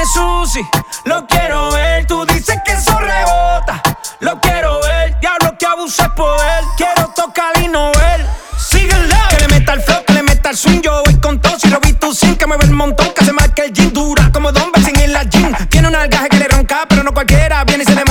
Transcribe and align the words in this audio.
Dame 0.00 0.12
sushi, 0.14 0.66
lo 1.04 1.26
quiero 1.26 1.72
ver. 1.72 2.06
Tú 2.06 2.24
dices 2.24 2.56
que 2.64 2.72
eso 2.72 2.98
rebota, 2.98 3.82
lo 4.20 4.40
quiero 4.40 4.80
ver. 4.80 5.18
Diablo 5.20 5.58
que 5.58 5.66
abusa 5.66 6.04
es 6.04 6.10
poder. 6.10 6.64
Quiero 6.78 7.08
tocar 7.14 7.52
y 7.60 7.68
no 7.68 7.92
ver. 7.92 8.24
Síguela, 8.56 9.28
que 9.28 9.36
le 9.40 9.48
meta 9.48 9.74
el 9.74 9.82
flow, 9.82 10.02
que 10.06 10.12
le 10.14 10.22
meta 10.22 10.50
el 10.50 10.56
swing. 10.56 10.80
Yo 10.80 11.02
voy 11.04 11.20
con 11.20 11.38
todo. 11.38 11.58
Si 11.58 11.68
lo 11.68 11.80
vi 11.80 11.92
tú 11.92 12.14
sin 12.14 12.34
que 12.36 12.46
mueve 12.46 12.64
el 12.64 12.70
montón, 12.70 13.12
que 13.14 13.26
se 13.26 13.32
marca 13.32 13.62
el 13.62 13.74
jean. 13.74 13.92
Dura 13.92 14.30
como 14.32 14.52
Don 14.52 14.72
sin 14.82 14.98
en 15.00 15.12
la 15.12 15.24
jean. 15.24 15.54
Tiene 15.68 15.88
un 15.88 15.94
algaje 15.94 16.30
que 16.30 16.36
le 16.38 16.48
ronca, 16.48 16.86
pero 16.88 17.02
no 17.02 17.12
cualquiera. 17.12 17.62
Viene 17.64 17.82
y 17.82 17.86
se 17.86 17.94
le 17.94 18.04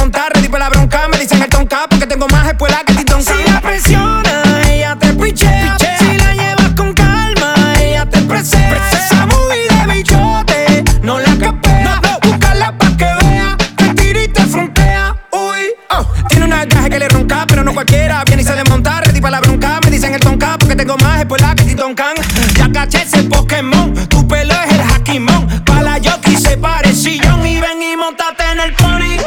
Ya 21.95 22.71
caché 22.71 23.01
ese 23.01 23.23
Pokémon, 23.23 23.91
tu 24.09 24.27
pelo 24.27 24.53
es 24.53 24.73
el 24.73 24.81
Hakimon. 24.81 25.47
Para 25.65 25.97
Yoki 25.97 26.35
se 26.35 26.55
parecía 26.55 27.35
y 27.43 27.59
ven 27.59 27.81
y 27.81 27.97
montate 27.97 28.43
en 28.51 28.59
el 28.59 28.73
pony. 28.73 29.17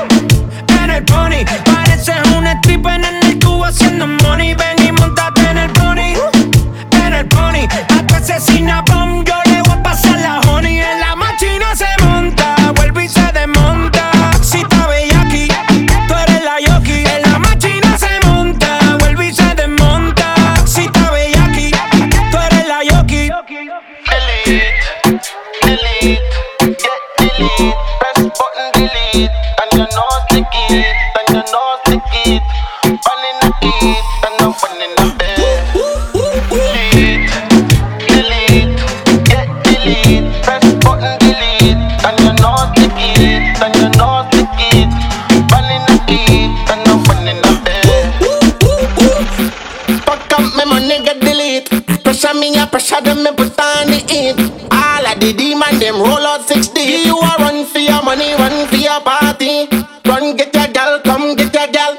En 0.80 0.90
el 0.90 1.04
pony, 1.04 1.44
pareces 1.64 2.14
un 2.36 2.46
stripper 2.46 3.04
en 3.04 3.30
el 3.30 3.38
tubo 3.40 3.64
haciéndome 3.64 4.21
pressure 52.22 52.38
me, 52.38 52.54
I 52.56 52.66
pressure 52.66 53.00
them, 53.00 53.24
me 53.24 53.30
put 53.34 53.58
on 53.58 53.90
the 53.90 53.98
heat. 54.06 54.38
All 54.70 55.06
of 55.06 55.18
the 55.18 55.32
demon, 55.34 55.78
them 55.80 55.98
roll 55.98 56.22
out 56.22 56.46
60. 56.46 56.80
You 56.80 57.18
a 57.18 57.34
run 57.38 57.66
for 57.66 57.78
your 57.78 58.02
money, 58.02 58.32
run 58.34 58.66
for 58.68 58.76
your 58.76 59.00
party. 59.00 59.66
Run 60.06 60.36
get 60.36 60.54
your 60.54 60.68
girl, 60.68 61.00
come 61.02 61.34
get 61.34 61.52
your 61.52 61.66
girl. 61.66 61.98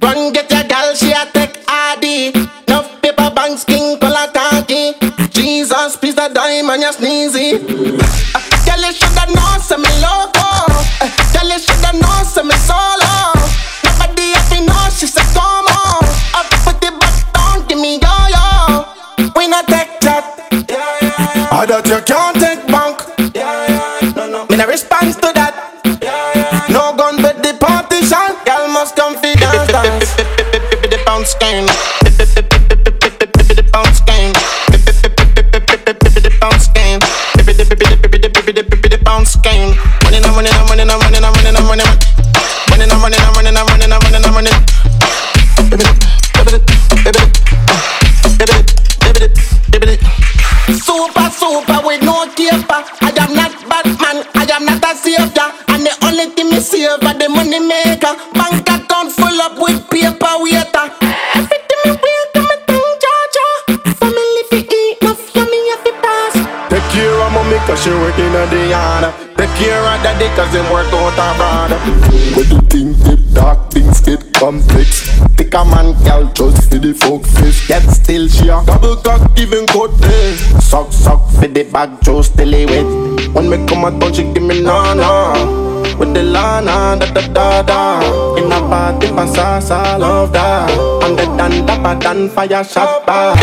Run 0.00 0.32
get 0.32 0.50
your 0.50 0.64
girl, 0.64 0.94
she 0.94 1.12
a 1.12 1.28
take 1.32 1.60
ID. 1.68 2.32
Enough 2.66 3.02
paper 3.02 3.30
banks, 3.34 3.64
king, 3.64 3.98
color 4.00 4.32
talkie. 4.32 4.94
Jesus, 5.28 5.96
please 5.96 6.14
the 6.14 6.28
diamond, 6.32 6.80
you 6.80 6.92
sneezy. 6.92 7.48
Uh, 8.32 8.40
girl, 8.64 8.80
you 8.80 8.92
shoulda 8.96 9.26
known, 9.36 9.60
fuck 77.02 77.22
fist. 77.24 77.68
Yet 77.68 77.82
still 77.90 78.28
she 78.28 78.48
a 78.48 78.62
double 78.64 78.96
cock 78.96 79.34
giving 79.34 79.66
cut 79.66 79.90
day 80.00 80.34
Suck 80.60 80.92
suck 80.92 81.22
for 81.30 81.48
the 81.48 81.64
bag 81.64 81.90
Joe 82.02 82.22
still 82.22 82.54
it 82.54 82.68
wet. 82.70 83.34
When 83.34 83.50
me 83.50 83.66
come 83.66 83.84
out 83.84 83.98
don't 84.00 84.14
she 84.14 84.24
give 84.24 84.42
me 84.42 84.62
na 84.62 84.94
na 84.94 85.32
With 85.98 86.14
the 86.14 86.22
Lana 86.22 86.96
da 86.98 87.06
da 87.12 87.22
da 87.28 87.62
da. 87.62 88.36
In 88.36 88.50
a 88.50 88.60
party 88.68 89.08
pa 89.08 89.26
sa 89.26 89.58
sa 89.60 89.96
love 89.96 90.32
that 90.32 90.70
I'm 91.02 91.16
the 91.16 91.26
dan 91.36 91.66
da 91.66 91.76
pa 91.82 91.94
dan 91.94 92.28
fire 92.28 92.64
shot 92.64 93.06
ba. 93.06 93.34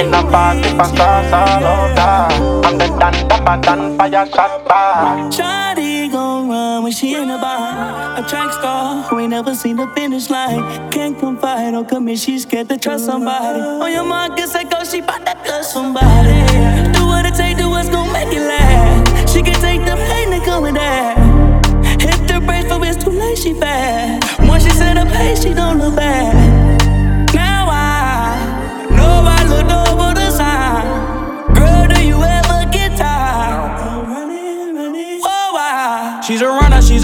In 0.00 0.10
the 0.10 0.22
party, 0.30 0.70
pastas 0.78 1.32
all 1.32 1.64
over. 1.64 2.66
I'm 2.66 2.78
the 2.78 2.86
dan 2.98 3.28
dapper 3.28 3.56
dan 3.62 3.96
fire 3.96 4.26
shot 4.26 4.66
back. 4.66 5.30
Shawty 5.32 6.10
gon' 6.10 6.48
run 6.48 6.82
when 6.82 6.92
she 6.92 7.14
in 7.14 7.28
the 7.28 7.38
bar. 7.38 8.18
A 8.18 8.22
track 8.28 8.52
star 8.52 9.02
who 9.02 9.20
ain't 9.20 9.30
never 9.30 9.54
seen 9.54 9.76
the 9.76 9.86
finish 9.94 10.30
line. 10.30 10.90
Can't 10.90 11.16
confide 11.18 11.74
or 11.74 11.84
commit, 11.84 12.18
she 12.18 12.38
scared 12.38 12.68
to 12.70 12.76
trust 12.76 13.06
somebody. 13.06 13.60
On 13.60 13.92
your 13.92 14.04
mark, 14.04 14.36
get 14.36 14.48
set, 14.48 14.70
go, 14.70 14.82
she 14.84 15.00
bout 15.00 15.24
to 15.26 15.34
touch 15.46 15.66
somebody. 15.66 16.42
Do 16.92 17.06
what 17.06 17.24
it 17.26 17.34
take, 17.34 17.56
do 17.56 17.70
what's 17.70 17.88
gon' 17.88 18.12
make 18.12 18.32
it 18.32 18.42
last. 18.42 19.32
She 19.32 19.42
can 19.42 19.54
take 19.60 19.80
the 19.84 19.96
pain 20.08 20.30
that 20.30 20.42
come 20.44 20.62
with 20.64 20.74
that. 20.74 21.16
Hit 22.00 22.26
the 22.26 22.40
brakes, 22.40 22.68
but 22.68 22.82
it's 22.82 23.02
too 23.02 23.10
late, 23.10 23.38
she 23.38 23.54
fast. 23.54 24.40
Once 24.40 24.64
she 24.64 24.70
set 24.70 24.96
a 24.96 25.06
pace, 25.06 25.42
she 25.42 25.54
don't 25.54 25.78
look 25.78 25.94
back. 25.94 26.34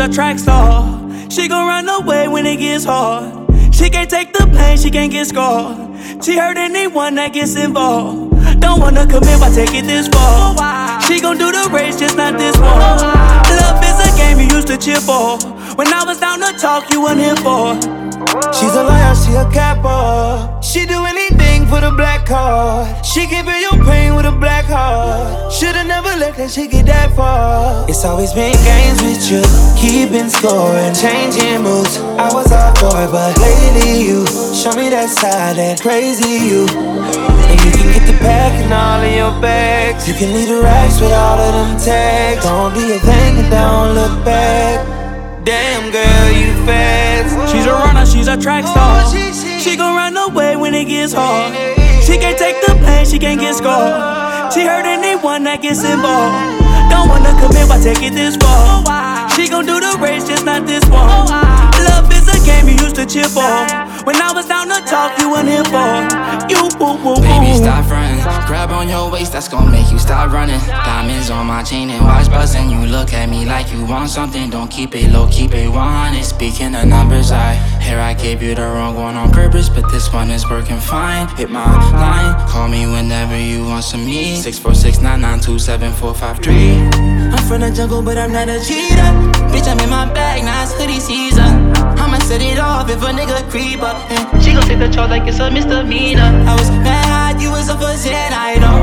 A 0.00 0.06
runner, 0.06 0.12
she's 0.12 0.12
a 0.12 0.14
track 0.14 0.38
star. 0.38 1.30
She 1.30 1.48
gon' 1.48 1.66
run 1.66 1.88
away 1.88 2.28
when 2.28 2.46
it 2.46 2.56
gets 2.56 2.84
hard. 2.84 3.74
She 3.74 3.90
can't 3.90 4.10
take 4.10 4.32
the 4.32 4.46
pain, 4.46 4.78
she 4.78 4.90
can't 4.90 5.12
get 5.12 5.26
scarred. 5.26 6.24
She 6.24 6.36
hurt 6.36 6.56
anyone 6.56 7.14
that 7.16 7.32
gets 7.32 7.56
involved. 7.56 8.30
Don't 8.60 8.80
wanna 8.80 9.06
commit, 9.06 9.40
why 9.40 9.50
take 9.54 9.74
it 9.74 9.86
this 9.86 10.08
far? 10.08 10.54
Oh, 10.58 11.00
she 11.06 11.20
gon' 11.20 11.38
do 11.38 11.50
the 11.52 11.68
race, 11.72 11.98
just 11.98 12.16
not 12.16 12.38
this 12.38 12.56
one. 12.56 12.70
Oh, 12.70 13.49
Game 14.20 14.38
you 14.40 14.48
used 14.56 14.68
to 14.68 14.76
cheer 14.76 15.00
for. 15.00 15.38
When 15.78 15.88
I 15.92 16.04
was 16.04 16.18
down 16.20 16.40
to 16.40 16.52
talk, 16.58 16.92
you 16.92 17.02
weren't 17.02 17.20
here 17.20 17.36
for. 17.36 17.74
She's 18.52 18.74
a 18.74 18.84
liar, 18.84 19.14
she 19.22 19.32
a 19.32 19.46
capper. 19.50 20.60
She 20.62 20.84
do 20.86 21.04
anything 21.04 21.66
for 21.66 21.80
the 21.80 21.90
black 21.90 22.26
card. 22.26 23.04
She 23.04 23.26
can 23.26 23.44
feel 23.46 23.60
your 23.66 23.84
pain 23.84 24.14
with 24.14 24.26
a 24.26 24.32
black 24.32 24.66
heart. 24.66 25.52
Should've 25.52 25.86
never 25.86 26.12
let 26.22 26.36
that 26.36 26.50
shit 26.50 26.70
get 26.70 26.86
that 26.86 27.16
far. 27.16 27.88
It's 27.88 28.04
always 28.04 28.32
been 28.32 28.56
games 28.70 29.00
with 29.02 29.24
you, 29.30 29.42
keeping 29.80 30.28
score 30.28 30.76
and 30.76 30.94
changing 30.94 31.62
moves. 31.62 31.96
I 32.18 32.28
was 32.32 32.48
for 32.78 32.94
it, 33.02 33.10
but 33.10 33.38
lately 33.38 34.02
you 34.06 34.26
show 34.54 34.72
me 34.76 34.90
that 34.90 35.08
side, 35.08 35.56
that 35.56 35.80
crazy 35.80 36.44
you. 36.46 37.29
And 37.90 37.94
you 37.94 38.00
can 38.00 38.06
get 38.06 38.06
the 38.06 38.18
pack 38.18 38.52
and 38.54 38.72
all 38.72 39.02
of 39.02 39.12
your 39.12 39.40
bags. 39.40 40.06
You 40.06 40.14
can 40.14 40.32
leave 40.32 40.48
the 40.48 40.62
racks 40.62 41.00
with 41.00 41.12
all 41.12 41.38
of 41.38 41.52
them 41.54 41.78
tags. 41.78 42.44
Don't 42.44 42.74
be 42.74 42.92
a 42.92 42.98
thing 42.98 43.38
and 43.38 43.50
don't 43.50 43.94
look 43.94 44.24
back. 44.24 44.86
Damn 45.44 45.90
girl, 45.90 46.30
you 46.30 46.52
fast. 46.66 47.50
She's 47.50 47.66
a 47.66 47.72
runner, 47.72 48.06
she's 48.06 48.28
a 48.28 48.36
track 48.36 48.64
oh, 48.66 48.70
star. 48.70 49.60
She 49.60 49.76
gon' 49.76 49.96
run 49.96 50.16
away 50.16 50.56
when 50.56 50.74
it 50.74 50.84
gets 50.84 51.12
hard. 51.12 51.54
She 52.04 52.18
can't 52.18 52.38
take 52.38 52.60
the 52.66 52.74
pain, 52.84 53.06
she 53.06 53.18
can't 53.18 53.40
get 53.40 53.54
scarred. 53.54 54.52
She 54.52 54.64
hurt 54.64 54.84
anyone 54.86 55.44
that 55.44 55.62
gets 55.62 55.82
involved. 55.82 56.36
Don't 56.90 57.08
wanna 57.08 57.32
commit, 57.40 57.68
why 57.68 57.78
take 57.82 58.02
it 58.02 58.14
this 58.14 58.36
far? 58.36 58.84
Oh, 58.86 59.28
she 59.34 59.48
gon' 59.48 59.66
do 59.66 59.80
the 59.80 59.98
race, 59.98 60.26
just 60.26 60.44
not 60.44 60.66
this 60.66 60.84
one. 60.86 61.08
Oh, 61.08 61.26
Love 61.88 62.12
is 62.12 62.28
a 62.28 62.38
game 62.44 62.68
you 62.68 62.76
used 62.84 62.96
to 62.96 63.06
cheer 63.06 63.24
for. 63.24 63.89
When 64.04 64.16
I 64.16 64.32
was 64.32 64.46
down 64.46 64.68
to 64.68 64.80
talk, 64.88 65.18
you 65.20 65.30
weren't 65.30 65.48
here 65.48 65.64
for. 65.64 66.08
You 66.48 66.68
woo 66.80 66.96
woo 66.96 67.16
woo. 67.16 67.20
Baby, 67.20 67.54
stop 67.56 67.84
frontin'. 67.84 68.20
Grab 68.46 68.70
on 68.70 68.88
your 68.88 69.10
waist, 69.10 69.32
that's 69.32 69.48
gonna 69.48 69.70
make 69.70 69.90
you 69.92 69.98
stop 69.98 70.32
running. 70.32 70.58
Diamonds 70.66 71.28
on 71.28 71.46
my 71.46 71.62
chain 71.62 71.90
and 71.90 72.04
watch 72.04 72.28
buzzing. 72.28 72.70
You 72.70 72.86
look 72.86 73.12
at 73.12 73.28
me 73.28 73.44
like 73.44 73.70
you 73.72 73.84
want 73.84 74.08
something. 74.08 74.48
Don't 74.48 74.70
keep 74.70 74.94
it 74.94 75.12
low, 75.12 75.28
keep 75.30 75.52
it 75.52 75.68
100. 75.68 76.24
Speaking 76.24 76.74
of 76.74 76.86
numbers, 76.86 77.30
I 77.30 77.54
here 77.80 78.00
I 78.00 78.14
gave 78.14 78.42
you 78.42 78.54
the 78.54 78.62
wrong 78.62 78.94
one 78.94 79.16
on 79.16 79.30
purpose, 79.32 79.68
but 79.68 79.90
this 79.90 80.12
one 80.12 80.30
is 80.30 80.48
working 80.48 80.80
fine. 80.80 81.28
Hit 81.36 81.50
my 81.50 81.64
line, 81.92 82.48
call 82.48 82.68
me 82.68 82.86
whenever 82.86 83.38
you 83.38 83.64
want 83.64 83.84
some 83.84 84.06
me. 84.06 84.36
Six 84.36 84.58
four 84.58 84.74
six 84.74 85.00
nine 85.00 85.20
nine 85.20 85.40
two 85.40 85.58
seven 85.58 85.92
four 85.92 86.14
five 86.14 86.38
three. 86.38 86.72
I'm 87.34 87.42
from 87.46 87.60
the 87.60 87.70
jungle, 87.70 88.02
but 88.02 88.16
I'm 88.16 88.32
not 88.32 88.48
a 88.48 88.58
cheater. 88.64 89.10
Bitch, 89.52 89.68
I'm 89.68 89.78
in 89.80 89.90
my 89.90 90.06
bag, 90.12 90.42
now 90.42 90.62
it's 90.62 90.72
hoodie 90.72 91.00
season. 91.00 91.72
I'ma 92.00 92.18
set 92.20 92.40
it 92.40 92.58
off 92.58 92.88
if 92.88 93.02
a 93.02 93.06
nigga 93.06 93.48
creep 93.50 93.82
up. 93.90 93.98
And 94.10 94.42
she 94.42 94.52
gon' 94.52 94.62
take 94.62 94.78
the 94.78 94.88
charge 94.88 95.10
like 95.10 95.26
it's 95.26 95.38
a 95.38 95.50
misdemeanor. 95.50 96.30
I 96.50 96.54
was 96.54 96.70
mad, 96.70 97.40
you 97.42 97.50
was 97.50 97.68
a 97.68 97.76
for 97.76 97.94
Zen, 97.96 98.32
I 98.32 98.54
know. 98.62 98.78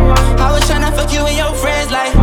I 0.46 0.52
was 0.52 0.64
tryna 0.70 0.92
fuck 0.96 1.12
you 1.14 1.24
and 1.26 1.38
your 1.38 1.54
friends, 1.54 1.92
like. 1.92 2.14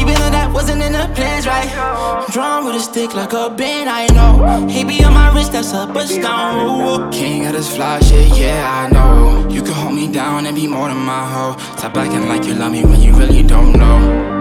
Even 0.00 0.14
though 0.14 0.30
that 0.30 0.50
wasn't 0.52 0.82
in 0.82 0.92
the 0.92 1.06
plans, 1.14 1.46
right? 1.46 1.68
I'm 1.76 2.30
drawn 2.30 2.64
with 2.64 2.76
a 2.76 2.80
stick 2.80 3.14
like 3.14 3.32
a 3.32 3.50
band, 3.50 3.88
I 3.90 4.06
know. 4.16 4.66
He 4.68 4.84
be 4.84 5.02
on 5.04 5.14
my 5.14 5.28
wrist, 5.34 5.52
that's 5.52 5.72
a 5.72 5.84
stone. 6.06 7.10
King 7.10 7.46
of 7.46 7.52
this 7.52 7.74
fly 7.74 8.00
shit, 8.00 8.28
yeah, 8.38 8.62
I 8.80 8.92
know. 8.92 9.48
You 9.50 9.62
can 9.62 9.72
hold 9.72 9.94
me 9.94 10.10
down 10.10 10.46
and 10.46 10.54
be 10.54 10.66
more 10.66 10.88
than 10.88 10.98
my 10.98 11.24
hoe. 11.32 11.56
Stop 11.76 11.96
acting 11.96 12.28
like 12.28 12.44
you 12.44 12.54
love 12.54 12.72
me 12.72 12.84
when 12.84 13.00
you 13.00 13.12
really 13.14 13.42
don't 13.42 13.72
know. 13.72 14.39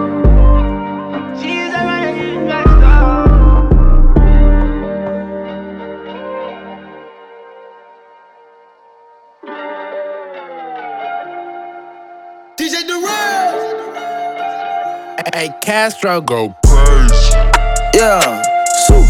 Hey, 15.33 15.49
Castro, 15.61 16.21
go 16.21 16.55
purge 16.63 17.11
Yeah, 17.93 18.41
so 18.87 19.05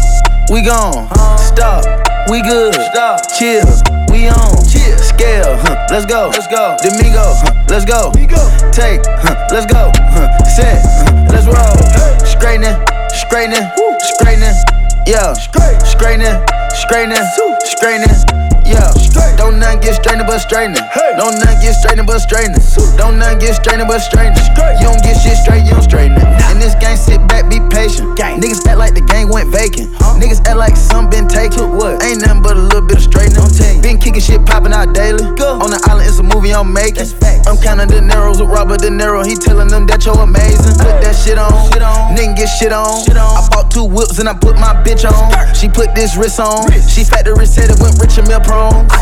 we 0.52 0.62
gone. 0.62 1.08
Stop, 1.38 1.84
we 2.28 2.42
good. 2.42 2.74
Stop, 2.74 3.20
chill, 3.38 3.64
we 4.10 4.28
on. 4.28 4.52
Chill, 4.68 4.98
scale, 4.98 5.56
huh, 5.64 5.86
let's 5.90 6.04
go. 6.04 6.28
Let's 6.28 6.46
go. 6.48 6.76
Domingo, 6.82 7.24
huh, 7.40 7.64
let's 7.68 7.84
go. 7.86 8.12
Take, 8.72 9.00
huh, 9.06 9.48
let's 9.50 9.66
go. 9.66 9.90
Huh, 10.12 10.28
set, 10.44 10.82
huh, 10.84 11.26
let's 11.32 11.46
roll. 11.46 11.78
Straightening, 12.26 12.76
straightening, 13.08 13.70
straightening. 14.14 14.54
Yeah, 15.06 15.32
straightening, 15.32 16.36
straightening, 16.74 17.24
straightening. 17.64 18.16
Yeah, 18.66 18.92
don't 19.36 19.58
none 19.58 19.80
get 19.80 19.94
strained 19.94 20.22
but 20.26 20.38
straightening. 20.38 20.82
Don't 21.16 21.36
none 21.38 21.56
get 21.60 21.74
strained 21.74 22.06
but 22.06 22.18
straightening. 22.20 22.62
Don't 22.96 23.18
none 23.18 23.38
get 23.38 23.54
strained 23.56 23.86
but 23.88 24.00
straightening. 24.00 24.42
You 24.80 24.86
don't 24.88 25.02
get 25.02 25.16
shit 25.20 25.36
straight, 25.36 25.64
you 25.64 25.72
don't 25.72 25.82
straighten 25.82 26.16
it. 26.16 26.28
In 26.52 26.58
this 26.58 26.74
game, 26.76 26.96
sit 26.96 27.20
back, 27.28 27.48
be 27.50 27.60
patient. 27.70 28.16
Niggas 28.18 28.66
act 28.66 28.78
like 28.78 28.94
the 28.94 29.02
game 29.02 29.28
went 29.28 29.50
vacant. 29.50 29.92
Niggas 30.20 30.46
act 30.46 30.56
like 30.56 30.76
some 30.76 31.08
been 31.10 31.28
taken. 31.28 31.72
What? 31.76 32.02
Ain't 32.02 32.20
nothing 32.22 32.42
but 32.42 32.56
a 32.56 32.62
little 32.62 32.86
bit 32.86 32.98
of 32.98 33.04
straightening. 33.04 33.42
Been 33.82 33.98
kicking 33.98 34.20
shit 34.20 34.44
popping 34.46 34.72
out 34.72 34.94
daily. 34.94 35.24
On 35.24 35.70
the 35.70 35.80
island, 35.88 36.08
it's 36.08 36.18
a 36.18 36.22
movie 36.22 36.52
I'm 36.52 36.72
making. 36.72 37.08
I'm 37.48 37.56
counting 37.58 37.88
the 37.88 38.00
narrows 38.00 38.40
with 38.40 38.50
Robert 38.50 38.80
De 38.80 38.88
Niro. 38.88 39.24
He 39.26 39.34
telling 39.36 39.68
them 39.68 39.86
that 39.86 40.04
you're 40.04 40.18
amazing. 40.18 40.76
Put 40.78 41.00
that 41.02 41.16
shit 41.16 41.38
on. 41.38 41.50
Nigga 42.16 42.36
get 42.36 42.48
shit 42.48 42.72
on. 42.72 43.02
I 43.10 43.48
bought 43.50 43.70
two 43.70 43.84
whips 43.84 44.18
and 44.18 44.28
I 44.28 44.34
put 44.34 44.56
my 44.56 44.74
bitch 44.84 45.08
on. 45.08 45.32
She 45.54 45.68
put 45.68 45.94
this 45.94 46.16
wrist 46.16 46.40
on. 46.40 46.70
She 46.86 47.04
factory 47.04 47.46
said 47.46 47.70
it 47.70 47.80
went 47.80 47.98
rich 48.00 48.18
and 48.18 48.28
meal 48.28 48.40
prone. 48.40 48.86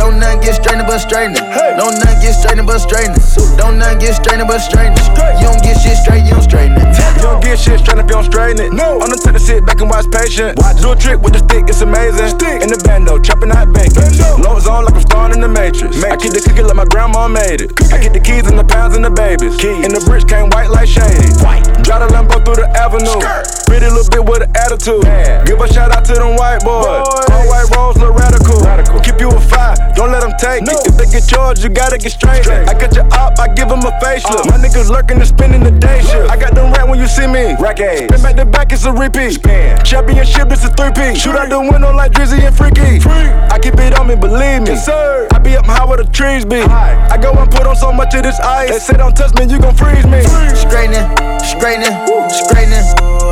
don't 0.00 0.16
none 0.16 0.40
get 0.40 0.56
strained 0.56 0.80
but 0.88 0.98
straightening. 0.98 1.44
Don't 1.76 1.92
none 2.00 2.16
get 2.24 2.32
strained 2.32 2.64
but 2.64 2.80
straightening. 2.80 3.20
Don't 3.60 3.76
none 3.76 4.00
get 4.00 4.16
strained 4.16 4.48
but 4.48 4.64
straightening. 4.64 4.96
You 5.36 5.52
don't 5.52 5.60
get 5.60 5.76
shit 5.76 6.00
straight, 6.00 6.24
you 6.24 6.32
don't 6.32 6.42
straighten 6.42 6.80
it. 6.80 6.88
You 7.20 7.28
don't 7.28 7.44
get 7.44 7.60
shit 7.60 7.84
straight 7.84 8.00
if 8.00 8.08
you 8.08 8.16
don't 8.16 8.24
straighten 8.24 8.64
it. 8.64 8.72
No. 8.72 8.96
I'm 8.96 9.12
the 9.12 9.20
type 9.20 9.36
to 9.36 9.40
sit 9.40 9.66
back 9.68 9.84
and 9.84 9.92
watch 9.92 10.08
patient. 10.08 10.56
Watch. 10.56 10.80
Do 10.80 10.92
a 10.92 10.96
trick 10.96 11.20
with 11.20 11.36
the 11.36 11.44
stick, 11.44 11.68
it's 11.68 11.84
amazing. 11.84 12.32
Stick. 12.32 12.64
In 12.64 12.72
the 12.72 12.80
bando, 12.80 13.20
chopping 13.20 13.52
out 13.52 13.68
bacon. 13.76 14.08
Low 14.40 14.56
zone 14.56 14.88
like 14.88 14.96
I'm 14.96 15.04
starring 15.04 15.36
in 15.36 15.44
the 15.44 15.52
Matrix. 15.52 16.00
Matrix. 16.00 16.08
I 16.08 16.16
keep 16.16 16.32
the 16.32 16.40
cookie 16.40 16.64
like 16.64 16.80
my 16.80 16.88
grandma 16.88 17.28
made 17.28 17.60
it. 17.60 17.76
I 17.92 18.00
get 18.00 18.16
the 18.16 18.24
keys 18.24 18.48
and 18.48 18.56
the 18.56 18.64
pounds 18.64 18.96
and 18.96 19.04
the 19.04 19.12
babies. 19.12 19.60
Keys. 19.60 19.84
And 19.84 19.92
the 19.92 20.00
bricks 20.08 20.24
came 20.24 20.48
white 20.48 20.72
like 20.72 20.88
shady. 20.88 21.28
White. 21.44 21.68
Drive 21.84 22.08
the 22.08 22.08
Lambo 22.16 22.40
through 22.40 22.64
the 22.64 22.68
avenue. 22.72 23.20
Skirt. 23.20 23.44
Pretty 23.68 23.86
little 23.86 24.08
bit 24.08 24.24
with 24.24 24.48
an 24.48 24.50
attitude. 24.56 25.04
Man. 25.04 25.44
Give 25.44 25.60
a 25.60 25.68
shout 25.68 25.92
out 25.92 26.08
to 26.08 26.14
them 26.16 26.40
white 26.40 26.64
boys. 26.64 27.04
boys. 27.04 27.28
All 27.28 27.44
white 27.52 27.68
rolls 27.76 28.00
look 28.00 28.16
radical. 28.16 28.56
radical. 28.64 28.98
Keep 29.04 29.20
you 29.20 29.28
a 29.28 29.40
five, 29.40 29.76
don't 29.94 30.12
let 30.12 30.22
them 30.22 30.34
take 30.38 30.62
no. 30.62 30.72
it. 30.72 30.86
If 30.86 30.96
they 30.96 31.06
get 31.06 31.28
charged, 31.28 31.62
you 31.62 31.70
gotta 31.70 31.98
get 31.98 32.12
straight. 32.12 32.44
straight. 32.44 32.68
I 32.68 32.74
cut 32.74 32.94
your 32.94 33.06
up, 33.12 33.38
I 33.38 33.48
give 33.54 33.68
them 33.68 33.80
a 33.80 33.92
facelift. 34.02 34.46
Uh. 34.46 34.50
My 34.50 34.58
niggas 34.58 34.90
lurking 34.90 35.18
and 35.18 35.26
spending 35.26 35.62
the 35.62 35.70
day 35.70 36.00
shift. 36.02 36.30
I 36.30 36.36
got 36.36 36.54
them 36.54 36.72
rat 36.72 36.88
when 36.88 36.98
you 36.98 37.06
see 37.06 37.26
me. 37.26 37.56
Rack 37.58 37.78
Spin 37.78 38.22
back 38.22 38.36
to 38.36 38.44
back, 38.44 38.72
it's 38.72 38.84
a 38.84 38.92
repeat. 38.92 39.40
Spin. 39.40 39.78
Championship, 39.84 40.50
it's 40.50 40.64
a 40.64 40.70
three-peat. 40.70 41.16
Shoot 41.16 41.36
out 41.36 41.48
the 41.48 41.60
window 41.60 41.92
like 41.92 42.12
Drizzy 42.12 42.40
and 42.44 42.54
Freaky. 42.56 43.00
Free. 43.00 43.30
I 43.50 43.58
keep 43.58 43.74
it 43.74 43.98
on 43.98 44.08
me, 44.08 44.16
believe 44.16 44.62
me. 44.62 44.76
Yes, 44.76 44.86
sir. 44.86 45.28
I 45.32 45.38
be 45.38 45.56
up 45.56 45.66
high 45.66 45.84
where 45.84 45.96
the 45.96 46.04
trees 46.04 46.44
be. 46.44 46.60
High. 46.60 47.08
I 47.10 47.16
go 47.16 47.32
and 47.32 47.50
put 47.50 47.66
on 47.66 47.76
so 47.76 47.92
much 47.92 48.14
of 48.14 48.22
this 48.22 48.38
ice. 48.40 48.70
They 48.70 48.78
say 48.78 48.96
don't 48.96 49.16
touch 49.16 49.34
me, 49.34 49.50
you 49.50 49.58
gon' 49.58 49.74
freeze 49.74 50.06
me. 50.06 50.22
Straightening, 50.54 51.06
straightening, 51.40 51.96
straightening. 52.30 52.84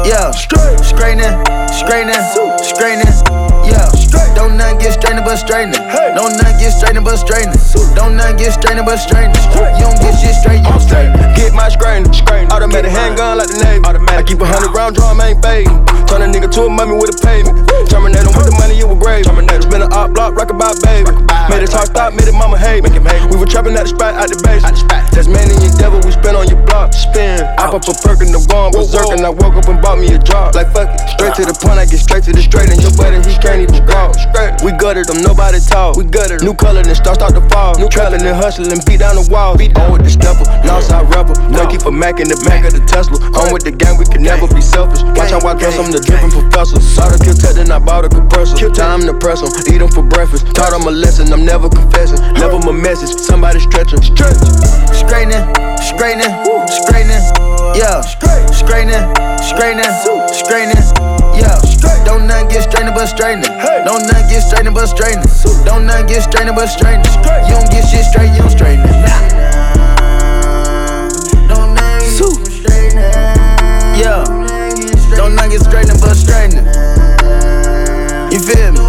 Yeah, 0.08 0.30
straightening, 0.32 1.34
straightening, 1.68 2.22
straightening. 2.64 3.14
Yeah, 3.68 3.88
Don't 4.34 4.56
not 4.56 4.80
get 4.80 4.92
strained 4.96 5.24
but 5.24 5.36
straightening. 5.36 5.80
Don't 6.16 6.34
not 6.36 6.58
get 6.58 6.72
strained 6.72 7.04
but 7.04 7.16
straightening. 7.16 7.60
Don't 7.94 8.16
not 8.16 8.36
get 8.36 8.52
strained 8.52 8.84
but 8.84 8.98
straightening. 8.98 9.36
You 9.78 9.86
don't 9.86 10.00
get 10.00 10.18
shit 10.18 10.34
straight, 10.34 10.60
you 10.64 10.72
don't. 10.72 11.36
Get 11.36 11.54
my 11.54 11.68
strain, 11.68 12.04
automatic 12.50 12.90
handgun 12.90 13.38
like 13.38 13.48
the 13.48 13.58
Navy. 13.62 13.84
I 14.16 14.22
keep 14.22 14.40
a 14.40 14.46
hundred 14.46 14.74
round 14.74 14.96
drum, 14.96 15.20
ain't 15.20 15.42
fading. 15.42 15.84
Turn 16.06 16.22
a 16.22 16.26
nigga 16.26 16.50
to 16.52 16.66
a 16.66 16.70
mummy 16.70 16.96
with 16.96 17.14
a 17.14 17.18
pavement. 17.20 17.68
Terminate 17.88 18.24
him 18.24 18.34
with 18.34 18.48
the 18.48 18.56
money, 18.58 18.76
you 18.76 18.88
were 18.88 18.96
brave. 18.96 19.24
Terminate 19.24 19.58
Spin 19.68 19.82
a 19.82 19.88
op 19.92 20.16
block, 20.16 20.34
rock 20.34 20.48
about 20.48 20.80
baby. 20.80 21.12
Made 21.52 21.60
it 21.60 21.68
talk 21.68 21.92
stop, 21.92 22.16
made 22.16 22.26
it 22.26 22.32
mama 22.32 22.56
hate. 22.56 22.80
We 22.82 23.36
were 23.36 23.44
trapping 23.44 23.76
at 23.76 23.84
the 23.84 23.92
spot, 23.92 24.16
out 24.16 24.32
the 24.32 24.40
base. 24.40 24.64
That's 25.12 25.28
man 25.28 25.44
and 25.46 25.60
your 25.60 25.76
devil, 25.76 26.00
we 26.00 26.10
spin 26.12 26.34
on 26.34 26.48
your 26.48 26.56
block. 26.64 26.96
Spin. 26.96 27.44
I 27.60 27.68
pop 27.68 27.84
a 27.84 27.92
perk 27.92 28.24
and 28.24 28.32
I'm 28.34 28.42
going 28.48 28.72
berserk 28.72 29.12
and 29.12 29.22
I 29.22 29.30
woke 29.30 29.54
up 29.54 29.68
and 29.68 29.76
bought 29.80 30.00
me 30.00 30.08
a 30.08 30.18
job. 30.18 30.56
Like 30.56 30.72
fuck 30.72 30.88
it, 30.88 31.04
straight 31.12 31.36
to 31.36 31.44
the 31.44 31.52
point, 31.52 31.78
I 31.78 31.84
get 31.84 32.00
straight 32.00 32.24
to 32.26 32.32
the 32.32 32.40
straight 32.40 32.72
and 32.72 32.80
your 32.80 32.96
buddy, 32.96 33.22
he 33.22 33.36
can't 33.38 33.60
even 33.60 33.76
walk. 33.86 34.17
We 34.64 34.72
gutted 34.74 35.06
them, 35.06 35.22
nobody 35.22 35.60
talk. 35.60 35.96
We 35.96 36.04
gutted 36.04 36.42
New 36.42 36.54
color, 36.54 36.82
then 36.82 36.94
start 36.94 37.22
start 37.22 37.34
to 37.34 37.42
fall. 37.48 37.78
New 37.78 37.88
trapping 37.88 38.26
and 38.26 38.36
hustling, 38.36 38.82
beat 38.86 39.00
down 39.00 39.14
the 39.14 39.26
wall. 39.30 39.56
Beat 39.56 39.78
on 39.78 39.92
with 39.92 40.02
the 40.02 40.10
stepper, 40.10 40.44
rebel. 41.14 41.34
No 41.48 41.66
keep 41.70 41.86
a 41.86 41.92
Mac 41.92 42.20
in 42.20 42.28
the 42.28 42.36
back 42.42 42.66
of 42.66 42.74
the 42.74 42.82
Tesla. 42.84 43.16
On 43.38 43.52
with 43.52 43.62
the 43.62 43.70
gang, 43.70 43.96
we 43.96 44.04
can 44.04 44.22
never 44.22 44.50
be 44.50 44.60
selfish. 44.60 45.02
Watch 45.14 45.30
how 45.30 45.42
I 45.46 45.54
dress, 45.54 45.78
I'm 45.78 45.90
the 45.90 46.02
dripping 46.02 46.30
professor. 46.34 46.80
Saw 46.80 47.08
the 47.08 47.18
kill 47.22 47.34
tech, 47.34 47.54
then 47.54 47.70
I 47.70 47.78
bought 47.78 48.04
a 48.04 48.08
compressor. 48.08 48.58
Time 48.74 49.06
to 49.06 49.14
press 49.14 49.40
them, 49.40 49.50
eat 49.70 49.78
them 49.78 49.90
for 49.90 50.02
breakfast. 50.02 50.50
Taught 50.54 50.74
them 50.74 50.86
a 50.86 50.92
lesson, 50.92 51.32
I'm 51.32 51.44
never 51.46 51.70
confessing. 51.70 52.18
Never 52.34 52.58
my 52.58 52.72
message, 52.74 53.14
somebody 53.14 53.60
stretch 53.60 53.94
them. 53.94 54.02
Stretch. 54.02 54.36
Straightening, 54.90 55.44
straightening, 55.78 56.34
straightening. 56.66 57.22
Yeah, 57.78 58.02
straightening, 58.02 59.06
straightening, 59.38 59.92
straightening. 60.34 60.82
Yeah, 61.38 61.58
don't 62.08 62.26
not 62.26 62.48
get 62.48 62.62
strained 62.62 62.94
but 62.94 63.06
straightening. 63.06 63.52
Don't 63.84 64.06
not 64.08 64.24
get 64.30 64.40
strained 64.40 64.74
but 64.74 64.86
straightening. 64.86 65.28
Don't 65.64 65.84
not 65.84 66.08
get 66.08 66.22
strained 66.22 66.56
but 66.56 66.66
straightening. 66.66 67.04
You 67.44 67.52
don't 67.52 67.70
get 67.70 67.84
shit 67.84 68.04
straight, 68.08 68.32
you 68.32 68.40
don't 68.40 68.50
straighten 68.50 68.80
it. 68.88 68.96
Don't 71.52 71.74
not 71.76 72.00
get 72.00 72.16
straightening. 72.48 73.12
Yeah, 74.00 74.24
don't 75.16 75.34
not 75.36 75.50
get 75.50 75.60
strained 75.60 75.92
but 76.00 76.16
straightening. 76.16 76.64
You 78.32 78.40
feel 78.40 78.72
me? 78.72 78.80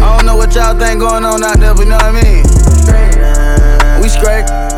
I 0.00 0.16
don't 0.16 0.26
know 0.26 0.36
what 0.36 0.54
y'all 0.54 0.78
think 0.78 1.00
going 1.00 1.24
on 1.24 1.42
out 1.42 1.58
there, 1.58 1.72
but 1.74 1.80
you 1.80 1.88
know 1.88 1.96
what 1.96 2.12
I 2.12 2.22
mean. 2.22 2.44
We 4.02 4.08
straight. 4.08 4.77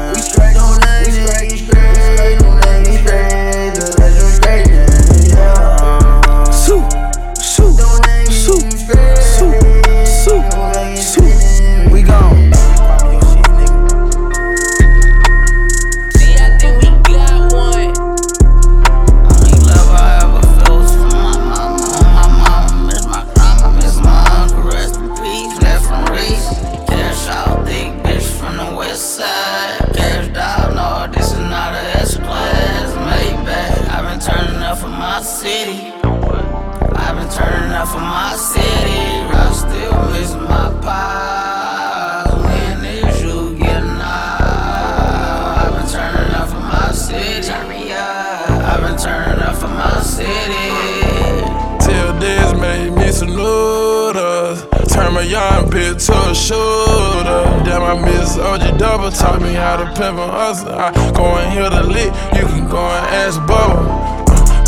A 56.31 56.35
shooter. 56.35 57.43
Damn, 57.67 57.83
I 57.83 57.99
miss 58.07 58.39
OG 58.39 58.79
Double. 58.79 59.11
Taught 59.11 59.43
me 59.43 59.53
how 59.55 59.77
to 59.77 59.87
pimp 59.99 60.19
and 60.19 60.31
hustle. 60.31 60.71
I 60.71 60.95
go 61.11 61.27
and 61.35 61.51
hear 61.51 61.69
the 61.69 61.83
lick. 61.83 62.15
You 62.39 62.47
can 62.47 62.71
go 62.71 62.79
and 62.79 63.05
ask 63.11 63.41
Bubba. 63.51 63.83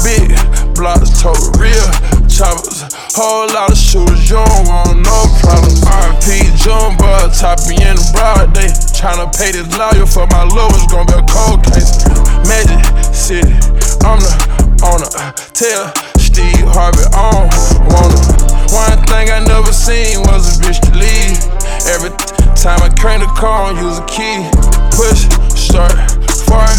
Big 0.03 0.35
blocks, 0.75 1.23
total 1.23 1.55
real 1.63 1.87
choppers. 2.27 2.83
Whole 3.15 3.47
lot 3.55 3.71
of 3.71 3.79
shooters, 3.79 4.27
you 4.27 4.43
don't 4.43 4.67
want 4.67 5.07
no 5.07 5.19
problems. 5.39 5.87
RP 5.87 6.51
Jumbo, 6.59 7.31
top 7.31 7.63
me 7.71 7.79
in 7.79 7.95
the 7.95 8.11
broad 8.11 8.51
day. 8.53 8.73
Tryna 8.99 9.31
pay 9.31 9.55
this 9.55 9.71
lawyer 9.79 10.07
for 10.07 10.27
my 10.35 10.43
lowest, 10.43 10.91
gonna 10.91 11.07
be 11.07 11.15
a 11.15 11.27
cold 11.31 11.63
case. 11.63 12.03
Magic 12.51 12.83
City, 13.15 13.55
I'm 14.03 14.19
the 14.19 14.35
owner. 14.83 15.11
Tell 15.55 15.95
Steve 16.19 16.67
Harvey 16.75 17.07
on 17.15 17.47
wanna. 17.87 18.32
One 18.73 18.97
thing 19.05 19.29
I 19.29 19.45
never 19.45 19.71
seen 19.71 20.21
was 20.23 20.57
a 20.57 20.63
bitch 20.65 20.81
to 20.81 20.93
leave. 20.97 21.37
Every 21.93 22.09
time 22.57 22.81
I 22.81 22.89
crank 22.99 23.21
the 23.21 23.29
car, 23.37 23.69
I 23.69 23.77
use 23.77 24.01
a 24.01 24.07
key. 24.09 24.49
Push, 24.97 25.29
start, 25.53 25.93
fire, 26.49 26.73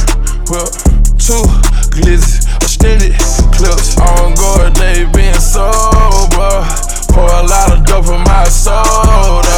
whip, 0.50 0.73
two 1.21 1.45
glizzy, 1.93 2.50
extended 2.57 3.13
clips. 3.53 3.95
On 4.01 4.33
guard, 4.33 4.73
they 4.73 5.05
been 5.13 5.38
sober. 5.38 6.65
Pour 7.13 7.29
a 7.29 7.45
lot 7.45 7.77
of 7.77 7.85
dope 7.85 8.07
in 8.09 8.23
my 8.25 8.45
soda. 8.45 9.53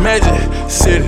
Magic 0.00 0.40
City, 0.70 1.04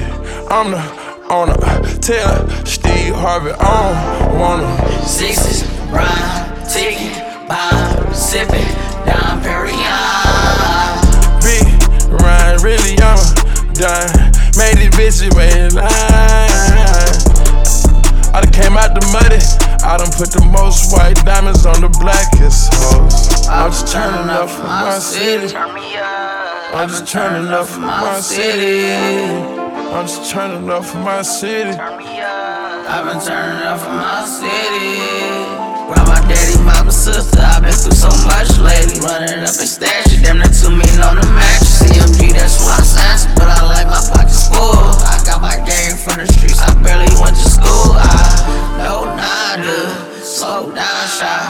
I'm 0.51 0.73
the 0.73 0.85
owner. 1.31 1.57
Tell 2.03 2.47
Steve 2.67 3.15
Harvey 3.15 3.53
on 3.53 4.39
wanna. 4.39 5.07
Sixes, 5.07 5.65
rhyme, 5.89 6.69
ticking, 6.69 7.17
bomb, 7.49 8.13
sipping, 8.13 8.69
Dom 9.07 9.41
Perignon. 9.41 10.18
Really 12.63 12.99
I'm 12.99 13.19
done. 13.75 14.11
Made 14.59 14.77
these 14.79 14.91
bitches 14.99 15.35
wait 15.37 15.57
in 15.57 15.75
line. 15.75 15.89
I 18.35 18.41
done 18.43 18.53
came 18.53 18.77
out 18.77 18.95
the 18.95 19.07
muddy. 19.13 19.41
I 19.85 19.97
done 19.97 20.11
put 20.13 20.31
the 20.31 20.45
most 20.53 20.93
white 20.93 21.17
diamonds 21.25 21.65
on 21.65 21.81
the 21.81 21.89
blackest 21.89 22.75
hoes. 22.75 23.47
I'm 23.49 23.71
just 23.71 23.93
turning 23.93 24.29
up 24.29 24.51
for 24.51 24.65
my 24.65 24.99
city. 24.99 25.57
I'm 25.57 26.89
just 26.89 27.07
turning 27.07 27.49
up 27.49 27.67
for 27.67 27.81
my 27.81 28.21
city. 28.21 28.93
I'm 29.89 30.07
just 30.07 30.31
turning 30.31 30.69
up 30.69 30.85
for 30.85 30.99
my 30.99 31.23
city. 31.23 31.71
I've 31.79 33.05
been 33.05 33.21
turning 33.25 33.63
up 33.63 33.81
for 33.81 33.91
my 33.91 34.25
city. 34.27 34.99
Brought 35.89 36.07
my 36.07 36.21
daddy, 36.29 36.59
mama, 36.59 36.78
sister. 37.13 37.41
I've 37.41 37.63
been 37.63 37.73
through 37.73 37.97
so 37.97 38.13
much 38.29 38.51
lately. 38.61 39.01
Running 39.01 39.41
up 39.41 39.57
and 39.57 39.71
stashing, 39.71 40.23
damn 40.23 40.39
near 40.39 40.53
two 40.53 40.71
million 40.71 41.01
on 41.01 41.17
the 41.17 41.27
mattress. 41.33 41.81
CMG, 41.81 42.33
that's 42.37 42.61
why 42.61 42.77
I 42.77 42.85
signed, 42.85 43.35
but 43.37 43.49
I 43.49 43.61
like 43.65 43.89
my 43.89 44.01
pockets 44.13 44.49
full. 44.49 44.93
I 45.09 45.17
got 45.25 45.41
my 45.41 45.57
game 45.65 45.97
from 45.97 46.21
the 46.21 46.27
streets. 46.29 46.61
I 46.61 46.75
barely 46.83 47.09
went 47.21 47.37
to 47.37 47.49
school. 47.49 47.97
I 47.97 48.77
know 48.83 49.09
nada, 49.17 49.79
slow 50.21 50.73
down, 50.73 51.05
shy. 51.09 51.41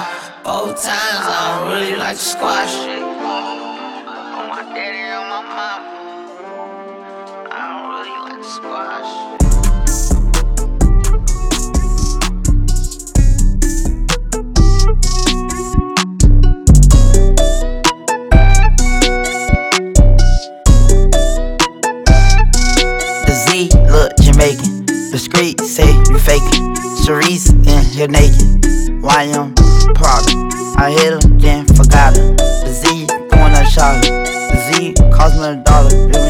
Both 0.45 0.83
times 0.83 1.25
I 1.27 1.61
don't 1.61 1.73
really 1.73 1.97
like 1.97 2.17
to 2.17 2.23
squash 2.23 2.75
it. 2.87 3.03
On 3.03 4.45
my 4.49 4.63
daddy 4.75 5.03
and 5.03 5.29
my 5.29 5.43
mama, 5.43 5.85
I 7.51 7.59
don't 7.69 7.89
really 7.93 8.17
like 8.31 8.41
to 8.43 8.49
squash. 8.49 9.58
Jamaican. 24.39 24.87
The 24.87 25.19
street 25.19 25.61
say 25.61 25.91
you 26.09 26.19
faking. 26.19 26.77
Cerise 27.03 27.51
in 27.51 27.85
here 27.91 28.07
naked. 28.07 28.63
YM 29.03 29.57
Prada. 29.97 30.31
I 30.79 30.93
hit 30.93 31.13
her, 31.13 31.29
then 31.39 31.67
forgot 31.67 32.17
her. 32.17 32.35
The 32.37 32.73
Z 32.73 33.07
going 33.31 33.55
up 33.55 33.67
shot 33.67 34.01
The 34.05 34.71
Z 34.71 34.95
cost 35.11 35.35
me 35.35 35.49
a 35.49 35.57
dollar. 35.65 36.28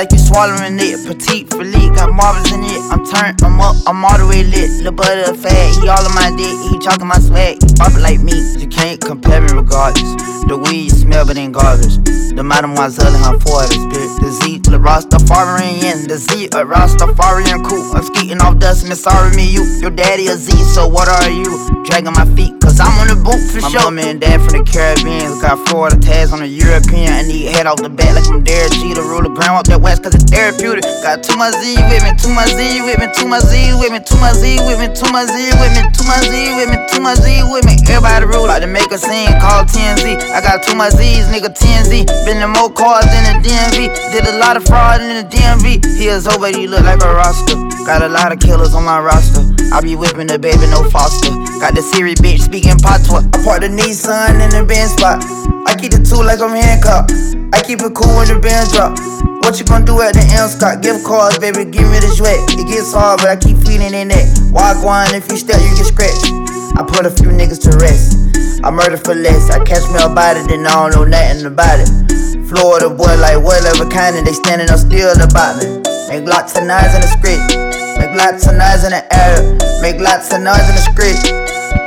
Like 0.00 0.12
you 0.12 0.18
swallowing 0.18 0.80
it. 0.80 0.96
Patek 1.04 1.52
Philippe 1.52 1.92
got 1.92 2.08
marbles 2.08 2.50
in 2.56 2.64
it. 2.64 2.80
I'm 2.88 3.04
turned, 3.04 3.36
I'm 3.44 3.60
up, 3.60 3.76
I'm 3.84 4.02
all 4.02 4.16
the 4.16 4.24
way 4.24 4.44
lit. 4.48 4.80
Lil' 4.80 4.96
butter 4.96 5.34
fat, 5.36 5.76
he 5.76 5.92
all 5.92 6.00
in 6.00 6.14
my 6.16 6.32
dick. 6.40 6.56
He 6.72 6.80
talking 6.80 7.04
my 7.04 7.20
swag, 7.20 7.60
it 7.60 8.00
like 8.00 8.24
me. 8.24 8.32
You 8.56 8.66
can't 8.66 8.98
compare 8.98 9.42
me 9.42 9.52
regardless. 9.52 10.08
The 10.48 10.56
weed 10.56 10.88
smell, 10.88 11.26
but 11.26 11.36
ain't 11.36 11.52
garbage. 11.52 12.00
The 12.32 12.40
mademoiselle 12.40 13.12
in 13.12 13.20
her 13.20 13.36
40s, 13.44 13.92
bitch. 13.92 14.20
The 14.24 14.30
Z, 14.40 14.58
the 14.72 14.80
Rastafarian. 14.80 16.08
The 16.08 16.16
Z, 16.16 16.46
a 16.56 16.64
Rastafarian 16.64 17.60
cool. 17.68 17.92
I'm 17.92 18.02
skeeting 18.02 18.40
off 18.40 18.56
dust, 18.56 18.88
miss 18.88 19.04
sorry 19.04 19.36
me, 19.36 19.52
you. 19.52 19.68
Your 19.84 19.90
daddy 19.90 20.28
a 20.28 20.34
Z, 20.34 20.50
so 20.72 20.88
what 20.88 21.12
are 21.12 21.28
you? 21.28 21.84
Dragging 21.84 22.16
my 22.16 22.24
feet, 22.32 22.56
cause 22.64 22.80
I'm 22.80 22.96
on 23.04 23.08
the 23.12 23.20
boat 23.20 23.36
for 23.52 23.60
My 23.60 23.68
sure. 23.68 23.92
My 23.92 24.00
mama 24.00 24.16
and 24.16 24.20
dad 24.20 24.40
from 24.40 24.64
the 24.64 24.64
Caribbean. 24.64 25.40
Got 25.44 25.68
Florida 25.68 26.00
tags 26.00 26.32
on 26.32 26.40
the 26.40 26.48
European. 26.48 27.12
I 27.12 27.20
need 27.22 27.52
head 27.52 27.66
off 27.66 27.82
the 27.82 27.90
bat 27.90 28.16
like 28.16 28.24
I'm 28.32 28.42
Derek. 28.44 28.72
Rule 29.10 29.22
the 29.22 29.28
ground 29.28 29.58
up 29.58 29.66
that 29.66 29.80
west 29.90 30.02
cause 30.06 30.14
it's 30.14 30.30
therapeutic. 30.30 30.86
Got 31.02 31.26
too 31.26 31.34
much 31.34 31.58
Z 31.58 31.74
with 31.90 32.02
me, 32.06 32.14
too 32.14 32.30
much 32.30 32.54
Z 32.54 32.62
with 32.86 33.02
me, 33.02 33.10
too 33.10 33.26
much 33.26 33.42
Z 33.42 33.74
with 33.74 33.90
me, 33.90 33.98
too 33.98 34.18
much 34.22 34.38
Z 34.38 34.62
with 34.62 34.78
me, 34.78 34.86
too 34.94 35.10
much 35.10 35.26
Z 35.26 35.34
with 35.58 35.72
me, 35.74 35.82
too 35.90 36.06
much 36.06 36.30
Z 36.30 36.34
with 36.54 36.70
me, 36.70 36.78
too 36.86 37.02
much 37.02 37.18
Z 37.18 37.42
with 37.50 37.66
me. 37.66 37.74
Everybody 37.90 38.24
rule 38.30 38.46
like 38.46 38.62
to 38.62 38.70
make 38.70 38.90
a 38.94 38.98
scene, 38.98 39.34
call 39.42 39.66
TNZ. 39.66 40.06
I 40.30 40.38
got 40.46 40.62
too 40.62 40.78
much 40.78 40.94
Z's, 40.94 41.26
nigga 41.34 41.50
TNZ. 41.50 42.06
Been 42.24 42.38
in 42.38 42.50
more 42.54 42.70
cars 42.70 43.04
than 43.10 43.42
the 43.42 43.48
DMV. 43.48 43.90
Did 44.14 44.30
a 44.30 44.38
lot 44.38 44.56
of 44.56 44.64
fraud 44.64 45.02
in 45.02 45.10
the 45.18 45.26
DMV. 45.26 45.82
He 45.98 46.06
is 46.06 46.28
over, 46.28 46.46
he 46.46 46.68
look 46.68 46.84
like 46.86 47.02
a 47.02 47.12
roster. 47.12 47.58
Got 47.84 48.02
a 48.02 48.08
lot 48.08 48.30
of 48.30 48.38
killers 48.38 48.74
on 48.74 48.84
my 48.84 49.00
roster. 49.00 49.59
I 49.68 49.80
be 49.80 49.94
whipping 49.94 50.26
the 50.26 50.38
baby, 50.38 50.64
no 50.72 50.88
foster. 50.90 51.30
Got 51.60 51.76
the 51.76 51.82
Siri 51.82 52.14
bitch 52.16 52.48
speaking 52.48 52.80
patois. 52.80 53.28
I 53.30 53.38
part 53.44 53.60
the 53.60 53.68
Nissan 53.68 54.40
in 54.40 54.50
the 54.50 54.64
Benz 54.64 54.96
spot. 54.96 55.20
I 55.68 55.76
keep 55.76 55.92
the 55.92 56.00
two 56.00 56.24
like 56.24 56.40
I'm 56.40 56.56
handcuffed. 56.56 57.12
I 57.52 57.60
keep 57.62 57.84
it 57.84 57.92
cool 57.94 58.10
when 58.16 58.26
the 58.26 58.40
bands 58.40 58.72
drop. 58.72 58.96
What 59.44 59.58
you 59.58 59.64
gonna 59.64 59.84
do 59.84 60.00
at 60.00 60.14
the 60.14 60.24
M 60.36 60.48
Scott? 60.48 60.82
Give 60.82 60.98
cars, 61.02 61.38
baby, 61.38 61.64
give 61.68 61.88
me 61.88 61.98
the 62.00 62.10
sweat. 62.12 62.38
It 62.54 62.66
gets 62.68 62.92
hard, 62.92 63.20
but 63.20 63.28
I 63.28 63.36
keep 63.36 63.58
feeling 63.66 63.92
in 63.92 64.10
it. 64.10 64.26
Walk 64.52 64.82
one, 64.84 65.12
if 65.14 65.30
you 65.30 65.36
step, 65.36 65.58
you 65.60 65.72
get 65.74 65.88
scratched. 65.88 66.30
I 66.78 66.84
put 66.86 67.04
a 67.04 67.12
few 67.12 67.28
niggas 67.28 67.60
to 67.68 67.72
rest. 67.78 68.16
I 68.62 68.70
murder 68.70 68.96
for 68.96 69.14
less. 69.14 69.50
I 69.50 69.62
catch 69.64 69.84
me 69.90 69.98
about 70.00 70.36
it, 70.36 70.48
then 70.48 70.66
I 70.66 70.74
don't 70.76 70.94
know 70.94 71.04
nothing 71.04 71.46
about 71.46 71.80
it. 71.80 71.90
Florida 72.46 72.90
boy, 72.90 73.16
like 73.18 73.40
whatever 73.42 73.88
kind, 73.88 74.16
and 74.16 74.26
they 74.26 74.32
standing 74.32 74.70
up 74.70 74.78
still 74.78 75.14
about 75.20 75.58
me. 75.58 75.80
Make 76.08 76.28
lots 76.28 76.56
of 76.58 76.64
noise 76.64 76.94
in 76.94 77.00
the 77.00 77.10
street. 77.18 77.79
Make 78.10 78.18
lots 78.18 78.46
of 78.48 78.56
noise 78.56 78.82
in 78.82 78.90
the 78.90 79.06
air. 79.14 79.38
Make 79.80 80.00
lots 80.00 80.34
of 80.34 80.42
noise 80.42 80.66
in 80.66 80.74
the 80.74 80.82
street. 80.90 81.30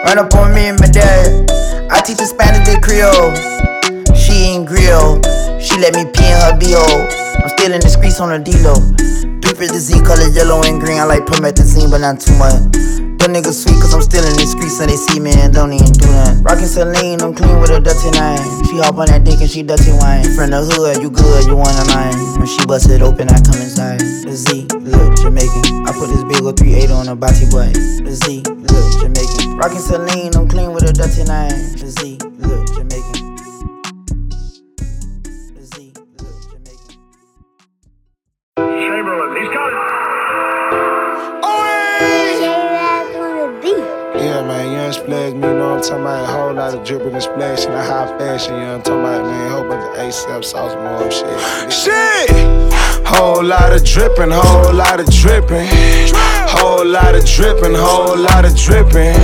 Run 0.06 0.18
up 0.18 0.34
on 0.36 0.56
me 0.56 0.68
and 0.72 0.80
my 0.80 0.88
dad. 0.88 1.52
I 1.92 2.00
teach 2.00 2.20
her 2.20 2.26
Spanish 2.26 2.66
and 2.70 2.82
Creole. 2.82 3.36
She 4.16 4.56
ain't 4.56 4.66
grill. 4.66 5.20
She 5.60 5.76
let 5.84 5.96
me 5.96 6.06
pee 6.06 6.24
in 6.24 6.40
her 6.40 6.56
B-hole. 6.58 7.12
I'm 7.44 7.50
still 7.50 7.74
in 7.74 7.82
the 7.82 7.90
streets 7.90 8.22
on 8.22 8.30
the 8.32 8.40
D-Lo. 8.40 8.80
The 9.54 9.80
Z 9.80 10.02
color 10.02 10.28
yellow 10.34 10.66
and 10.66 10.82
green. 10.82 11.00
I 11.00 11.06
like 11.06 11.30
promethazine, 11.30 11.90
but 11.90 12.02
not 12.02 12.20
too 12.20 12.34
much. 12.42 12.58
Them 13.22 13.38
niggas 13.38 13.64
sweet 13.64 13.80
cause 13.80 13.94
I'm 13.94 14.02
still 14.02 14.26
in 14.26 14.36
the 14.36 14.44
streets 14.50 14.82
and 14.82 14.90
they 14.90 14.98
see 14.98 15.22
me 15.22 15.32
and 15.32 15.54
don't 15.54 15.72
even 15.72 15.94
do 15.94 16.10
nothing. 16.10 16.44
Rockin' 16.44 16.68
Celine, 16.68 17.22
I'm 17.22 17.32
clean 17.34 17.56
with 17.62 17.72
a 17.72 17.80
dirty 17.80 18.12
nine. 18.18 18.42
She 18.68 18.82
hop 18.82 18.98
on 18.98 19.08
that 19.08 19.24
dick 19.24 19.40
and 19.40 19.50
she 19.50 19.64
dirty 19.64 19.94
wine. 19.96 20.26
From 20.36 20.52
the 20.52 20.66
hood, 20.66 21.00
you 21.00 21.08
good, 21.08 21.46
you 21.48 21.56
wanna 21.56 21.86
mine. 21.94 22.18
When 22.36 22.50
she 22.50 22.66
bust 22.66 22.90
it 22.90 23.02
open, 23.06 23.30
I 23.30 23.40
come 23.40 23.62
inside. 23.62 24.02
The 24.02 24.36
Z, 24.36 24.68
look, 24.84 25.16
Jamaican. 25.22 25.88
I 25.88 25.94
put 25.96 26.12
this 26.12 26.26
big 26.28 26.44
old 26.44 26.60
3 26.60 26.74
8 26.74 26.92
on 26.92 27.08
a 27.08 27.16
body 27.16 27.48
boy. 27.48 27.72
The 28.04 28.12
Z, 28.12 28.44
look, 28.44 28.86
Jamaican. 29.00 29.56
Rockin' 29.56 29.80
Celine, 29.80 30.36
I'm 30.36 30.50
clean 30.50 30.74
with 30.74 30.84
a 30.84 30.92
dirty 30.92 31.24
nine. 31.24 31.54
The 31.80 31.88
Z, 31.88 32.20
dripping 46.84 47.14
and 47.14 47.24
splashing, 47.24 47.72
a 47.72 47.84
high 47.84 48.08
fashion, 48.18 48.56
you 48.56 48.62
know 48.62 48.68
what 48.68 48.76
I'm 48.76 48.82
talking 48.84 49.00
about, 49.00 49.26
man? 49.26 49.52
Whole 49.52 49.68
bunch 49.68 49.84
of 49.84 50.04
ASAP 50.04 50.44
sauce, 50.44 50.76
more 50.76 51.12
shit. 51.12 51.72
Shit! 51.72 52.74
Whole 53.08 53.44
lot 53.44 53.72
of 53.74 53.84
dripping, 53.86 54.32
whole 54.32 54.74
lot 54.74 55.00
of 55.00 55.10
dripping. 55.10 55.68
Whole 56.54 56.86
lot 56.86 57.16
of 57.16 57.26
dripping, 57.26 57.76
whole 57.76 58.18
lot 58.18 58.46
of 58.46 58.56
dripping. 58.56 59.16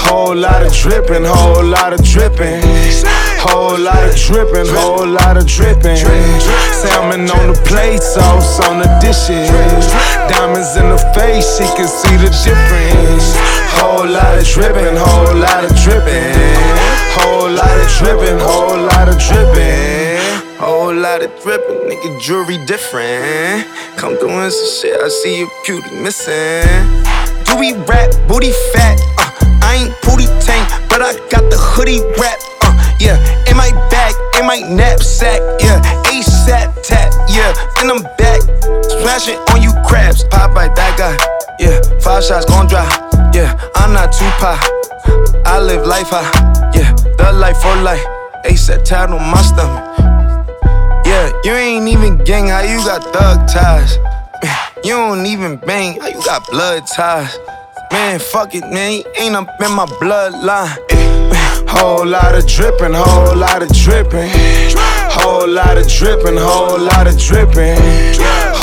Whole 0.00 0.34
lot 0.34 0.64
of 0.64 0.72
dripping, 0.72 1.24
whole 1.24 1.64
lot 1.64 1.92
of 1.92 2.02
dripping. 2.02 2.62
Whole 3.38 3.78
lot 3.78 4.02
of 4.02 4.16
dripping, 4.18 4.66
whole 4.74 5.06
lot 5.06 5.36
of 5.36 5.46
dripping. 5.46 5.94
Salmon 6.74 7.30
on 7.30 7.54
the 7.54 7.58
plate, 7.64 8.02
sauce 8.02 8.58
on 8.66 8.82
the 8.82 8.90
dishes. 8.98 9.46
Diamonds 10.26 10.74
in 10.74 10.90
the 10.90 10.98
face, 11.14 11.46
she 11.56 11.64
can 11.78 11.86
see 11.86 12.16
the 12.18 12.30
difference. 12.42 13.38
Whole 13.78 14.10
lot 14.10 14.38
of 14.38 14.44
dripping, 14.44 14.98
whole 14.98 15.38
lot 15.38 15.62
of 15.62 15.70
dripping. 15.86 16.34
Whole 17.14 17.50
lot 17.50 17.78
of 17.78 17.88
dripping, 18.02 18.38
whole 18.42 18.82
lot 18.90 19.08
of 19.08 19.18
dripping. 19.22 20.18
Whole 20.58 20.94
lot 20.94 21.22
of 21.22 21.30
dripping, 21.40 21.86
nigga, 21.86 22.20
jewelry 22.20 22.58
different. 22.66 23.70
Come 23.96 24.18
through 24.18 24.34
and 24.34 24.52
some 24.52 24.90
shit, 24.90 25.00
I 25.00 25.08
see 25.08 25.38
your 25.38 25.50
beauty 25.64 25.94
missing. 26.02 26.66
Do 27.46 27.56
we 27.56 27.72
rap, 27.86 28.10
booty 28.26 28.50
fat? 28.74 28.98
Uh, 29.16 29.30
I 29.62 29.86
ain't 29.86 29.94
booty 30.02 30.26
tank, 30.42 30.66
but 30.90 31.00
I 31.02 31.14
got 31.30 31.48
the 31.50 31.56
hoodie 31.56 32.02
wrap. 32.18 32.57
Yeah, 33.00 33.16
in 33.48 33.56
my 33.56 33.70
bag, 33.90 34.14
in 34.38 34.46
my 34.46 34.60
knapsack, 34.60 35.40
yeah. 35.60 35.80
ASAP 36.10 36.82
tat, 36.82 37.14
yeah. 37.30 37.54
And 37.78 37.90
I'm 37.90 38.02
back, 38.16 38.42
splashing 38.90 39.38
on 39.50 39.62
you 39.62 39.72
crabs. 39.86 40.24
Pop 40.24 40.54
like 40.54 40.74
that 40.74 40.98
guy, 40.98 41.16
yeah. 41.58 41.80
Five 42.00 42.24
shots 42.24 42.44
gon' 42.46 42.66
dry, 42.66 42.86
yeah. 43.32 43.58
I'm 43.76 43.92
not 43.92 44.12
too 44.12 44.28
pie. 44.42 44.58
I 45.46 45.60
live 45.60 45.86
life 45.86 46.08
high, 46.10 46.28
yeah. 46.74 46.92
The 47.18 47.32
life 47.32 47.58
for 47.58 47.76
life. 47.82 48.04
ASAP 48.44 48.84
tat 48.84 49.10
on 49.10 49.22
my 49.30 49.42
stomach. 49.42 49.84
Yeah, 51.06 51.32
you 51.44 51.52
ain't 51.52 51.88
even 51.88 52.18
gang, 52.24 52.48
how 52.48 52.62
you 52.62 52.78
got 52.84 53.02
thug 53.12 53.48
ties? 53.48 53.98
You 54.84 54.94
don't 54.94 55.26
even 55.26 55.56
bang, 55.56 56.00
how 56.00 56.06
you 56.06 56.22
got 56.22 56.46
blood 56.46 56.86
ties? 56.86 57.36
Man, 57.90 58.20
fuck 58.20 58.54
it, 58.54 58.62
man, 58.70 59.02
ain't 59.16 59.34
up 59.34 59.48
in 59.60 59.72
my 59.72 59.86
bloodline. 59.86 61.17
Eh, 61.68 61.76
Whole 61.76 62.06
lot 62.06 62.34
of 62.34 62.46
dripping, 62.46 62.94
whole 62.94 63.36
lot 63.36 63.62
of 63.62 63.68
dripping. 63.72 64.30
Whole 65.10 65.48
lot 65.48 65.76
of 65.76 65.86
dripping, 65.88 66.36
whole 66.36 66.78
lot 66.78 67.06
of 67.06 67.18
dripping. 67.18 67.78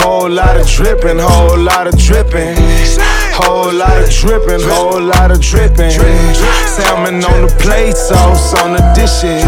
Whole 0.02 0.30
lot 0.30 0.58
of 0.58 0.68
dripping, 0.68 1.20
whole 1.20 1.58
lot 1.58 1.88
of 1.88 1.98
dripping. 1.98 2.56
Whole 3.34 3.74
lot 3.74 4.02
of 4.02 4.10
dripping, 4.10 4.62
whole 4.70 5.02
lot 5.02 5.32
of 5.32 5.42
dripping. 5.42 5.92
Salmon 6.66 7.24
on 7.24 7.48
the 7.48 7.56
plate, 7.60 7.96
sauce 7.96 8.54
on 8.62 8.74
the 8.74 8.84
dishes. 8.96 9.44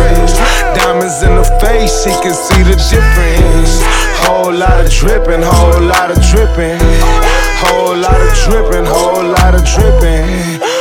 Diamonds 0.77 1.21
in 1.23 1.35
the 1.35 1.45
face, 1.61 2.03
she 2.03 2.11
can 2.21 2.33
see 2.33 2.61
the 2.63 2.75
difference. 2.77 3.81
Whole 4.25 4.53
lot 4.53 4.85
of 4.85 4.91
dripping, 4.91 5.41
whole 5.41 5.81
lot 5.81 6.11
of 6.11 6.19
dripping. 6.29 6.77
Whole 7.63 7.97
lot 7.97 8.19
of 8.21 8.31
dripping, 8.45 8.85
whole 8.85 9.23
lot 9.23 9.55
of 9.55 9.63
dripping. 9.65 10.76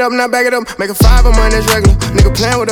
Up, 0.00 0.12
not 0.12 0.30
back 0.30 0.46
it 0.46 0.54
up. 0.54 0.78
Make 0.78 0.90
a 0.90 0.94
five 0.94 1.26
of 1.26 1.34
mine, 1.36 1.50
that's 1.50 1.66
regular. 1.72 1.89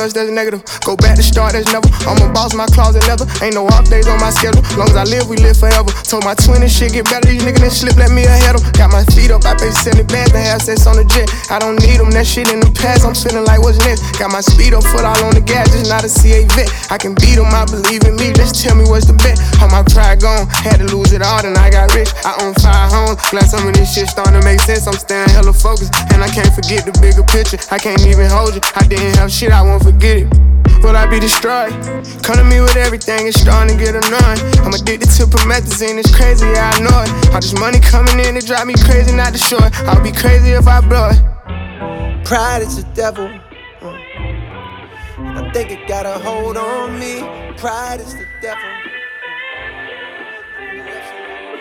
Playing 0.09 0.33
that's 0.33 0.33
negative. 0.33 0.65
Go 0.81 0.95
back 0.97 1.15
to 1.17 1.23
start, 1.23 1.53
that's 1.53 1.69
never. 1.69 1.85
I'm 2.09 2.17
a 2.17 2.33
boss, 2.33 2.57
my 2.57 2.65
closet 2.73 3.05
leather. 3.05 3.29
Ain't 3.45 3.53
no 3.53 3.69
off 3.69 3.85
days 3.89 4.07
on 4.09 4.17
my 4.17 4.33
schedule. 4.33 4.65
Long 4.73 4.89
as 4.89 4.97
I 4.97 5.05
live, 5.05 5.29
we 5.29 5.37
live 5.37 5.57
forever. 5.57 5.91
Told 6.01 6.25
my 6.25 6.33
twin 6.33 6.65
and 6.65 6.71
shit 6.71 6.93
get 6.93 7.05
better. 7.05 7.29
These 7.29 7.45
niggas 7.45 7.61
then 7.61 7.69
slip, 7.69 7.95
let 7.97 8.09
me 8.09 8.25
ahead 8.25 8.57
of. 8.57 8.65
Got 8.73 8.89
my 8.89 9.05
feet 9.13 9.29
up, 9.29 9.45
I 9.45 9.53
pay 9.53 9.69
70 9.69 10.09
bands 10.09 10.33
to 10.33 10.41
have 10.41 10.61
sex 10.65 10.87
on 10.89 10.97
the 10.97 11.05
jet. 11.05 11.29
I 11.53 11.59
don't 11.61 11.77
need 11.77 12.01
them, 12.01 12.09
that 12.17 12.25
shit 12.25 12.49
in 12.49 12.59
the 12.59 12.71
past. 12.73 13.05
I'm 13.05 13.13
feeling 13.13 13.45
like 13.45 13.61
what's 13.61 13.77
next. 13.85 14.17
Got 14.17 14.33
my 14.33 14.41
speed 14.41 14.73
up, 14.73 14.81
foot 14.89 15.05
all 15.05 15.19
on 15.29 15.37
the 15.37 15.45
gas, 15.45 15.69
just 15.69 15.93
not 15.93 16.01
a 16.01 16.09
CA 16.09 16.41
vet. 16.57 16.69
I 16.89 16.97
can 16.97 17.13
beat 17.13 17.37
them, 17.37 17.53
I 17.53 17.69
believe 17.69 18.01
in 18.09 18.17
me. 18.17 18.33
Just 18.33 18.57
tell 18.57 18.73
me 18.73 18.89
what's 18.89 19.05
the 19.05 19.13
bet. 19.13 19.37
How 19.61 19.69
my 19.69 19.85
pride 19.85 20.25
gone, 20.25 20.49
had 20.65 20.81
to 20.81 20.89
lose 20.89 21.13
it 21.13 21.21
all, 21.21 21.45
then 21.45 21.53
I 21.53 21.69
got 21.69 21.93
rich. 21.93 22.09
I 22.25 22.33
own 22.41 22.57
five 22.57 22.89
homes. 22.89 23.21
Glad 23.29 23.45
some 23.45 23.67
of 23.67 23.77
this 23.77 23.93
shit 23.93 24.09
starting 24.09 24.39
to 24.39 24.41
make 24.41 24.57
sense. 24.63 24.89
I'm 24.89 24.97
staying 24.97 25.29
hella 25.29 25.53
focused, 25.53 25.93
and 26.09 26.23
I 26.23 26.29
can't 26.33 26.49
forget 26.49 26.87
the 26.87 26.95
bigger 26.97 27.21
picture. 27.29 27.61
I 27.69 27.77
can't 27.77 28.01
even 28.09 28.25
hold 28.25 28.57
you. 28.57 28.61
I 28.73 28.87
didn't 28.89 29.13
have 29.21 29.29
shit, 29.29 29.53
I 29.53 29.61
won't 29.61 29.83
forget 29.83 29.98
it. 30.03 30.27
Will 30.83 30.95
I 30.95 31.05
be 31.07 31.19
destroyed? 31.19 31.71
Come 32.23 32.37
to 32.37 32.43
me 32.43 32.61
with 32.61 32.77
everything, 32.77 33.27
it's 33.27 33.41
starting 33.41 33.77
to 33.77 33.83
get 33.83 33.95
annoying. 33.95 34.39
I'm 34.63 34.73
addicted 34.73 35.09
to 35.19 35.23
promethazine, 35.25 35.99
it's 35.99 36.15
crazy, 36.15 36.45
yeah, 36.47 36.71
I 36.73 36.79
know 36.79 37.03
it. 37.03 37.33
All 37.33 37.41
this 37.41 37.57
money 37.59 37.79
coming 37.79 38.19
in, 38.19 38.37
it 38.37 38.45
drive 38.45 38.65
me 38.67 38.75
crazy, 38.85 39.15
not 39.15 39.33
the 39.33 39.39
short. 39.39 39.71
I'll 39.87 40.01
be 40.01 40.11
crazy 40.11 40.51
if 40.51 40.67
I 40.67 40.79
blow 40.81 41.09
it. 41.11 42.25
Pride 42.25 42.61
is 42.61 42.83
the 42.83 42.89
devil. 42.93 43.27
uh. 43.81 43.97
I 45.19 45.51
think 45.53 45.71
it 45.71 45.87
got 45.87 46.05
a 46.05 46.17
hold 46.19 46.55
on 46.57 46.97
me. 46.97 47.19
Pride 47.57 47.99
is 47.99 48.13
the 48.15 48.25
devil. 48.41 48.98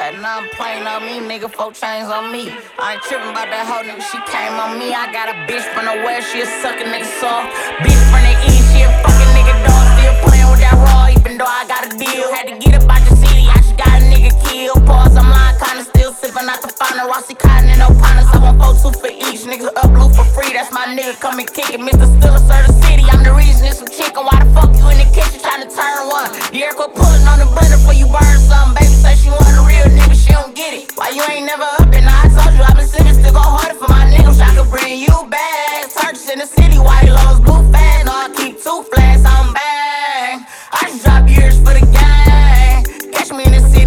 And 0.00 0.22
now 0.22 0.38
I'm 0.38 0.48
playing 0.50 0.86
on 0.86 1.02
me, 1.02 1.18
nigga, 1.18 1.50
four 1.50 1.72
chains 1.72 2.06
on 2.06 2.30
me. 2.30 2.54
I 2.78 2.94
ain't 2.94 3.02
tripping 3.02 3.34
about 3.34 3.50
that 3.50 3.66
hoe 3.66 3.82
nigga, 3.82 3.98
she 3.98 4.18
came 4.30 4.54
on 4.54 4.78
me. 4.78 4.94
I 4.94 5.10
got 5.10 5.26
a 5.26 5.34
bitch 5.50 5.66
from 5.74 5.90
the 5.90 6.06
west, 6.06 6.30
she 6.30 6.38
a 6.38 6.46
suckin' 6.62 6.86
nigga 6.94 7.10
soft. 7.18 7.50
Bitch 7.82 7.98
from 8.06 8.22
the 8.22 8.34
east, 8.46 8.70
she 8.70 8.86
a 8.86 8.90
fucking 9.02 9.30
nigga 9.34 9.54
dog. 9.66 9.84
Still 9.98 10.14
playing 10.22 10.50
with 10.54 10.62
that 10.62 10.78
raw, 10.78 11.10
even 11.10 11.34
though 11.34 11.50
I 11.50 11.66
got 11.66 11.82
a 11.82 11.90
deal. 11.98 12.30
Had 12.30 12.46
to 12.46 12.54
get 12.62 12.78
up 12.78 12.86
out 12.86 13.02
the 13.10 13.14
city, 13.18 13.37
I 14.38 14.50
killed. 14.50 14.86
Pause, 14.86 15.16
I'm 15.16 15.30
lying, 15.30 15.58
kinda 15.58 15.84
still 15.84 16.12
sippin' 16.12 16.48
out 16.48 16.62
the 16.62 16.68
fountain. 16.68 17.06
Rossi 17.06 17.34
Cotton 17.34 17.70
and 17.70 17.78
no 17.78 17.88
partners, 17.98 18.26
I 18.32 18.38
want 18.38 18.60
four 18.62 18.74
two 18.74 18.98
for 18.98 19.10
each. 19.10 19.42
Niggas 19.44 19.70
up 19.76 19.90
blue 19.90 20.08
for 20.14 20.24
free, 20.24 20.52
that's 20.52 20.72
my 20.72 20.86
nigga, 20.86 21.18
come 21.20 21.38
and 21.38 21.48
kick 21.52 21.70
it. 21.70 21.80
Mr. 21.80 22.06
Stiller, 22.18 22.38
sir, 22.38 22.66
the 22.66 22.72
city, 22.84 23.04
I'm 23.10 23.22
the 23.24 23.32
reason 23.34 23.66
it's 23.66 23.78
some 23.78 23.88
chicken. 23.88 24.24
Why 24.24 24.38
the 24.42 24.50
fuck 24.54 24.70
you 24.76 24.86
in 24.90 24.98
the 24.98 25.08
kitchen 25.14 25.40
trying 25.40 25.62
to 25.66 25.70
turn 25.70 26.08
one? 26.08 26.30
Yeah, 26.52 26.72
quit 26.72 26.94
pulling 26.94 27.26
on 27.26 27.38
the 27.38 27.46
blender 27.50 27.78
before 27.78 27.94
you 27.94 28.06
burn 28.06 28.38
something. 28.46 28.78
Baby 28.78 28.94
say 28.94 29.14
she 29.16 29.28
want 29.30 29.48
a 29.48 29.62
real 29.66 29.88
nigga, 29.90 30.14
she 30.14 30.30
don't 30.32 30.54
get 30.54 30.74
it. 30.74 30.92
Why 30.96 31.10
you 31.10 31.22
ain't 31.30 31.46
never 31.46 31.64
up 31.64 31.90
and 31.92 32.06
I 32.06 32.28
told 32.30 32.54
you 32.54 32.62
I've 32.62 32.76
been 32.76 32.86
sitting 32.86 33.14
still 33.14 33.32
go 33.32 33.42
harder 33.42 33.74
for 33.74 33.88
my 33.90 34.04
niggas. 34.06 34.38
I 34.40 34.54
could 34.54 34.70
bring 34.70 34.98
you 35.00 35.14
back. 35.30 35.90
Searches 35.90 36.28
in 36.30 36.38
the 36.38 36.46
city, 36.46 36.78
white 36.78 37.08
lows, 37.08 37.40
blue 37.40 37.62
fans. 37.72 38.06
No, 38.06 38.12
I 38.12 38.28
keep 38.36 38.62
two 38.62 38.82
flags, 38.92 39.24
I'm 39.24 39.52
bang. 39.54 40.46
I 40.72 40.80
just 40.90 41.04
drop 41.04 41.28
years 41.28 41.56
for 41.58 41.72
the 41.74 41.84
gang. 41.90 42.84
Catch 43.12 43.30
me 43.32 43.44
in 43.44 43.52
the 43.52 43.62
city, 43.70 43.77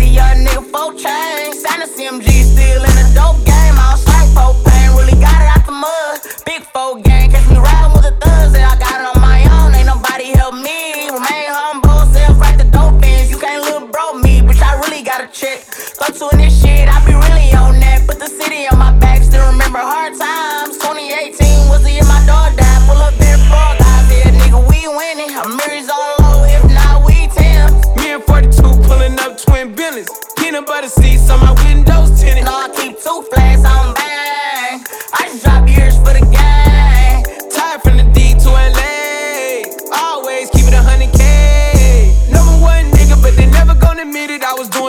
four 0.72 0.94
chains. 0.94 1.62
Sign 1.62 1.82
a 1.82 1.88
CMG, 1.88 2.28
still 2.48 2.84
in 2.84 2.96
the 2.96 3.12
dope 3.14 3.44
game. 3.46 3.76
I'll 3.78 3.98
strike 3.98 4.30
propane, 4.30 4.96
really 4.98 5.20
got 5.20 5.36
it 5.44 5.50
out 5.52 5.66
the 5.66 5.72
mud. 5.74 6.20
Big 6.46 6.64
four 6.72 7.00
gang, 7.02 7.30
catch 7.30 7.48
me 7.50 7.58
riding 7.58 7.92
with 7.94 8.04
the 8.08 8.16
thugs. 8.24 8.58
Yeah, 8.58 8.72
I 8.72 8.80
got 8.80 9.02
it 9.02 9.08
on 9.12 9.22
my 9.22 9.44
own, 9.60 9.76
ain't 9.76 9.88
nobody 9.88 10.32
help 10.32 10.56
me. 10.56 11.12
Remain 11.12 11.52
humble, 11.52 12.06
self 12.16 12.40
right 12.40 12.58
the 12.58 12.64
dope 12.66 13.04
ends. 13.04 13.30
You 13.30 13.38
can't 13.38 13.64
little 13.64 13.88
bro 13.88 14.14
me, 14.14 14.42
bitch, 14.42 14.62
I 14.64 14.80
really 14.80 15.04
gotta 15.04 15.28
check. 15.28 15.68
Go 16.00 16.08
to 16.08 16.38
this 16.38 16.62
shit, 16.62 16.81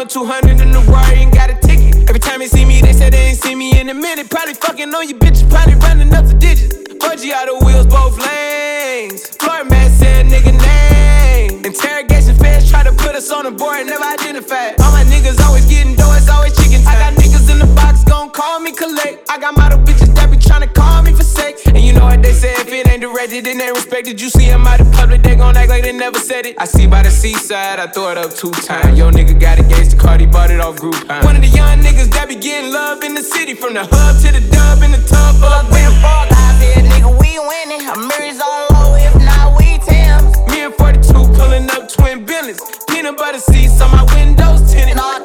doing 0.08 0.26
200 0.26 0.60
in 0.60 0.72
the 0.72 0.80
wire 0.90 1.14
and 1.14 1.32
got 1.32 1.50
a 1.50 1.54
ticket. 1.54 2.08
Every 2.08 2.18
time 2.18 2.40
they 2.40 2.48
see 2.48 2.64
me, 2.64 2.80
they 2.80 2.92
say 2.92 3.10
they 3.10 3.30
ain't 3.30 3.38
see 3.38 3.54
me 3.54 3.78
in 3.78 3.88
a 3.88 3.94
minute. 3.94 4.28
Probably 4.30 4.54
fucking 4.54 4.92
on 4.94 5.08
you 5.08 5.14
bitches, 5.14 5.48
probably 5.48 5.74
running 5.74 6.12
up 6.14 6.26
the 6.26 6.34
digits. 6.34 6.74
Budgie 6.98 7.30
out 7.30 7.48
of 7.48 7.62
wheels, 7.62 7.86
both 7.86 8.18
lanes. 8.18 9.28
Floor 9.36 9.64
man 9.64 9.90
said 9.90 10.26
nigga 10.26 10.52
name. 10.58 11.64
Interrogation 11.64 12.34
feds 12.36 12.68
try 12.70 12.82
to 12.82 12.92
put 12.92 13.14
us 13.14 13.30
on 13.30 13.44
the 13.44 13.50
board, 13.50 13.86
never 13.86 14.04
identified. 14.04 14.80
All 14.80 14.92
my 14.92 15.04
niggas 15.04 15.38
always 15.46 15.66
getting 15.66 15.94
dough, 15.94 16.14
it's 16.16 16.28
always 16.28 16.56
chicken 16.56 16.82
time. 16.82 16.96
I 16.96 16.98
got 16.98 17.12
niggas 17.14 17.50
in 17.50 17.58
the 17.58 17.70
box, 17.74 18.02
gon' 18.04 18.30
call 18.30 18.60
me 18.60 18.72
collect. 18.72 19.30
I 19.30 19.38
got 19.38 19.56
model 19.56 19.78
bitches 19.78 20.14
that 20.14 20.30
be 20.30 20.36
tryna 20.36 20.72
call 20.74 21.02
me 21.02 21.12
for 21.12 21.24
sex. 21.24 21.66
And 21.66 21.78
you 21.78 21.92
know 21.92 22.06
what 22.06 22.22
they 22.22 22.32
say, 22.32 22.52
if 22.52 22.68
it 22.68 22.88
ain't 22.90 22.91
directed, 23.26 23.44
then 23.44 23.58
they 23.58 23.70
respected. 23.70 24.20
You 24.20 24.28
see 24.28 24.46
them 24.46 24.66
out 24.66 24.80
in 24.80 24.90
public, 24.90 25.22
they 25.22 25.37
gon' 25.37 25.56
act 25.56 25.68
like 25.68 25.82
they 25.82 25.92
never 25.92 26.18
said 26.18 26.46
it. 26.46 26.56
I 26.58 26.64
see 26.64 26.87
by 26.87 27.02
the 27.02 27.11
seaside, 27.11 27.78
I 27.78 27.87
throw 27.87 28.11
it 28.11 28.18
up 28.18 28.35
two 28.35 28.50
times. 28.50 28.98
Yo, 28.98 29.11
nigga 29.11 29.38
got 29.38 29.58
engaged 29.58 29.92
to 29.92 29.96
Cardi, 29.96 30.26
bought 30.26 30.50
it 30.50 30.61
off 30.61 30.76
Groupon. 30.76 31.24
One 31.24 31.37
of 31.37 31.42
the 31.42 31.48
young 31.48 31.78
niggas 31.80 32.11
that 32.12 32.28
be 32.28 32.35
getting 32.35 32.72
love 32.72 33.02
in 33.02 33.14
the 33.14 33.22
city, 33.22 33.54
from 33.54 33.74
the 33.74 33.85
hub 33.85 34.16
to 34.22 34.32
the 34.32 34.42
dub 34.50 34.82
in 34.82 34.92
the 34.92 35.02
tub. 35.06 35.37
Up 35.42 35.70
with 35.70 35.87
a 35.87 35.94
frog 36.00 36.28
eyes, 36.30 36.58
yeah, 36.62 36.82
nigga, 36.82 37.11
we 37.20 37.38
winning. 37.38 37.87
I'm 37.87 38.08
mirrors 38.08 38.40
on 38.40 38.66
low, 38.74 38.94
if 38.98 39.14
not, 39.22 39.58
we 39.58 39.78
Tim's. 39.78 40.35
Me 40.50 40.66
and 40.66 40.74
42 40.74 41.12
pulling 41.38 41.70
up 41.70 41.88
twin 41.88 42.24
billions. 42.24 42.61
Peanut 42.88 43.16
butter 43.16 43.40
seats 43.40 43.80
on 43.80 43.90
my 43.90 44.04
windows 44.14 44.72
tinted. 44.72 44.96
No, 44.96 45.22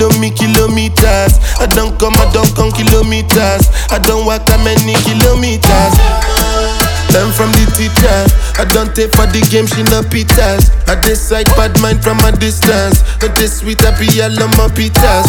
kilo 0.00 0.18
me, 0.18 0.30
kilo 0.30 0.68
me, 0.68 0.88
kilometers. 0.88 1.38
I 1.60 1.66
don't 1.66 1.98
come, 1.98 2.14
I 2.16 2.30
don't 2.32 2.54
come 2.56 2.72
kilometers. 2.72 3.68
I 3.90 3.98
don't 3.98 4.24
walk 4.24 4.46
that 4.46 4.60
many 4.64 4.94
kilometers. 5.04 6.69
Learn 7.12 7.32
from 7.34 7.50
the 7.58 7.66
teacher. 7.74 8.18
I 8.60 8.64
don't 8.70 8.94
take 8.94 9.10
for 9.16 9.26
the 9.26 9.42
game, 9.50 9.66
she 9.66 9.82
no 9.90 10.02
pitas. 10.06 10.70
I 10.86 10.94
decide 11.00 11.50
bad 11.58 11.74
mind 11.82 12.02
from 12.02 12.18
a 12.22 12.30
distance. 12.30 13.02
Not 13.18 13.34
this 13.34 13.58
sweet, 13.60 13.82
I 13.82 13.90
be 13.98 14.06
all 14.22 14.30
on 14.38 14.50
my 14.54 14.70
pitas. 14.70 15.26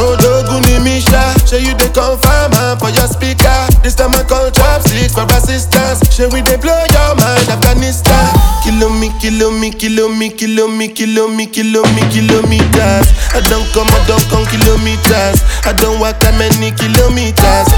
Oh, 0.00 0.14
Doguni 0.16 0.78
Misha, 0.80 1.34
show 1.44 1.58
you 1.58 1.74
the 1.74 1.90
confirm 1.92 2.54
for 2.78 2.88
your 2.94 3.10
speaker. 3.10 3.58
This 3.82 3.94
time 3.98 4.14
I 4.14 4.22
call 4.24 4.48
chopsticks 4.50 5.12
for 5.12 5.26
assistance. 5.34 6.00
Show 6.14 6.30
we 6.32 6.40
they 6.40 6.56
blow 6.56 6.78
your 6.94 7.12
mind, 7.18 7.48
Afghanistan. 7.50 8.32
Kilo 8.64 8.88
me, 8.88 9.10
kilo 9.20 9.50
me, 9.50 9.70
kilo 9.74 10.08
me, 10.08 10.30
kilo 10.30 10.68
me, 10.68 10.88
kilo 10.88 11.28
me, 11.28 11.46
kilo 11.50 11.82
me, 11.92 12.02
kilometers. 12.08 13.06
I 13.34 13.42
don't 13.50 13.66
come, 13.74 13.90
I 13.90 14.00
don't 14.06 14.24
come 14.32 14.46
kilometers. 14.48 15.42
I 15.68 15.74
don't 15.76 16.00
walk 16.00 16.20
that 16.24 16.32
many 16.38 16.70
kilometers. 16.72 17.68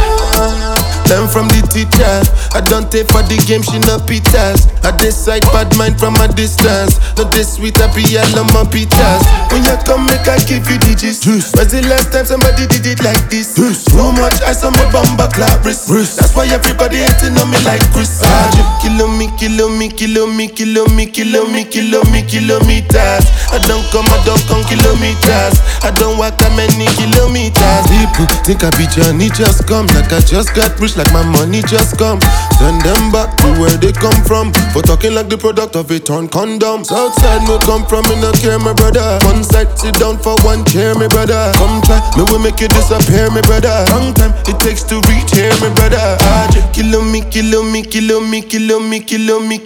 Learn 1.11 1.27
from 1.27 1.51
the 1.51 1.59
teacher. 1.67 2.15
I 2.55 2.63
don't 2.63 2.87
take 2.87 3.11
for 3.11 3.27
the 3.27 3.35
game, 3.51 3.67
she 3.67 3.83
no 3.83 3.99
pitas. 3.99 4.71
I 4.87 4.95
decide 4.95 5.43
bad 5.51 5.67
mind 5.75 5.99
from 5.99 6.15
a 6.23 6.31
distance. 6.31 7.03
Not 7.19 7.35
this 7.35 7.59
sweet, 7.59 7.75
I 7.83 7.91
be 7.91 8.07
all 8.15 8.39
on 8.39 8.47
my 8.55 8.63
pitas. 8.63 9.27
When 9.51 9.67
you 9.67 9.75
come, 9.83 10.07
make 10.07 10.23
I 10.31 10.39
give 10.47 10.63
you 10.71 10.79
digits. 10.79 11.27
When's 11.27 11.75
the 11.75 11.83
last 11.91 12.15
time 12.15 12.31
somebody 12.31 12.71
did 12.71 12.87
it 12.87 13.03
like 13.03 13.27
this? 13.27 13.59
Too 13.59 14.15
much 14.23 14.39
ice 14.47 14.63
on 14.63 14.71
my 14.79 14.87
bumper 14.95 15.27
clap 15.35 15.67
wrist. 15.67 15.91
That's 15.91 16.31
why 16.31 16.47
everybody 16.47 17.03
hating 17.03 17.35
on 17.43 17.51
me 17.51 17.59
like 17.67 17.83
Chris. 17.91 18.23
Ah, 18.23 18.79
Kilo 18.79 19.11
me, 19.11 19.27
kilo 19.35 19.67
me, 19.67 19.91
kilo 19.91 20.31
me, 20.31 20.47
kilo 20.47 20.87
me, 20.95 21.11
kilo 21.11 21.43
me, 21.51 21.67
kilo 21.67 22.07
me, 22.15 22.23
kilometers. 22.23 23.27
I 23.51 23.59
don't 23.67 23.83
come, 23.91 24.07
I 24.15 24.19
don't 24.23 24.43
come 24.47 24.63
kilometers. 24.71 25.59
I 25.83 25.91
don't 25.91 26.23
walk 26.23 26.39
that 26.39 26.55
many 26.55 26.87
kilometers. 26.95 27.83
People 27.91 28.31
think 28.47 28.63
I 28.63 28.71
be 28.79 28.87
Johnny, 28.87 29.27
just 29.35 29.67
come 29.67 29.91
like 29.91 30.15
I 30.15 30.23
just 30.23 30.55
got 30.55 30.71
rich 30.79 31.00
like 31.01 31.13
my 31.17 31.25
money 31.33 31.63
just 31.65 31.97
come. 31.97 32.21
Send 32.61 32.83
them 32.85 33.09
back 33.09 33.33
to 33.41 33.49
where 33.57 33.73
they 33.81 33.93
come 33.93 34.17
from. 34.29 34.53
For 34.77 34.83
talking 34.85 35.15
like 35.17 35.33
the 35.33 35.39
product 35.39 35.75
of 35.75 35.91
a 35.91 35.99
torn 35.99 36.29
condom. 36.29 36.85
Southside 36.85 37.41
me 37.49 37.57
come 37.65 37.89
from, 37.89 38.05
me 38.13 38.21
no 38.21 38.33
care, 38.37 38.61
my 38.61 38.77
brother. 38.77 39.17
One 39.25 39.41
side, 39.41 39.73
sit 39.79 39.97
down 39.97 40.21
for 40.21 40.37
one 40.45 40.61
chair, 40.69 40.93
my 40.95 41.09
brother. 41.09 41.53
Come 41.57 41.81
try, 41.89 42.05
me 42.21 42.29
will 42.29 42.43
make 42.45 42.61
you 42.61 42.69
disappear, 42.69 43.33
my 43.33 43.41
brother. 43.49 43.73
Long 43.97 44.13
time 44.13 44.37
it 44.45 44.61
takes 44.61 44.85
to 44.93 45.01
reach 45.09 45.33
here, 45.33 45.53
my 45.65 45.73
brother. 45.73 46.21
Ah, 46.21 46.45
kilo 46.77 47.01
me, 47.01 47.25
kilo 47.33 47.65
me, 47.65 47.81
kilo 47.81 48.21
me, 48.21 48.45
me, 48.45 49.01
kilo 49.01 49.41
me, 49.41 49.57
me, 49.57 49.59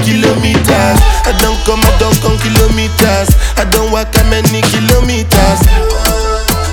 kilometers. 0.00 0.98
I 1.28 1.32
don't 1.44 1.60
come, 1.68 1.84
I 1.84 1.92
don't 2.00 2.16
come 2.24 2.40
kilometers. 2.40 3.28
I 3.60 3.68
don't 3.68 3.92
walk 3.92 4.16
how 4.16 4.24
many 4.32 4.64
kilometers. 4.72 6.19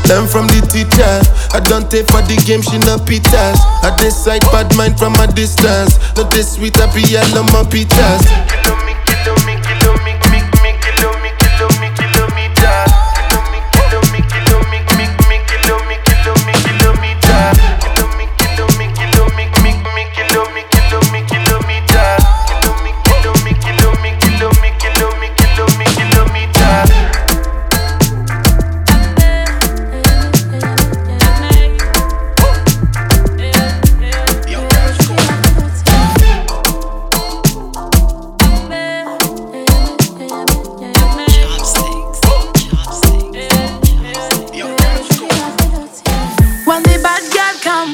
Learn 0.08 0.26
from 0.28 0.48
the 0.48 0.64
teacher. 0.72 1.20
I 1.52 1.60
don't 1.60 1.92
take 1.92 2.08
for 2.08 2.22
the 2.22 2.40
game, 2.48 2.62
she 2.62 2.80
no 2.80 2.96
pitas. 2.96 3.60
I 3.84 3.94
decide 4.00 4.42
bad 4.56 4.74
mind 4.78 4.98
from 4.98 5.14
a 5.16 5.28
distance. 5.28 6.00
Not 6.16 6.32
this 6.32 6.56
sweet, 6.56 6.80
I 6.80 6.88
be 6.96 7.04
all 7.18 7.40
on 7.40 7.46
my 7.52 7.64
pitas. 7.68 8.24
When 46.78 46.84
the 46.84 47.00
bad 47.02 47.24
girl 47.34 47.58
come, 47.64 47.92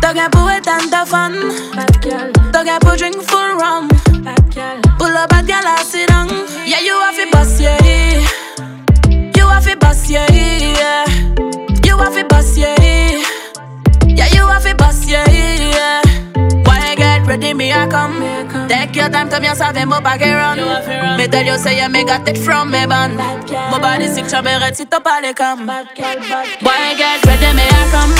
don't 0.00 0.14
get 0.14 0.32
put 0.32 0.64
tanta 0.64 1.04
fun. 1.04 1.34
Don't 2.50 2.64
get 2.64 2.80
put 2.80 2.98
drink 2.98 3.16
full 3.16 3.56
rum. 3.56 3.90
Pull 4.98 5.14
up 5.14 5.28
bad 5.28 5.46
girl, 5.46 5.60
I 5.62 5.82
sit 5.82 6.08
down. 6.08 6.28
Yeah, 6.64 6.80
you 6.80 6.98
have 6.98 7.16
to 7.16 7.30
bust, 7.30 7.60
yeah. 7.60 7.76
You 9.10 9.46
have 9.46 9.66
to 9.66 9.76
bust, 9.76 10.08
yeah. 10.08 10.26
You 11.84 11.98
have 11.98 12.14
to 12.14 12.24
bust, 12.24 12.56
yeah. 12.56 12.80
Yeah, 14.06 14.28
you 14.32 14.46
have 14.46 14.62
to 14.62 14.74
bust, 14.74 15.06
yeah. 15.06 16.05
Ready, 17.66 17.72
me 17.72 17.72
I 17.72 17.88
come. 17.88 18.68
Take 18.68 18.94
your 18.96 19.08
time, 19.08 19.28
tell 19.28 19.40
me 19.40 19.48
savais 19.48 19.86
mon 19.86 20.00
paquet 20.02 20.34
run. 20.34 20.58
Me 21.16 21.26
tell 21.26 21.44
you 21.44 21.58
say 21.58 21.76
yeah, 21.76 21.88
me 21.88 22.04
got 22.04 22.28
it 22.28 22.38
from 22.38 22.70
me 22.70 22.86
band. 22.86 23.16
My 23.16 23.78
body 23.80 24.06
sick, 24.08 24.26
vais 24.26 24.74
si 24.74 24.86
t'as 24.86 25.00
pas 25.00 25.20
les 25.20 25.34
cam. 25.34 25.66
Boy, 25.66 26.94
get 26.96 27.24
ready, 27.26 27.52
me 27.54 27.62
I 27.62 27.88
come. 27.90 28.14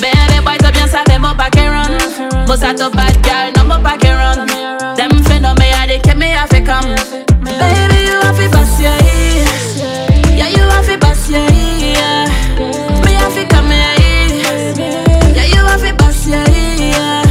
Baby, 0.00 0.40
boy, 0.44 0.56
t'as 0.58 0.70
bien 0.72 0.86
savais 0.86 1.18
mon 1.18 1.34
paquet 1.34 1.68
run. 1.68 1.98
Moi, 2.46 2.56
ça 2.56 2.74
t'as 2.74 2.90
bad 2.90 3.16
girl, 3.24 3.52
non, 3.56 3.64
mon 3.74 3.82
paquet 3.82 4.12
run. 4.12 4.46
Them 4.96 5.10
fin 5.24 5.40
no 5.40 5.54
me, 5.54 5.72
I 5.72 5.86
they 5.86 5.98
keep 6.00 6.16
me 6.16 6.26
have 6.32 6.50
to 6.50 6.60
come. 6.60 6.94
Baby, 7.42 8.04
you 8.04 8.20
have 8.20 8.36
to 8.36 8.48
bust, 8.50 8.80
yeah. 8.80 8.98
Yeah, 10.36 10.48
you 10.48 10.62
have 10.68 10.86
to 10.86 10.98
bust, 10.98 11.30
yeah. 11.30 11.48
Me 13.04 13.12
have 13.14 13.34
to 13.34 13.44
come, 13.48 13.70
yeah. 13.70 13.96
Yeah, 15.34 15.46
you 15.46 15.64
have 15.64 15.80
to 15.80 15.94
bust, 15.94 16.26
yeah. 16.26 16.44
Them 16.44 17.29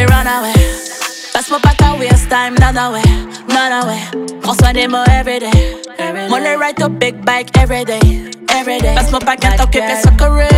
to 0.00 0.12
run 0.12 0.26
away. 0.26 0.54
Passe 1.32 1.50
moi 1.50 1.60
pas 1.60 1.74
qu'à 1.76 1.94
waste 1.98 2.28
time, 2.28 2.54
none 2.58 2.78
away, 2.78 3.02
none 3.48 3.72
away. 3.82 4.00
Prends 4.42 4.54
soin 4.54 4.72
des 4.72 4.88
mots 4.88 5.04
everyday. 5.12 5.50
Le 5.98 6.58
ride 6.58 6.82
up 6.82 6.92
big 6.98 7.24
bike 7.24 7.50
everyday, 7.58 8.00
everyday. 8.54 8.94
Passe 8.94 9.10
moi 9.10 9.20
pas 9.20 9.36
qu'à 9.36 9.52
t'occuper 9.52 9.96
sa 10.02 10.10
carré. 10.10 10.48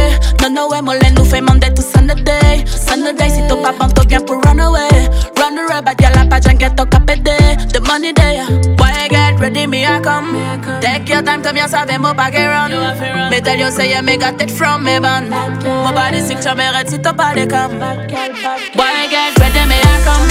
Non, 0.41 0.51
non, 0.51 0.69
ouais, 0.69 0.99
les 1.03 1.11
nous 1.13 1.25
fait 1.25 1.41
Monday 1.41 1.73
to 1.75 1.83
Sunday. 1.83 2.65
Sunday, 2.67 3.29
si 3.29 3.47
ton 3.49 3.63
papa 3.63 3.89
t'en 3.89 4.03
vient 4.03 4.21
pour 4.21 4.43
run 4.45 4.59
away. 4.59 4.89
Run 5.37 5.57
away, 5.59 5.83
but 5.85 6.01
y'a 6.01 6.11
la 6.11 6.25
page 6.27 6.47
en 6.47 6.59
get 6.59 6.81
au 6.81 6.87
capédé. 6.87 7.37
The 7.73 7.81
money 7.87 8.13
there, 8.13 8.47
why 8.79 9.09
get 9.09 9.22
ready, 9.43 9.67
me 9.67 9.85
I 9.85 10.01
come. 10.01 10.33
Take 10.81 11.09
your 11.09 11.23
time, 11.23 11.43
t'as 11.43 11.53
bien 11.53 11.67
savais 11.67 11.99
mon 11.99 12.15
paquet 12.15 12.47
run. 12.47 12.71
Me 13.31 13.41
tell 13.41 13.59
you 13.59 13.71
say 13.71 13.91
yeah, 13.91 14.01
me 14.01 14.17
got 14.17 14.41
it 14.41 14.51
from 14.51 14.85
me 14.85 14.99
band. 15.01 15.31
My 15.31 15.93
body 15.93 16.21
sick, 16.21 16.39
vais 16.39 16.89
si 16.89 16.99
t'as 17.01 17.13
pas 17.13 17.35
les 17.35 17.49
cam. 17.49 17.73
Why 18.75 19.09
get 19.11 19.39
ready, 19.41 19.67
me 19.69 19.75
I 19.75 20.01
come. 20.05 20.29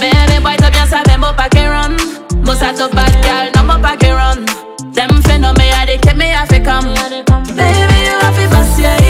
Baby 0.00 0.40
boy, 0.42 0.56
t'as 0.58 0.70
bien 0.70 0.86
savais 0.86 1.18
mon 1.18 1.34
paquet 1.34 1.68
run. 1.68 1.96
Moi 2.44 2.54
ça 2.54 2.72
t'as 2.76 2.88
bad 2.88 3.12
girl, 3.22 3.50
non 3.56 3.64
mon 3.64 3.80
paquet 3.80 4.12
run. 4.12 4.44
Them 4.94 5.22
fin 5.24 5.38
no 5.40 5.52
me 5.54 5.70
I 5.70 5.86
they 5.86 5.98
keep 5.98 6.16
me 6.16 6.26
have 6.26 6.48
to 6.48 6.60
come. 6.60 6.94
Baby 7.56 7.98
you 8.06 8.18
have 8.20 8.36
to 8.36 8.48
bust. 8.48 8.78
Yeah 8.78 9.01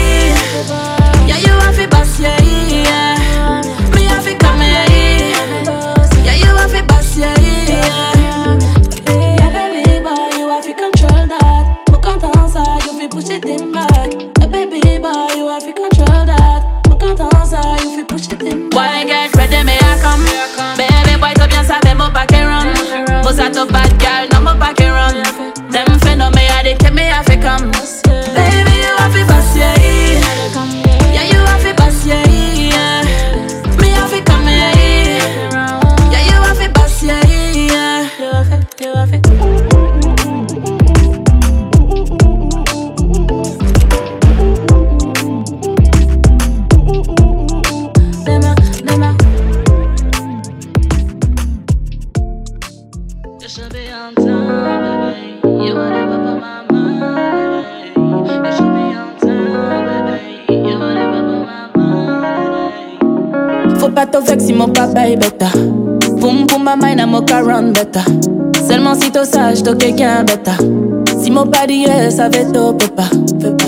Si 71.21 71.31
mon 71.31 71.45
d'hier, 71.45 72.11
ça 72.11 72.29
va 72.29 72.37
être 72.37 72.77
peut 72.77 72.87
pas, 72.95 73.09
peut 73.39 73.55
pas. 73.57 73.65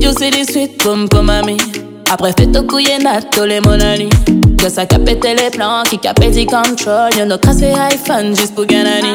You 0.00 0.12
see 0.18 0.30
this 0.30 0.48
sweet 0.48 0.82
boom 0.82 1.08
pour 1.08 1.22
mamie. 1.22 1.58
Après 2.10 2.32
fait 2.32 2.46
tout 2.46 2.66
couiller 2.66 2.98
nat, 2.98 3.20
tous 3.30 3.44
les 3.44 3.60
mon 3.60 3.78
ami. 3.80 4.08
Que 4.56 4.68
ça 4.68 4.82
a 4.82 4.98
les 4.98 5.50
plans, 5.52 5.82
qui 5.84 5.98
a 6.08 6.14
control. 6.14 7.10
Y'en 7.18 7.30
a 7.30 7.38
cassé 7.38 7.72
iPhone 7.72 8.34
juste 8.34 8.54
pour 8.54 8.64
gagner. 8.64 9.14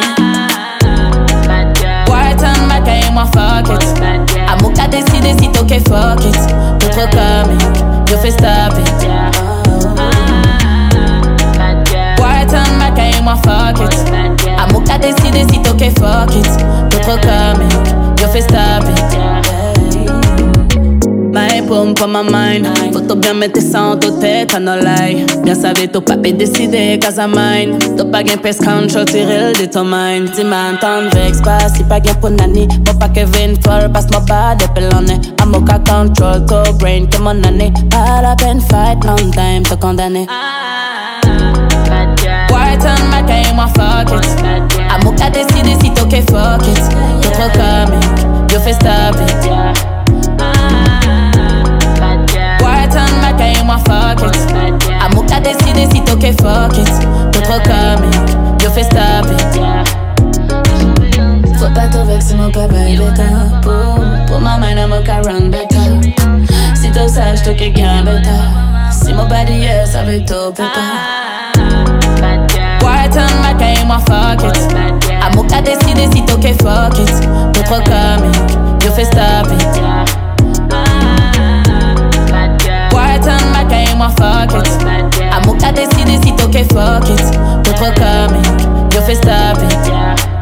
White 2.08 2.44
and 2.44 2.68
Mac 2.68 2.88
et 2.88 3.12
moi 3.12 3.26
fuck 3.34 3.74
it? 3.74 3.84
Amour 4.48 4.74
qu'a 4.74 4.88
décidé 4.88 5.34
si 5.40 5.50
t'es 5.50 5.80
fuck 5.90 6.24
it. 6.24 6.38
T'es 6.80 6.90
trop 6.90 7.08
comique, 7.10 7.80
you 8.10 8.18
fais 8.22 8.32
stop 8.32 8.78
it. 8.78 9.45
White 12.56 12.68
and 12.68 12.78
Mac 12.78 12.98
et 12.98 13.22
moi 13.22 13.36
fuck 13.44 13.80
it. 13.82 13.94
Amour 14.58 14.84
qu'a 14.84 14.98
décidé 14.98 15.46
si 15.52 15.62
t'es 15.62 15.70
ok 15.70 16.00
fuck 16.00 16.36
it. 16.36 16.48
T'es 16.90 17.00
trop 17.02 17.18
comique, 17.18 17.74
you 18.20 18.28
fais 18.32 18.42
stop 18.42 18.84
it. 18.90 19.20
My 21.34 21.62
pomme 21.68 21.94
pour 21.94 22.08
ma 22.08 22.24
mind. 22.24 22.68
Faut 22.94 23.16
bien 23.16 23.34
mettre 23.34 23.62
ça 23.62 23.82
en 23.82 23.98
ta 23.98 24.10
tête, 24.10 24.58
no 24.60 24.76
lie 24.76 25.26
Bien 25.44 25.54
savais 25.54 25.88
ton 25.88 26.00
papé 26.00 26.32
décidé, 26.32 26.98
casa 26.98 27.28
mine. 27.28 27.78
T'as 27.98 28.06
pas 28.06 28.24
gain 28.24 28.38
pes 28.38 28.58
control, 28.58 29.06
tirer 29.06 29.52
de 29.52 29.66
ton 29.66 29.84
mind. 29.84 30.32
Dis 30.34 30.46
m'entendre, 30.46 31.10
vex 31.14 31.42
pas, 31.42 31.68
si 31.76 31.84
pas 31.84 32.00
gain 32.00 32.14
pour 32.16 32.30
nani. 32.30 32.68
Bon 32.86 32.94
pas 32.94 33.10
Kevin 33.10 33.62
fall, 33.62 33.92
passe 33.92 34.08
moi 34.12 34.22
pas 34.26 34.56
de 34.56 34.66
pelonné 34.74 35.20
Amoka 35.42 35.80
control, 35.80 36.46
to 36.46 36.74
brain, 36.80 37.06
que 37.08 37.18
mon 37.22 37.44
année. 37.44 37.74
Pas 37.90 38.22
la 38.22 38.36
peine 38.36 38.62
fight, 38.62 39.04
long 39.04 39.30
time, 39.32 39.64
te 39.64 39.76
condamné. 39.76 40.22
White 40.22 40.65
like 43.16 43.30
I 43.30 43.48
ain't 43.48 43.56
my 43.56 43.68
fuck 43.72 44.12
it. 44.12 44.26
I 44.92 45.00
move 45.04 45.18
that 45.18 45.32
decide 45.34 45.72
si 45.80 45.90
t'ok 45.96 46.12
fuck 46.30 46.68
it. 46.68 46.84
T'es 47.22 47.32
trop 47.32 47.50
comique, 47.56 48.52
yo 48.52 48.60
fais 48.60 48.74
stop 48.74 49.16
it. 49.24 49.32
Why 52.62 52.88
turn 52.92 53.14
like 53.24 53.40
I 53.40 53.56
ain't 53.56 53.68
fuck 53.88 54.22
it. 54.22 54.36
I 54.90 55.08
move 55.14 55.28
that 55.30 55.44
decide 55.44 55.88
si 55.92 56.02
t'ok 56.04 56.26
fuck 56.42 56.78
it. 56.78 56.92
T'es 57.32 57.42
trop 57.48 57.62
comique, 57.64 58.30
yo 58.62 58.70
fais 58.72 58.84
stop 58.84 59.28
it. 59.32 59.46
Faut 61.58 61.74
pas 61.74 61.88
tout 61.88 62.06
vexer, 62.06 62.36
mon 62.36 62.52
papa 62.52 62.76
il 62.86 63.02
est 63.02 63.20
un 63.20 63.62
Pour, 63.62 64.04
pour 64.28 64.42
ma 64.42 64.58
main, 64.58 64.76
I'm 64.76 64.92
a 64.92 65.00
run 65.22 65.50
better 65.50 66.12
Si 66.76 66.92
t'as 66.92 67.08
ça, 67.08 67.34
j'te 67.34 67.56
que 67.56 67.70
gain 67.70 68.04
better 68.04 68.30
Si 68.92 69.14
mon 69.14 69.26
body 69.26 69.54
yes, 69.54 69.96
avec 69.96 70.26
toi, 70.26 70.52
papa 70.54 71.16
White 73.16 73.32
and 73.32 73.42
my 73.42 73.54
game, 73.54 73.90
I 73.90 73.98
fuck 74.04 74.44
it. 74.44 74.58
Amuka 75.24 75.62
décide 75.62 76.12
si 76.12 76.22
t'es 76.26 76.34
ok, 76.34 76.54
fuck 76.62 77.00
it. 77.00 77.26
Notre 77.56 77.82
comic, 77.86 78.84
you 78.84 78.92
fais 78.92 79.06
stop 79.06 79.48
it. 79.48 79.64
White 82.92 83.26
and 83.26 83.52
my 83.54 83.64
game, 83.70 84.02
I 84.02 84.10
fuck 84.18 84.52
it. 84.54 84.68
Amuka 85.32 85.72
décide 85.72 86.22
si 86.26 86.34
t'es 86.34 86.44
ok, 86.44 86.66
fuck 86.74 87.10
it. 87.10 87.38
Notre 87.66 87.94
comic, 87.94 88.94
you 88.94 89.02
fais 89.02 89.16
stop 89.16 89.60
it. 89.64 90.35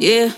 Yeah, 0.00 0.32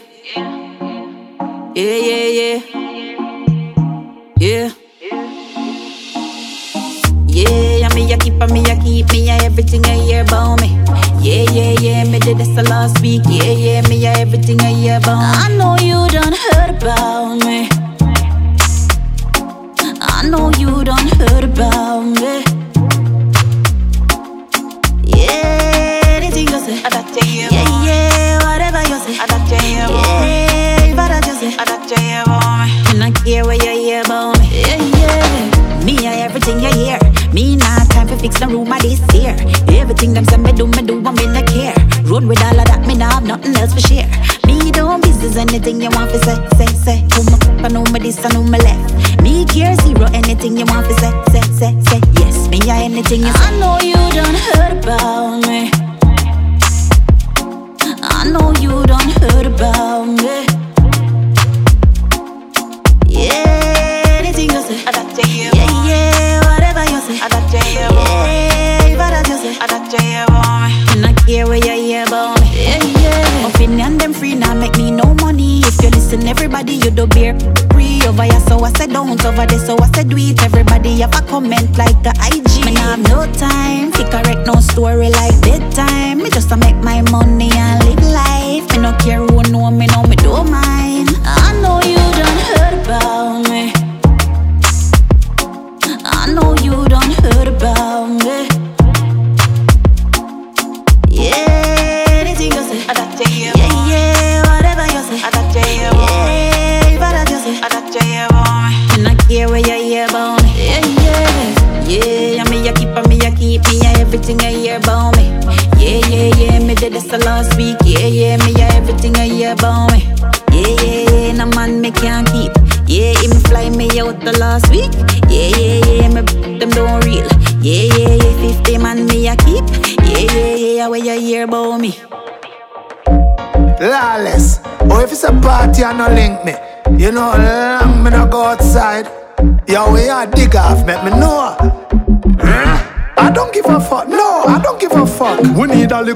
comment 81.33 81.79
like 81.79 81.97
a 82.05 82.13
IG. 82.29 82.67
Me 82.67 82.75
nah 82.77 82.93
have 82.93 83.03
no 83.09 83.25
time 83.33 83.91
to 83.97 84.05
correct 84.13 84.45
no 84.47 84.61
story 84.61 85.09
like 85.09 85.33
bedtime. 85.41 86.19
Me 86.19 86.29
just 86.29 86.51
to 86.51 86.57
make 86.59 86.77
my 86.85 87.01
money 87.11 87.49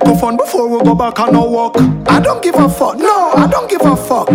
a 0.07 0.19
fun 0.19 0.37
before 0.37 0.69
we 0.69 0.83
go 0.85 0.95
back 0.95 1.19
on 1.21 1.35
our 1.35 1.49
walk. 1.49 1.77
I 2.09 2.21
don't 2.21 2.43
give 2.43 2.55
a 2.57 2.69
fuck. 2.69 2.97
No, 2.99 3.33
I 3.35 3.47
don't 3.47 3.69
give 3.69 3.83
a 3.83 3.97
fuck. 3.97 4.29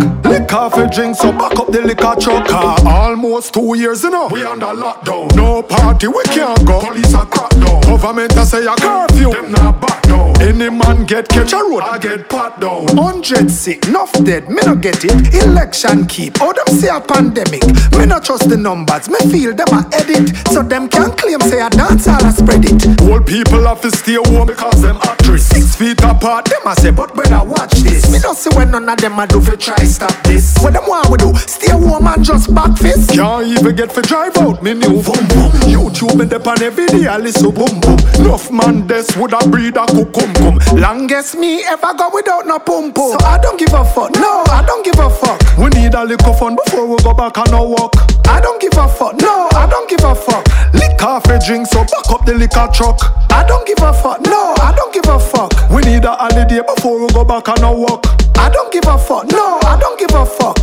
Drink, 0.94 1.16
so 1.16 1.32
back 1.32 1.58
up 1.58 1.68
the 1.68 1.80
liquor 1.80 2.14
truck. 2.20 2.52
Almost 2.84 3.54
two 3.54 3.78
years, 3.78 4.02
you 4.02 4.10
know. 4.10 4.28
We 4.28 4.44
under 4.44 4.66
lockdown. 4.66 5.34
No 5.34 5.62
party, 5.62 6.08
we 6.08 6.22
can't 6.24 6.66
go. 6.66 6.80
Police 6.80 7.14
are 7.14 7.24
crack 7.24 7.50
down. 7.50 7.80
Government 7.82 8.32
a 8.36 8.44
say 8.44 8.66
a 8.66 8.74
curfew. 8.76 9.32
Them 9.32 9.52
not 9.52 9.80
back 9.80 10.02
down. 10.02 10.40
Any 10.42 10.68
man 10.68 11.06
get 11.06 11.28
catch 11.28 11.52
a 11.52 11.56
road, 11.56 11.80
I 11.82 11.98
get 11.98 12.28
pat 12.28 12.60
down. 12.60 12.88
Hundred 12.88 13.50
sick, 13.50 13.86
enough 13.86 14.12
dead, 14.24 14.50
me 14.50 14.60
no 14.66 14.74
get 14.74 15.04
it. 15.04 15.32
Election 15.34 16.06
keep, 16.06 16.42
oh 16.42 16.52
them 16.52 16.66
say 16.76 16.88
a 16.88 17.00
pandemic. 17.00 17.64
Me 17.96 18.06
no 18.06 18.18
trust 18.20 18.48
the 18.48 18.56
numbers, 18.56 19.08
me 19.08 19.18
feel 19.30 19.54
them 19.54 19.68
a 19.72 19.88
edit. 19.94 20.36
So 20.48 20.62
them 20.62 20.88
can 20.88 21.12
claim 21.12 21.40
say 21.40 21.60
a 21.64 21.70
dance 21.70 22.08
all 22.08 22.24
a 22.26 22.32
spread 22.32 22.64
it. 22.64 23.00
Old 23.02 23.26
people 23.26 23.64
have 23.64 23.80
to 23.82 23.90
stay 23.90 24.14
home 24.14 24.46
because 24.46 24.82
them 24.82 24.96
actress. 25.02 25.46
Six 25.46 25.76
feet 25.76 26.02
apart, 26.02 26.46
them 26.46 26.66
a 26.66 26.74
say, 26.74 26.90
but 26.90 27.14
when 27.16 27.32
I 27.32 27.42
watch 27.42 27.72
this, 27.80 28.10
me 28.12 28.18
no 28.18 28.34
see 28.34 28.50
when 28.56 28.72
none 28.72 28.88
of 28.88 28.98
them 28.98 29.18
a 29.18 29.26
do 29.26 29.40
fi 29.40 29.56
try 29.56 29.84
stop 29.84 30.12
this. 30.24 30.58
What 30.58 30.74
them 30.82 30.90
want 30.90 31.10
we 31.10 31.16
do? 31.18 31.34
Stay 31.46 31.70
home 31.70 32.06
and 32.06 32.24
just 32.24 32.54
back 32.54 32.76
fist. 32.76 33.10
Can't 33.10 33.46
even 33.46 33.74
get 33.76 33.92
for 33.92 34.02
drive 34.02 34.36
out, 34.38 34.62
me 34.62 34.74
new 34.74 35.02
boom 35.02 35.22
boom. 35.28 35.50
YouTube 35.66 36.16
me 36.16 36.26
dep 36.26 36.46
on 36.46 36.62
every 36.62 36.86
day, 36.86 37.06
I 37.06 37.18
listen 37.18 37.50
boom 37.50 37.80
boom. 37.80 37.98
Enough 38.18 38.50
man 38.50 38.86
this 38.86 39.16
would 39.16 39.32
a 39.32 39.48
breed 39.48 39.76
a 39.76 39.86
cucum 39.86 40.32
cum. 40.34 40.58
Longest 40.78 41.36
me 41.36 41.64
ever 41.64 41.94
go 41.94 42.10
without 42.12 42.46
no 42.46 42.58
pum 42.58 42.92
pum. 42.92 43.18
So 43.18 43.26
I 43.26 43.38
don't 43.38 43.58
give 43.58 43.72
a 43.72 43.84
fuck. 43.84 44.12
No, 44.14 44.44
I 44.48 44.64
don't 44.66 44.84
give 44.84 44.98
a 44.98 45.10
fuck. 45.10 45.40
We 45.58 45.68
need 45.80 45.94
a 45.94 46.04
little 46.04 46.34
fun 46.34 46.56
before 46.64 46.86
we 46.86 46.96
go 47.02 47.14
back 47.14 47.38
on 47.38 47.52
our 47.54 47.66
walk. 47.66 47.94
I 48.26 48.40
don't 48.40 48.60
give 48.60 48.76
a 48.76 48.88
fuck. 48.88 49.16
No, 49.20 49.48
I 49.52 49.66
don't 49.68 49.88
give 49.88 50.04
a 50.04 50.14
fuck. 50.14 50.46
Liquor 50.74 51.20
for 51.20 51.38
drink, 51.46 51.66
so 51.66 51.82
back 51.84 52.10
up 52.10 52.24
the 52.24 52.34
liquor 52.34 52.68
truck. 52.72 52.98
I 53.30 53.44
don't 53.44 53.66
give 53.66 53.78
a 53.82 53.92
fuck. 53.92 54.20
No, 54.22 54.54
I 54.60 54.72
don't 54.74 54.92
give 54.92 55.06
a 55.06 55.18
fuck. 55.18 55.52
We 55.70 55.82
need 55.82 56.04
a 56.04 56.14
holiday 56.14 56.62
before 56.66 57.00
we 57.00 57.08
go 57.12 57.24
back 57.24 57.48
on 57.48 57.62
our 57.62 57.74
walk. 57.74 58.21
I 58.36 58.48
don't 58.52 58.72
give 58.72 58.84
a 58.86 58.98
fuck. 58.98 59.26
No, 59.30 59.58
I 59.62 59.76
don't 59.78 59.98
give 59.98 60.14
a 60.14 60.26
fuck. 60.26 60.58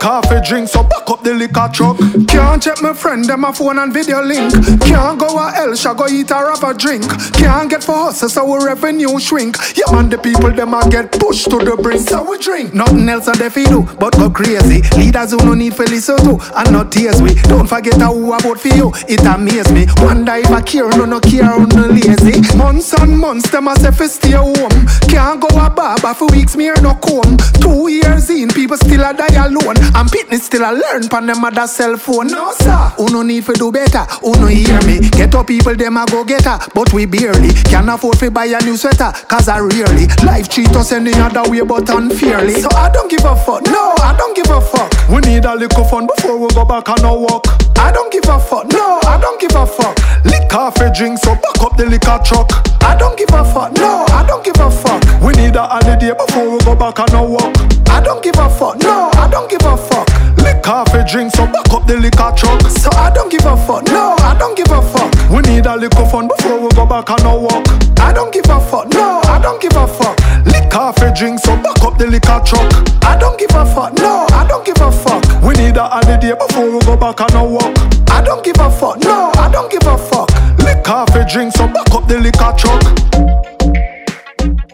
For 0.00 0.40
drink, 0.40 0.68
so 0.68 0.82
back 0.82 1.10
up 1.10 1.22
the 1.22 1.34
liquor 1.34 1.68
truck. 1.72 1.98
Can't 2.26 2.62
check 2.62 2.80
my 2.80 2.94
friend, 2.94 3.22
them 3.24 3.44
a 3.44 3.52
phone 3.52 3.78
and 3.78 3.92
video 3.92 4.22
link. 4.22 4.50
Can't 4.80 5.20
go 5.20 5.36
a 5.36 5.52
hell, 5.52 5.74
shall 5.76 5.94
go 5.94 6.06
eat 6.08 6.32
or 6.32 6.48
have 6.48 6.64
a 6.64 6.72
drink. 6.72 7.04
Can't 7.34 7.68
get 7.68 7.84
for 7.84 7.94
hustle, 7.94 8.30
so 8.30 8.50
our 8.50 8.64
revenue 8.64 9.18
shrink. 9.20 9.56
Yeah, 9.76 9.92
man, 9.92 10.08
the 10.08 10.16
people 10.16 10.50
them 10.52 10.72
a 10.72 10.88
get 10.88 11.12
pushed 11.12 11.50
to 11.50 11.58
the 11.58 11.76
brink. 11.76 12.08
So 12.08 12.24
we 12.24 12.38
drink. 12.38 12.72
Nothing 12.72 13.08
else 13.10 13.28
on 13.28 13.36
the 13.36 13.50
do, 13.68 13.82
but 13.98 14.16
go 14.16 14.30
crazy. 14.30 14.80
Leaders 14.96 15.32
who 15.32 15.38
no 15.44 15.52
need 15.52 15.74
for 15.74 15.84
listen 15.84 16.16
to, 16.24 16.40
and 16.56 16.72
not 16.72 16.92
tears 16.92 17.20
we. 17.20 17.34
Don't 17.44 17.68
forget 17.68 18.00
how 18.00 18.14
who 18.14 18.32
about 18.32 18.58
for 18.58 18.68
you. 18.68 18.92
It 19.06 19.20
amaze 19.26 19.70
me. 19.70 19.84
Wonder 19.98 20.36
if 20.36 20.50
I 20.50 20.62
care, 20.62 20.88
no 20.96 21.04
no 21.04 21.20
care, 21.20 21.44
no 21.44 21.86
lazy. 21.92 22.40
Months 22.56 22.94
and 22.94 23.18
months, 23.18 23.50
them 23.50 23.68
a 23.68 23.76
say 23.76 23.92
fi 23.92 24.06
stay 24.06 24.32
home. 24.32 24.86
Can't 25.12 25.40
go 25.40 25.48
a 25.60 25.68
barber 25.68 26.14
for 26.14 26.26
weeks, 26.32 26.56
me 26.56 26.70
no 26.80 26.94
comb. 26.94 27.36
Two 27.60 27.88
years 27.88 28.30
in, 28.30 28.48
people 28.48 28.78
still 28.78 29.04
a 29.04 29.12
die 29.12 29.44
alone. 29.44 29.76
And 29.94 30.10
pit 30.10 30.30
witness 30.30 30.46
still 30.46 30.64
I 30.64 30.70
learn 30.70 31.08
pan 31.08 31.26
them 31.26 31.40
mother 31.40 31.66
cell 31.66 31.96
phone. 31.96 32.28
No 32.28 32.52
sir, 32.52 32.76
who 32.96 33.08
no 33.10 33.22
need 33.22 33.44
to 33.46 33.52
do 33.52 33.72
better, 33.72 34.04
who 34.22 34.32
no 34.40 34.46
hear 34.46 34.80
me. 34.82 35.00
Get 35.10 35.34
up 35.34 35.48
people 35.48 35.74
them 35.74 35.96
a 35.96 36.06
go 36.06 36.24
get 36.24 36.44
her, 36.44 36.58
but 36.74 36.92
we 36.92 37.06
barely 37.06 37.52
can 37.64 37.88
afford 37.88 38.18
to 38.18 38.30
buy 38.30 38.46
a 38.46 38.60
new 38.64 38.76
sweater. 38.76 39.12
Cause 39.28 39.48
I 39.48 39.58
really 39.58 40.06
life 40.24 40.48
cheat 40.48 40.74
us 40.76 40.92
any 40.92 41.12
other 41.14 41.48
way 41.50 41.62
but 41.62 41.88
unfairly. 41.90 42.60
So 42.60 42.68
I 42.72 42.90
don't 42.90 43.10
give 43.10 43.24
a 43.24 43.34
fuck, 43.36 43.64
no, 43.66 43.94
I 43.98 44.14
don't 44.16 44.36
give 44.36 44.50
a 44.50 44.60
fuck. 44.60 44.92
We 45.08 45.20
need 45.20 45.44
a 45.44 45.54
little 45.54 45.84
fun 45.84 46.06
before 46.06 46.38
we 46.38 46.48
go 46.54 46.64
back 46.64 46.88
on 46.88 47.04
our 47.04 47.18
walk. 47.18 47.46
I 47.80 47.90
don't 47.90 48.12
give 48.12 48.28
a 48.28 48.38
fuck, 48.38 48.66
no, 48.68 49.00
I 49.04 49.18
don't 49.18 49.40
give 49.40 49.54
a 49.56 49.66
fuck. 49.66 49.96
Lick 50.24 50.48
coffee 50.50 50.90
drink, 50.94 51.18
so 51.18 51.34
back 51.34 51.60
up 51.60 51.76
the 51.76 51.86
liquor 51.86 52.20
truck. 52.22 52.52
I 52.82 52.94
don't 52.94 53.16
give 53.16 53.32
a 53.32 53.42
fuck, 53.42 53.72
no, 53.72 54.04
I 54.12 54.24
don't 54.26 54.44
give 54.44 54.60
a 54.60 54.70
fuck. 54.70 55.02
We 55.22 55.32
need 55.32 55.56
a 55.56 55.66
holiday 55.66 56.12
before 56.12 56.50
we 56.50 56.58
go 56.60 56.76
back 56.76 57.00
on 57.00 57.10
our 57.14 57.26
walk. 57.26 57.56
I 57.88 58.00
don't 58.00 58.22
give 58.22 58.36
a 58.36 58.48
fuck, 58.48 58.78
no, 58.82 59.10
I 59.14 59.28
don't 59.30 59.48
give 59.48 59.64
a 59.64 59.76
fuck. 59.76 60.06
Lick 60.44 60.62
coffee 60.62 61.04
drink, 61.10 61.32
so 61.32 61.46
back 61.46 61.72
up 61.72 61.86
the 61.86 61.96
liquor 61.96 62.32
truck. 62.36 62.60
So 62.68 62.90
I 62.92 63.10
don't 63.10 63.30
give 63.32 63.44
a 63.44 63.56
fuck, 63.56 63.84
no, 63.88 64.14
I 64.20 64.36
don't 64.38 64.56
give 64.56 64.70
a 64.70 64.82
fuck. 64.82 65.10
We 65.30 65.40
need 65.48 65.66
a 65.66 65.74
little 65.74 66.06
fun 66.06 66.28
before 66.28 66.60
we 66.60 66.68
go 66.76 66.84
back 66.84 67.08
on 67.10 67.24
our 67.24 67.38
walk. 67.38 67.64
I 67.98 68.12
don't 68.12 68.32
give 68.32 68.48
a 68.48 68.60
fuck, 68.60 68.92
no, 68.92 69.20
I 69.24 69.40
don't 69.40 69.60
give 69.60 69.76
a 69.76 69.86
fuck. 69.86 70.20
Lick 70.44 70.70
coffee 70.70 71.12
drink, 71.16 71.40
so 71.40 71.56
back 71.56 71.80
up 71.82 71.96
the 71.96 72.06
liquor 72.06 72.40
truck. 72.44 72.68
I 73.02 73.16
don't 73.16 73.38
give 73.38 73.50
a 73.56 73.64
fuck, 73.64 73.94
no, 73.94 74.26
I 74.30 74.46
don't 74.46 74.64
give 74.64 74.80
a 74.80 74.92
fuck. 74.92 75.24
We 75.42 75.54
need 75.54 75.76
a 75.76 75.88
holiday 75.88 76.34
before 76.36 76.69
we 76.90 76.96
go 76.96 77.00
back 77.00 77.20
on 77.20 77.32
our 77.34 77.46
walk. 77.46 77.76
I 78.10 78.22
don't 78.22 78.44
give 78.44 78.58
a 78.58 78.70
fuck, 78.70 78.98
no, 79.00 79.30
I 79.36 79.50
don't 79.50 79.70
give 79.70 79.86
a 79.86 79.96
fuck. 79.96 80.28
Lick 80.58 80.82
coffee 80.84 81.24
drink, 81.32 81.52
so 81.52 81.66
back 81.66 81.90
up 81.92 82.08
the 82.08 82.18
liquor 82.18 82.52
truck. 82.56 82.80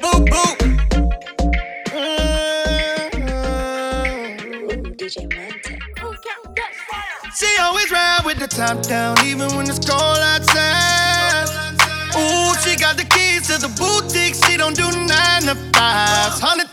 Boop, 0.01 0.27
boop. 0.29 0.57
She 7.39 7.57
always 7.61 7.91
ride 7.91 8.23
with 8.25 8.39
the 8.39 8.49
top 8.49 8.83
down, 8.83 9.19
even 9.25 9.55
when 9.57 9.69
it's 9.69 9.79
cold 9.79 10.01
outside. 10.01 11.49
Ooh, 12.17 12.55
she 12.63 12.77
got 12.77 12.97
the 12.97 13.05
keys 13.05 13.47
to 13.49 13.61
the 13.61 13.69
boutique. 13.77 14.35
She 14.35 14.57
don't 14.57 14.75
do 14.75 14.89
nine 14.91 15.43
to 15.43 15.55
fives. 15.75 16.41
Hundred 16.41 16.66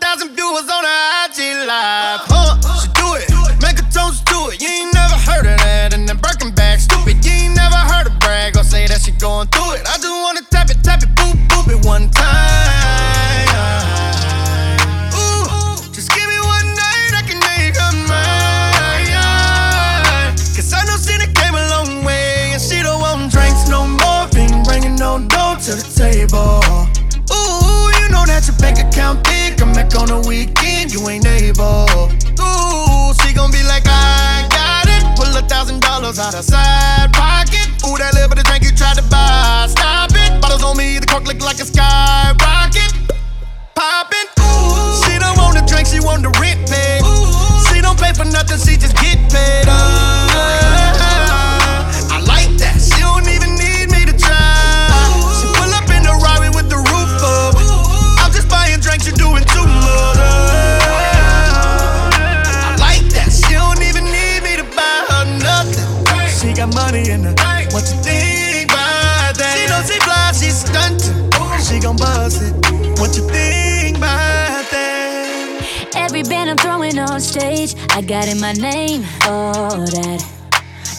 I 77.96 78.02
got 78.02 78.28
in 78.28 78.39
my 78.39 78.54
name, 78.54 79.06
all 79.28 79.70
that. 79.78 80.26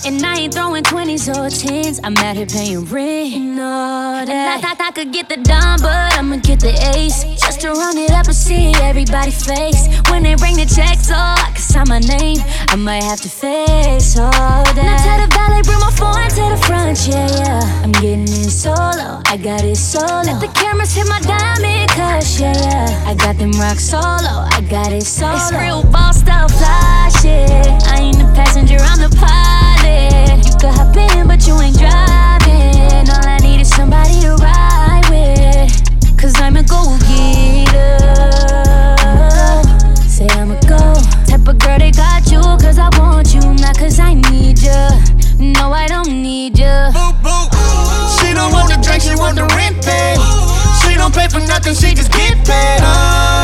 And 0.07 0.25
I 0.25 0.37
ain't 0.37 0.55
throwing 0.55 0.85
20s 0.85 1.29
or 1.29 1.49
10s, 1.49 1.99
I'm 2.05 2.17
out 2.19 2.37
here 2.37 2.47
paying 2.47 2.85
rent, 2.85 3.59
all 3.59 4.25
that. 4.25 4.59
I 4.59 4.61
thought 4.61 4.81
I 4.81 4.93
could 4.93 5.13
get 5.13 5.29
the 5.29 5.39
dime, 5.39 5.81
but 5.81 6.15
I'ma 6.17 6.37
get 6.37 6.61
the 6.61 6.71
ace. 6.95 7.34
To 7.65 7.73
run 7.73 7.97
it 7.97 8.11
up 8.11 8.27
and 8.27 8.37
see 8.37 8.75
everybody 8.83 9.31
face. 9.31 9.89
When 10.11 10.23
they 10.23 10.35
bring 10.35 10.55
the 10.55 10.69
checks, 10.69 11.09
oh, 11.11 11.17
I 11.17 11.55
sign 11.57 11.89
my 11.89 11.99
name. 11.99 12.37
I 12.69 12.77
might 12.77 13.03
have 13.03 13.23
to 13.23 13.31
face 13.31 14.19
all 14.19 14.29
that. 14.29 14.77
Now 14.77 15.01
tell 15.01 15.17
the 15.17 15.33
valet, 15.33 15.65
bring 15.65 15.81
my 15.81 15.89
phone 15.97 16.29
to 16.29 16.45
the 16.53 16.61
front, 16.61 17.09
yeah, 17.09 17.25
yeah. 17.41 17.83
I'm 17.83 17.93
getting 18.05 18.29
in 18.29 18.53
solo, 18.53 19.25
I 19.25 19.39
got 19.41 19.65
it 19.65 19.79
solo. 19.79 20.29
Let 20.29 20.45
the 20.45 20.53
cameras 20.53 20.93
hit 20.93 21.09
my 21.09 21.21
diamond 21.25 21.89
cush, 21.97 22.39
yeah, 22.39 22.53
yeah. 22.53 23.09
I 23.09 23.15
got 23.15 23.39
them 23.39 23.53
rock 23.57 23.81
solo, 23.81 24.45
I 24.45 24.61
got 24.69 24.93
it 24.93 25.09
solo. 25.09 25.33
It's 25.33 25.51
real 25.51 25.83
boss 25.89 26.21
style 26.21 26.49
fly 26.49 27.09
shit. 27.17 27.49
I 27.89 28.13
ain't 28.13 28.19
the 28.19 28.29
passenger, 28.37 28.77
I'm 28.77 29.01
the 29.01 29.09
pilot. 29.17 30.45
You 30.45 30.53
could 30.61 30.77
hop 30.77 30.93
in, 31.01 31.27
but 31.27 31.41
you 31.49 31.57
ain't 31.65 31.81
driving. 31.81 33.09
All 33.09 33.25
I 33.25 33.39
need 33.41 33.63
is 33.63 33.73
somebody 33.73 34.21
to 34.21 34.37
ride 34.37 35.09
with. 35.09 35.73
Cause 36.21 36.37
I'm 36.41 36.57
a 36.57 36.63
go 36.63 36.97
Say 40.09 40.29
I'm 40.31 40.51
a 40.51 40.61
go. 40.67 40.79
Type 41.27 41.47
of 41.49 41.59
girl 41.59 41.79
that 41.79 41.95
got 41.97 42.31
you, 42.31 42.41
cause 42.59 42.79
I 42.79 42.89
want 42.99 43.35
you, 43.35 43.41
not 43.55 43.77
cause 43.79 43.99
I 43.99 44.15
need 44.15 44.63
ya. 44.63 44.91
No, 45.39 45.73
I 45.73 45.87
don't 45.89 46.09
need 46.23 46.59
ya. 46.59 46.91
Boop, 46.93 47.21
boop. 47.23 47.51
She 48.21 48.35
don't 48.35 48.53
want 48.53 48.71
the 48.71 48.81
drink, 48.83 49.03
she 49.03 49.15
want 49.17 49.37
the 49.37 49.47
rent. 49.57 49.85
She 50.83 50.95
don't 50.95 51.15
pay 51.15 51.29
for 51.29 51.41
nothing, 51.41 51.75
she 51.75 51.95
just 51.95 52.13
get 52.13 52.37
paid. 52.47 52.81
Uh, 52.83 53.44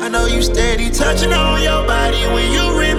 I 0.00 0.08
know 0.08 0.26
you 0.26 0.42
steady 0.42 0.90
touching 0.90 1.32
on 1.32 1.62
your 1.62 1.86
body 1.86 2.24
when 2.26 2.52
you 2.52 2.78
reminisce. 2.78 2.91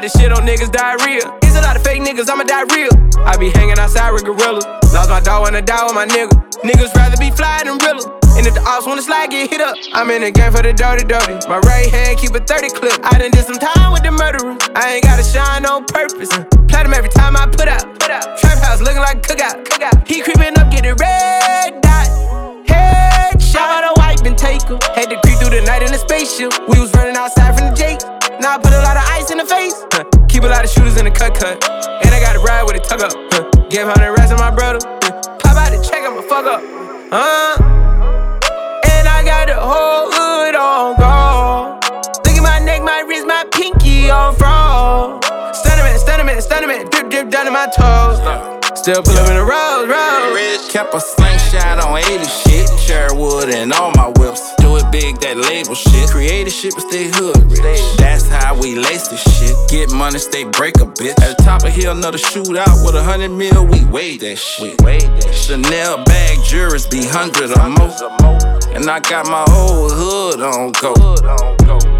Real. 0.00 0.10
To 0.10 0.18
shit 0.18 0.32
on 0.32 0.46
niggas 0.46 0.72
diarrhea. 0.72 1.22
It's 1.42 1.56
a 1.56 1.60
lot 1.60 1.76
of 1.76 1.82
fake 1.84 2.02
niggas, 2.02 2.28
I'ma 2.28 2.44
die 2.44 2.64
real. 2.74 2.92
I 3.20 3.36
be 3.36 3.50
hanging 3.50 3.78
outside 3.78 4.12
with 4.12 4.24
gorillas. 4.24 4.64
Lost 4.92 5.10
my 5.10 5.20
dog 5.20 5.44
when 5.44 5.54
I 5.56 5.60
die 5.60 5.84
with 5.84 5.94
my 5.94 6.06
nigga. 6.06 6.30
Niggas 6.64 6.94
rather 6.94 7.16
be 7.16 7.30
fly 7.30 7.62
than 7.64 7.78
realer. 7.78 8.08
And 8.36 8.46
if 8.46 8.54
the 8.54 8.62
ops 8.62 8.86
wanna 8.86 9.02
slide, 9.02 9.30
get 9.30 9.50
hit 9.50 9.60
up. 9.60 9.76
I'm 9.92 10.10
in 10.10 10.22
the 10.22 10.30
game 10.30 10.52
for 10.52 10.62
the 10.62 10.72
dirty, 10.72 11.04
dirty. 11.04 11.36
My 11.48 11.58
right 11.60 11.90
hand 11.90 12.18
keep 12.18 12.34
a 12.34 12.40
30 12.40 12.70
clip. 12.70 12.96
I 13.04 13.18
done 13.18 13.30
did 13.30 13.44
some 13.44 13.58
time 13.58 13.92
with 13.92 14.02
the 14.02 14.12
murderer. 14.12 14.56
I 14.74 14.94
ain't 14.96 15.04
gotta 15.04 15.24
shine 15.24 15.66
on 15.66 15.84
purpose. 15.84 16.32
Uh, 16.32 16.44
Platinum 16.68 16.94
every 16.94 17.10
time 17.10 17.36
I 17.36 17.46
put 17.46 17.68
out. 17.68 17.84
Put 18.00 18.10
out. 18.10 18.38
Trap 18.38 18.58
house 18.58 18.80
looking 18.80 19.02
like 19.02 19.22
cookout. 19.22 19.64
cookout. 19.64 20.06
He 20.08 20.22
creeping 20.22 20.56
up, 20.56 20.70
get 20.70 20.84
the 20.84 20.94
red 20.96 21.82
dot. 21.82 22.08
Headshot. 22.64 23.84
A 23.84 23.92
wipe 23.96 24.24
and 24.24 24.38
take 24.38 24.62
her. 24.70 24.78
Had 24.94 25.10
to 25.10 25.20
creep 25.20 25.36
through 25.38 25.52
the 25.52 25.62
night 25.66 25.82
in 25.82 25.92
a 25.92 25.98
spaceship. 25.98 26.52
We 26.68 26.80
was 26.80 26.92
running 26.94 27.16
outside 27.16 27.58
from 27.58 27.68
the 27.68 27.74
Jake. 27.74 28.19
Now 28.40 28.54
I 28.54 28.58
put 28.58 28.72
a 28.72 28.80
lot 28.80 28.96
of 28.96 29.04
ice 29.06 29.30
in 29.30 29.36
the 29.36 29.44
face. 29.44 29.84
Huh. 29.92 30.04
Keep 30.28 30.44
a 30.44 30.46
lot 30.46 30.64
of 30.64 30.70
shooters 30.70 30.96
in 30.96 31.04
the 31.04 31.10
cut 31.10 31.34
cut. 31.34 31.62
And 32.02 32.14
I 32.14 32.20
got 32.20 32.36
a 32.36 32.38
ride 32.40 32.62
with 32.64 32.76
a 32.76 32.80
tug 32.80 33.02
up. 33.02 33.12
Huh. 33.32 33.44
Gave 33.68 33.84
100 33.84 34.16
rats 34.16 34.30
to 34.30 34.36
my 34.38 34.50
brother. 34.50 34.80
Huh. 35.04 35.36
Pop 35.38 35.56
out 35.58 35.68
the 35.68 35.84
check, 35.84 36.00
I'ma 36.08 36.22
fuck 36.22 36.46
up. 36.48 36.62
Uh. 37.12 37.60
And 38.88 39.06
I 39.06 39.22
got 39.24 39.48
the 39.48 39.60
whole 39.60 40.08
hood 40.08 40.54
on 40.54 40.96
guard. 40.96 41.84
Look 42.24 42.34
at 42.34 42.42
my 42.42 42.58
neck, 42.64 42.82
my 42.82 43.04
wrist, 43.06 43.26
my 43.26 43.44
pinky 43.52 44.08
on 44.08 44.34
fraud. 44.36 45.22
Stunnerman, 45.52 46.00
stunnerman, 46.00 46.40
stunnerman. 46.40 46.90
Drip, 46.90 47.10
drip 47.10 47.28
down 47.28 47.44
to 47.44 47.50
my 47.50 47.68
toes. 47.76 48.59
Still 48.80 49.02
pull 49.02 49.12
up 49.18 49.28
in 49.28 49.36
the 49.36 49.44
road, 49.44 49.92
road. 49.92 50.70
Kept 50.70 50.94
a 50.94 51.00
slingshot 51.00 51.84
on 51.84 51.98
80 51.98 52.24
shit. 52.24 52.66
Sherwood 52.80 53.50
and 53.50 53.74
all 53.74 53.92
my 53.94 54.08
whips. 54.16 54.40
Do 54.56 54.76
it 54.76 54.90
big, 54.90 55.20
that 55.20 55.36
label 55.36 55.74
shit. 55.74 56.08
Creative 56.08 56.50
shit, 56.50 56.72
but 56.74 56.88
stay 56.88 57.10
hood 57.12 57.36
rich. 57.52 57.84
That's 57.98 58.26
how 58.28 58.58
we 58.58 58.76
lace 58.76 59.08
this 59.08 59.20
shit. 59.36 59.54
Get 59.68 59.92
money, 59.92 60.18
stay 60.18 60.44
break 60.44 60.76
a 60.76 60.86
bitch. 60.86 61.12
At 61.20 61.36
the 61.36 61.42
top 61.44 61.62
of 61.62 61.74
hill, 61.74 61.92
another 61.92 62.16
shootout 62.16 62.80
with 62.80 62.94
a 62.94 63.02
hundred 63.04 63.36
mil. 63.36 63.66
We 63.66 63.84
weigh 63.84 64.16
that 64.16 64.38
shit. 64.38 64.80
Chanel 65.34 66.02
bag 66.04 66.38
jurors 66.46 66.86
be 66.86 67.04
hundred 67.04 67.52
or 67.52 67.68
more. 67.76 67.92
And 68.72 68.88
I 68.88 69.00
got 69.00 69.26
my 69.26 69.44
whole 69.50 69.90
hood 69.90 70.40
on 70.40 70.72
go. 70.80 70.94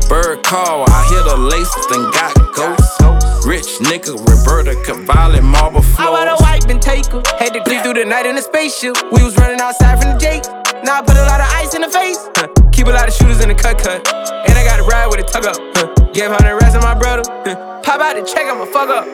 Bird 0.09 0.43
call, 0.45 0.89
I 0.89 1.05
hit 1.13 1.27
a 1.29 1.37
laces 1.37 1.87
and 1.93 2.11
got 2.15 2.33
ghosts. 2.57 3.00
Rich 3.45 3.81
nigga, 3.81 4.13
Roberto 4.29 4.75
Cavalli, 4.85 5.41
marble 5.41 5.81
I 5.99 6.07
bought 6.07 6.29
a 6.29 6.37
floors. 6.37 6.41
wipe 6.41 6.71
and 6.71 6.81
take 6.81 7.07
her. 7.07 7.23
Had 7.39 7.53
to 7.55 7.63
creep 7.65 7.83
through 7.83 7.95
the 7.95 8.05
night 8.05 8.27
in 8.27 8.37
a 8.37 8.43
spaceship. 8.43 8.97
We 9.13 9.23
was 9.25 9.37
running 9.39 9.61
outside 9.61 10.01
from 10.01 10.13
the 10.13 10.19
Jake. 10.19 10.45
Now 10.85 10.99
I 10.99 11.03
put 11.03 11.17
a 11.17 11.25
lot 11.25 11.41
of 11.41 11.49
ice 11.57 11.75
in 11.75 11.81
the 11.83 11.89
face. 11.89 12.19
Huh. 12.37 12.49
Keep 12.73 12.87
a 12.87 12.91
lot 12.91 13.09
of 13.09 13.15
shooters 13.15 13.41
in 13.41 13.49
the 13.49 13.55
cut 13.55 13.79
cut. 13.79 14.07
And 14.49 14.57
I 14.57 14.65
got 14.65 14.79
a 14.79 14.85
ride 14.85 15.07
with 15.09 15.21
a 15.21 15.25
tug 15.25 15.47
up. 15.47 15.57
Huh. 15.75 15.89
Gave 16.13 16.31
100 16.31 16.55
rats 16.61 16.75
to 16.75 16.81
my 16.81 16.95
brother. 16.95 17.23
Huh. 17.45 17.81
Pop 17.83 18.01
out 18.01 18.15
the 18.15 18.23
check, 18.23 18.45
I'ma 18.45 18.67
fuck 18.67 18.89
up. 18.89 19.05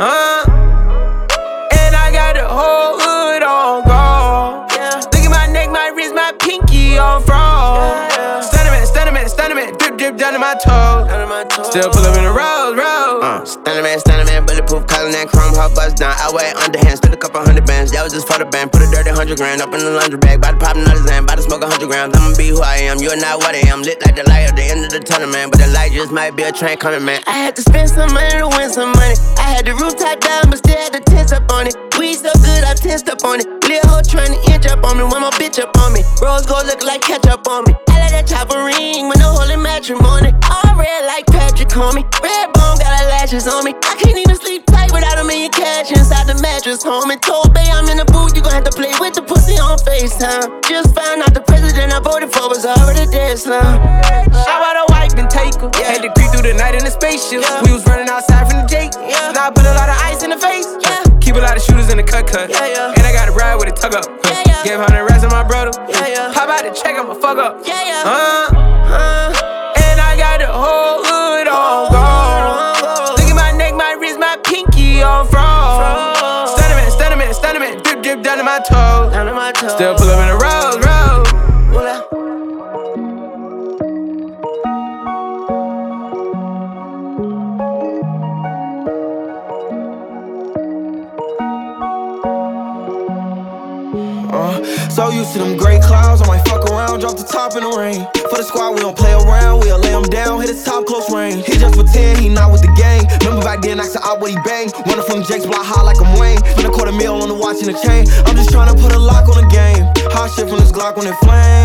Uh. 0.00 0.44
And 1.76 1.94
I 1.94 2.10
got 2.10 2.34
the 2.34 2.48
whole 2.48 2.98
hood 2.98 3.42
on 3.42 3.84
guard. 3.84 4.72
Look 5.12 5.24
at 5.24 5.30
my 5.30 5.46
neck, 5.52 5.70
my 5.70 5.92
wrist, 5.94 6.14
my 6.14 6.32
pinky 6.40 6.98
on 6.98 7.22
fraud. 7.22 8.13
Down 10.24 10.32
to 10.32 10.38
my 10.40 10.56
toes. 10.56 11.68
Still 11.68 11.90
pull 11.92 12.00
up 12.08 12.16
in 12.16 12.24
the 12.24 12.32
road, 12.32 12.80
road. 12.80 13.20
Uh, 13.20 13.44
Stunner 13.44 13.82
man, 13.82 14.00
stunner 14.00 14.24
man, 14.24 14.46
bulletproof, 14.46 14.86
calling 14.88 15.12
that 15.12 15.28
chrome, 15.28 15.52
hot 15.52 15.76
bust 15.76 16.00
down. 16.00 16.16
I 16.16 16.32
weigh 16.32 16.48
underhand, 16.56 16.96
spend 16.96 17.12
a 17.12 17.20
couple 17.20 17.44
hundred 17.44 17.66
bands. 17.66 17.92
That 17.92 18.02
was 18.02 18.16
just 18.16 18.26
for 18.26 18.40
the 18.40 18.48
band. 18.48 18.72
Put 18.72 18.80
a 18.80 18.88
dirty 18.88 19.10
hundred 19.12 19.36
grand 19.36 19.60
up 19.60 19.68
in 19.76 19.84
the 19.84 19.92
laundry 19.92 20.16
bag. 20.16 20.40
Bout 20.40 20.56
to 20.56 20.58
pop 20.64 20.76
another 20.76 21.04
zan, 21.04 21.26
bout 21.26 21.36
to 21.36 21.44
smoke 21.44 21.60
a 21.60 21.68
hundred 21.68 21.92
grams. 21.92 22.16
I'ma 22.16 22.32
be 22.36 22.48
who 22.48 22.62
I 22.64 22.88
am, 22.88 23.04
you're 23.04 23.20
not 23.20 23.44
what 23.44 23.52
I 23.52 23.68
am. 23.68 23.84
Lit 23.84 24.00
like 24.00 24.16
the 24.16 24.24
light 24.24 24.48
at 24.48 24.56
the 24.56 24.64
end 24.64 24.88
of 24.88 24.90
the 24.96 25.00
tunnel, 25.00 25.28
man. 25.28 25.50
But 25.52 25.60
the 25.60 25.68
light 25.76 25.92
just 25.92 26.08
might 26.10 26.32
be 26.32 26.42
a 26.48 26.52
train 26.52 26.78
coming, 26.80 27.04
man. 27.04 27.20
I 27.26 27.36
had 27.36 27.54
to 27.56 27.62
spend 27.62 27.90
some 27.92 28.08
money 28.14 28.32
to 28.40 28.48
win 28.48 28.72
some 28.72 28.96
money. 28.96 29.16
I 29.36 29.60
had 29.60 29.68
the 29.68 29.76
rooftop 29.76 30.24
down, 30.24 30.48
but 30.48 30.56
still 30.64 30.78
had 30.78 30.96
the 30.96 31.04
tents 31.04 31.32
up 31.36 31.44
on 31.52 31.68
it. 31.68 31.76
We 32.00 32.14
so 32.16 32.32
good, 32.40 32.64
I 32.64 32.72
tensed 32.72 33.12
up 33.12 33.20
on 33.28 33.44
it. 33.44 33.48
Lil' 33.68 33.84
hoe 33.84 34.00
trying 34.00 34.32
to 34.32 34.40
on 34.84 34.98
me, 34.98 35.04
one 35.04 35.22
more 35.22 35.34
bitch 35.40 35.58
up 35.58 35.76
on 35.78 35.92
me. 35.92 36.04
Rose 36.20 36.46
gold 36.46 36.66
look 36.66 36.84
like 36.84 37.00
ketchup 37.00 37.48
on 37.48 37.64
me. 37.64 37.74
I 37.88 38.04
let 38.04 38.10
that 38.12 38.26
chopper 38.28 38.60
ring 38.64 39.08
with 39.08 39.18
no 39.18 39.32
holy 39.32 39.56
matrimony. 39.56 40.32
All 40.44 40.72
red 40.76 41.02
like 41.08 41.26
Patrick 41.26 41.72
on 41.76 41.94
me. 41.94 42.04
Red 42.20 42.52
bone 42.52 42.76
got 42.78 42.92
her 43.00 43.06
lashes 43.08 43.48
on 43.48 43.64
me. 43.64 43.72
I 43.72 43.94
can't 43.96 44.18
even 44.18 44.36
sleep 44.36 44.66
tight 44.66 44.92
without 44.92 45.18
a 45.18 45.24
million 45.24 45.50
cash 45.50 45.90
inside 45.90 46.28
the 46.28 46.36
mattress, 46.40 46.84
homie. 46.84 47.20
Told 47.20 47.54
Bay 47.54 47.66
I'm 47.72 47.88
in 47.88 47.96
the 47.96 48.08
booth, 48.12 48.36
you 48.36 48.42
gon' 48.42 48.52
have 48.52 48.68
to 48.68 48.74
play 48.76 48.92
with 49.00 49.14
the 49.14 49.22
pussy 49.22 49.56
on 49.56 49.78
FaceTime. 49.82 50.62
Just 50.68 50.94
found 50.94 51.22
out 51.24 51.32
the 51.32 51.40
president 51.42 51.92
I 51.92 52.00
voted 52.00 52.30
for 52.32 52.48
was 52.48 52.64
already 52.64 53.08
dead, 53.10 53.38
slum. 53.38 53.64
I 53.64 54.54
bought 54.60 54.76
a 54.76 54.84
wipe 54.92 55.16
and 55.16 55.30
take 55.30 55.56
her. 55.64 55.72
Had 55.80 56.02
to 56.04 56.12
creep 56.12 56.30
through 56.30 56.44
the 56.44 56.54
night 56.54 56.74
in 56.76 56.84
a 56.84 56.90
spaceship. 56.90 57.40
We 57.64 57.72
was 57.72 57.84
running 57.86 58.08
outside 58.08 58.50
from 58.50 58.62
the 58.62 58.68
Jake. 58.68 58.92
Yeah. 59.00 59.32
Now 59.32 59.48
I 59.48 59.50
put 59.50 59.64
a 59.64 59.74
lot 59.74 59.88
of 59.88 59.96
ice 60.04 60.22
in 60.22 60.30
the 60.30 60.38
face. 60.38 60.68
Yeah. 60.84 61.02
Keep 61.20 61.36
a 61.36 61.42
lot 61.44 61.56
of 61.56 61.62
shooters 61.62 61.88
in 61.88 61.96
the 61.96 62.04
cut 62.04 62.26
cut. 62.26 62.50
And 62.52 63.06
I 63.06 63.12
got 63.12 63.28
a 63.28 63.32
ride 63.32 63.56
with 63.56 63.68
a 63.68 63.72
tug 63.72 63.94
up. 63.94 64.43
Gave 64.64 64.80
100 64.80 65.04
rats 65.04 65.22
to 65.22 65.28
my 65.28 65.42
brother. 65.44 65.72
Pop 66.32 66.48
out 66.48 66.64
the 66.64 66.72
check, 66.72 66.96
I'ma 66.96 67.12
fuck 67.14 67.36
up. 67.36 67.60
Uh, 67.60 68.48
uh, 68.88 69.28
and 69.76 70.00
I 70.00 70.16
got 70.16 70.40
the 70.40 70.48
whole 70.48 71.04
hood 71.04 71.48
on 71.48 71.92
guard. 71.92 72.80
Look 73.20 73.28
at 73.28 73.36
my 73.36 73.52
neck, 73.52 73.74
my 73.74 73.92
wrist, 74.00 74.18
my 74.18 74.38
pinky 74.42 75.02
on 75.02 75.28
fraud. 75.28 76.48
Stunnerman, 76.48 76.88
stunnerman, 76.96 77.34
stunnerman. 77.36 77.82
Drip, 77.84 78.02
drip 78.02 78.22
down 78.22 78.38
to 78.38 78.44
my 78.44 78.58
toes. 78.64 79.12
Still 79.72 79.94
pull 79.96 80.08
up 80.08 80.20
in 80.20 80.28
the 80.32 80.38
road, 80.40 80.83
so 94.94 95.10
used 95.10 95.32
to 95.32 95.40
them 95.40 95.56
gray 95.56 95.80
clouds, 95.80 96.22
I 96.22 96.26
might 96.28 96.46
fuck 96.46 96.70
around, 96.70 97.00
drop 97.00 97.16
the 97.16 97.24
top 97.24 97.56
in 97.56 97.64
the 97.66 97.74
rain. 97.74 98.06
For 98.30 98.38
the 98.38 98.44
squad, 98.44 98.74
we 98.74 98.80
don't 98.80 98.96
play 98.96 99.12
around, 99.12 99.58
we'll 99.60 99.78
lay 99.78 99.90
him 99.90 100.04
down, 100.04 100.40
hit 100.40 100.50
his 100.50 100.62
top 100.62 100.86
close 100.86 101.10
range. 101.10 101.44
He 101.46 101.58
just 101.58 101.74
for 101.74 101.82
10, 101.82 102.22
he 102.22 102.28
not 102.28 102.52
with 102.52 102.62
the 102.62 102.70
gang. 102.78 103.02
Remember 103.26 103.42
back 103.42 103.60
then, 103.60 103.80
I 103.80 103.84
said 103.84 104.02
out 104.04 104.20
what 104.20 104.30
he 104.30 104.38
bang. 104.46 104.70
Running 104.86 105.04
from 105.04 105.24
Jake's 105.24 105.46
block 105.46 105.66
high 105.66 105.82
like 105.82 106.00
I'm 106.00 106.14
Wayne. 106.18 106.38
Spend 106.54 106.70
a 106.70 106.92
mil 106.92 107.20
on 107.20 107.28
the 107.28 107.34
watch 107.34 107.58
and 107.58 107.74
the 107.74 107.78
chain. 107.82 108.06
I'm 108.22 108.36
just 108.36 108.50
trying 108.50 108.70
to 108.70 108.80
put 108.80 108.92
a 108.92 108.98
lock 108.98 109.28
on 109.28 109.42
the 109.42 109.48
game. 109.50 109.82
Hot 110.14 110.30
shit 110.30 110.48
from 110.48 110.58
this 110.62 110.70
Glock 110.70 110.96
when 110.96 111.08
it 111.08 111.16
flame. 111.18 111.64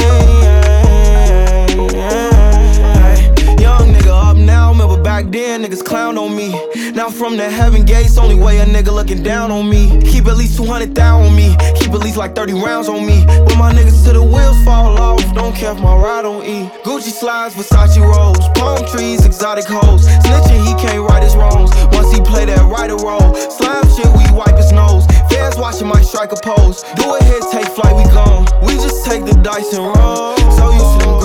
Young 3.70 3.94
nigga 3.94 4.14
up 4.30 4.36
now, 4.36 4.72
remember 4.72 5.00
back 5.02 5.30
then 5.30 5.64
niggas 5.64 5.86
clown 5.86 6.18
on 6.18 6.36
me. 6.36 6.50
Now 6.94 7.10
from 7.10 7.38
the 7.38 7.48
heaven 7.48 7.86
gates, 7.86 8.18
only 8.18 8.34
way 8.34 8.58
a 8.58 8.66
nigga 8.66 8.92
looking 8.92 9.22
down 9.22 9.52
on 9.52 9.70
me. 9.70 10.02
Keep 10.02 10.26
at 10.26 10.38
least 10.38 10.58
200 10.58 10.96
down 10.96 11.22
on 11.28 11.36
me, 11.36 11.56
keep 11.78 11.92
at 11.92 12.02
least 12.02 12.18
like 12.18 12.34
30 12.34 12.54
rounds 12.54 12.90
on 12.90 13.06
me. 13.06 13.26
When 13.46 13.58
my 13.60 13.72
niggas 13.72 14.04
to 14.06 14.14
the 14.14 14.24
wheels 14.24 14.60
fall 14.64 14.98
off, 14.98 15.22
don't 15.36 15.56
care 15.56 15.74
if 15.74 15.80
my 15.80 15.96
ride 15.96 16.24
don't 16.24 16.44
eat. 16.44 16.66
Gucci 16.84 17.14
slides, 17.14 17.54
Versace 17.54 18.02
rolls, 18.02 18.42
palm 18.58 18.84
trees, 18.88 19.24
exotic 19.24 19.66
hoes. 19.66 20.08
Snitching, 20.26 20.66
he 20.66 20.74
can't 20.82 21.08
right 21.08 21.22
his 21.22 21.36
wrongs. 21.36 21.70
Once 21.94 22.12
he 22.12 22.20
play 22.22 22.46
that 22.46 22.66
right 22.74 22.90
role, 22.90 23.36
slime 23.54 23.86
shit, 23.94 24.10
we 24.18 24.26
wipe 24.36 24.58
his 24.58 24.72
nose. 24.72 25.06
Fans 25.30 25.58
watching 25.58 25.88
my 25.88 26.02
strike 26.02 26.32
a 26.32 26.40
pose. 26.42 26.82
Do 26.98 27.06
a 27.14 27.24
hit, 27.24 27.44
take 27.52 27.70
flight, 27.78 27.96
we 27.96 28.06
gone. 28.18 28.48
We 28.66 28.74
just 28.82 29.06
take 29.06 29.26
the 29.26 29.36
dice 29.46 29.74
and 29.78 29.86
roll. 29.86 30.36
So 30.58 30.74
used 30.74 31.00
to 31.02 31.06
them 31.06 31.20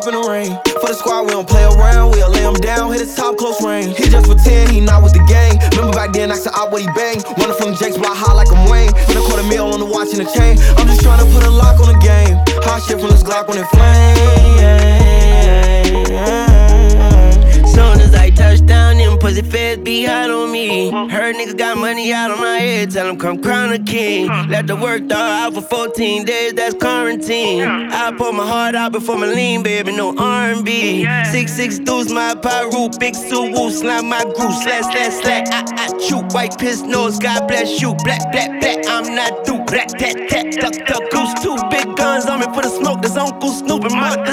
drop 0.00 0.14
in 0.14 0.20
the 0.20 0.28
rain. 0.28 0.58
For 0.80 0.88
the 0.88 0.94
squad, 0.94 1.22
we 1.24 1.30
don't 1.30 1.48
play 1.48 1.64
around, 1.64 2.12
we'll 2.12 2.30
lay 2.30 2.42
him 2.42 2.54
down, 2.54 2.92
hit 2.92 3.00
his 3.00 3.14
top 3.14 3.36
close 3.36 3.62
range. 3.62 3.96
He 3.96 4.04
just 4.08 4.26
pretend 4.26 4.70
he 4.70 4.80
not 4.80 5.02
with 5.02 5.12
the 5.12 5.24
gang. 5.24 5.58
Remember 5.72 5.92
back 5.92 6.12
then, 6.12 6.30
I 6.30 6.36
said 6.36 6.52
out 6.54 6.70
what 6.70 6.82
he 6.82 6.88
bang. 6.94 7.22
Running 7.38 7.56
from 7.56 7.74
Jake's 7.74 7.98
block 7.98 8.16
high 8.16 8.34
like 8.34 8.52
I'm 8.52 8.68
Wayne. 8.70 8.92
Then 9.08 9.16
a 9.16 9.20
quarter 9.20 9.44
mil 9.44 9.72
on 9.72 9.80
the 9.80 9.86
watch 9.86 10.08
and 10.10 10.20
the 10.24 10.30
chain. 10.32 10.58
I'm 10.76 10.86
just 10.86 11.02
trying 11.02 11.24
to 11.24 11.28
put 11.32 11.44
a 11.44 11.50
lock 11.50 11.80
on 11.80 11.92
the 11.92 11.98
game. 12.00 12.36
Hot 12.64 12.82
shit 12.82 13.00
from 13.00 13.10
this 13.10 13.22
Glock 13.22 13.48
when 13.48 13.58
it 13.58 13.66
flame. 13.68 14.99
Feds 19.50 19.82
be 19.82 20.04
hot 20.04 20.30
on 20.30 20.50
me. 20.52 20.90
Heard 20.90 21.36
niggas 21.36 21.56
got 21.58 21.76
money 21.78 22.12
out 22.12 22.30
on 22.30 22.38
my 22.38 22.58
head, 22.58 22.90
tell 22.90 23.06
them 23.06 23.18
come 23.18 23.42
crown 23.42 23.72
a 23.72 23.78
king. 23.78 24.28
Let 24.48 24.66
the 24.66 24.76
work 24.76 25.06
dog 25.08 25.20
out 25.20 25.54
for 25.54 25.62
14 25.62 26.24
days, 26.24 26.54
that's 26.54 26.74
quarantine. 26.74 27.62
I 27.62 28.12
pour 28.16 28.32
my 28.32 28.46
heart 28.46 28.74
out 28.74 28.92
before 28.92 29.18
my 29.18 29.26
lean, 29.26 29.62
baby, 29.62 29.92
no 29.96 30.16
R&B. 30.16 31.06
Six 31.30 31.52
six 31.52 31.78
deuce, 31.78 32.10
my 32.10 32.34
pyro, 32.34 32.88
big 32.98 33.14
suit, 33.14 33.52
woo, 33.52 33.70
slime 33.70 34.08
my 34.08 34.22
groove, 34.24 34.54
slash 34.62 34.84
slash 34.92 35.14
slash. 35.22 35.46
I 35.50 35.64
I 35.76 35.98
shoot, 35.98 36.32
white 36.32 36.58
piss 36.58 36.82
nose, 36.82 37.18
God 37.18 37.46
bless 37.48 37.80
you. 37.80 37.94
Black 38.04 38.30
black 38.32 38.60
black, 38.60 38.78
I'm 38.88 39.14
not 39.14 39.44
through. 39.46 39.64
Black 39.70 39.88
tat 39.88 40.16
tat, 40.28 40.52
duck 40.60 40.74
duck 40.86 41.10
goose, 41.10 41.34
two 41.42 41.56
big 41.70 41.96
guns 41.96 42.26
on 42.26 42.40
me 42.40 42.46
for 42.54 42.62
the 42.62 42.68
smoke. 42.70 43.02
That's 43.02 43.16
Uncle 43.16 43.50
Snoop 43.50 43.84
and 43.84 43.94
Martha. 43.94 44.32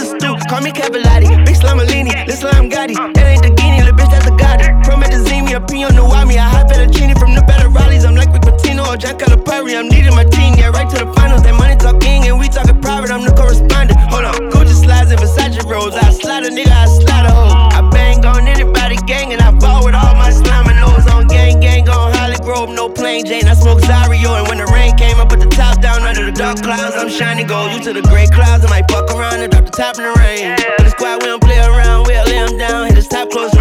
Call 0.50 0.62
me 0.62 0.72
Cavallati, 0.72 1.46
big 1.46 1.56
Slamalini, 1.56 2.26
this 2.26 2.40
Slam 2.40 2.70
Gotti. 2.70 2.96
That 3.14 3.26
ain't 3.28 3.47
P 5.78 5.84
on 5.86 5.94
the 5.94 6.02
Wami, 6.02 6.42
I 6.42 6.50
hot 6.50 6.66
fettuccine 6.70 7.14
from 7.20 7.36
the 7.38 7.44
better 7.46 7.70
Raleighs. 7.70 8.04
I'm 8.04 8.16
like 8.16 8.34
Rick 8.34 8.42
Pitino 8.50 8.82
or 8.88 8.98
Jack 8.98 9.20
Calipari. 9.22 9.78
I'm 9.78 9.88
needing 9.88 10.16
my 10.16 10.26
team, 10.26 10.58
yeah, 10.58 10.74
right 10.74 10.90
to 10.90 10.98
the 11.06 11.14
finals. 11.14 11.44
That 11.44 11.54
money 11.54 11.78
talking 11.78 12.26
and 12.26 12.40
we 12.40 12.50
talking 12.50 12.82
private. 12.82 13.12
I'm 13.12 13.22
the 13.22 13.34
correspondent. 13.38 14.00
Hold 14.10 14.26
on, 14.26 14.50
Gucci 14.50 14.74
slides 14.74 15.12
and 15.14 15.22
Versace 15.22 15.62
rolls. 15.70 15.94
I 15.94 16.10
slide 16.10 16.46
a 16.46 16.50
nigga, 16.50 16.74
I 16.74 16.86
slide 16.90 17.30
a 17.30 17.32
hoe. 17.32 17.78
I 17.78 17.82
bang 17.94 18.26
on 18.26 18.48
anybody 18.48 18.98
gang 19.06 19.34
and 19.34 19.42
I 19.42 19.54
ball 19.54 19.86
with 19.86 19.94
all 19.94 20.16
my 20.18 20.32
slime 20.32 20.66
and 20.66 20.82
nose 20.82 21.06
on 21.14 21.28
gang 21.28 21.60
gang 21.60 21.88
on 21.90 22.10
Holly 22.18 22.42
Grove, 22.42 22.74
no 22.74 22.90
plain 22.90 23.26
Jane. 23.26 23.46
I 23.46 23.54
smoke 23.54 23.82
Zario 23.86 24.34
and 24.34 24.48
when 24.50 24.58
the 24.58 24.66
rain 24.74 24.98
came, 24.98 25.22
I 25.22 25.26
put 25.30 25.40
the 25.40 25.52
top 25.54 25.78
down 25.80 26.02
under 26.02 26.26
the 26.26 26.34
dark 26.34 26.58
clouds. 26.66 26.98
I'm 26.98 27.10
shining 27.10 27.46
gold. 27.46 27.70
You 27.74 27.80
to 27.86 27.94
the 27.94 28.02
gray 28.10 28.26
clouds, 28.26 28.66
I 28.66 28.70
might 28.74 28.90
fuck 28.90 29.14
around 29.14 29.46
and 29.46 29.52
drop 29.54 29.66
the 29.70 29.76
top 29.78 30.02
in 30.02 30.10
the 30.10 30.16
rain. 30.18 30.58
For 30.78 30.90
the 30.90 30.90
squad, 30.90 31.22
we 31.22 31.30
don't 31.30 31.44
play 31.44 31.62
around, 31.62 32.08
we'll 32.10 32.26
lay 32.26 32.42
him 32.42 32.58
down, 32.58 32.88
hit 32.88 32.98
his 32.98 33.08
top 33.08 33.30
close 33.30 33.54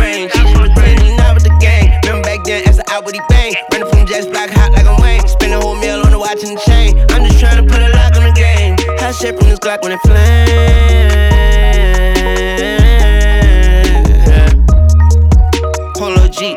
out 2.97 3.05
what 3.05 3.15
he 3.15 3.21
bang. 3.29 3.53
Running 3.73 3.89
from 3.89 4.07
Jets 4.07 4.27
block 4.27 4.49
hot 4.51 4.73
like 4.73 4.87
I'm 4.87 5.01
Wayne. 5.01 5.27
Spend 5.29 5.53
a 5.53 5.61
whole 5.61 5.77
meal 5.77 6.01
on 6.01 6.11
the 6.11 6.19
watch 6.19 6.43
and 6.43 6.57
the 6.57 6.63
chain. 6.65 6.99
I'm 7.11 7.25
just 7.25 7.39
trying 7.39 7.61
to 7.61 7.71
put 7.71 7.83
a 7.83 7.91
lock 7.91 8.17
on 8.17 8.25
the 8.25 8.33
game. 8.33 8.77
Hot 9.01 9.15
shit 9.15 9.37
from 9.39 9.49
this 9.49 9.59
Glock 9.59 9.83
when 9.83 9.93
it 9.93 10.01
flame. 10.01 11.17
Polo 15.97 16.29
G, 16.29 16.57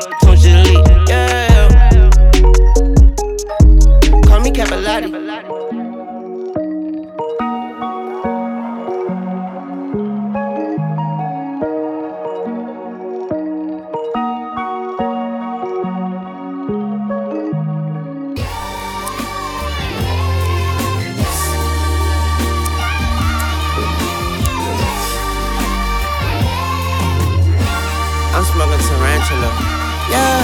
Yeah. 29.29 30.41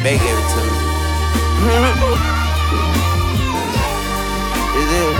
They 0.00 0.16
gave 0.16 0.38
it 0.40 0.48
to 0.48 0.60
me. 0.64 0.72
Is 4.74 4.88
it? 4.88 5.16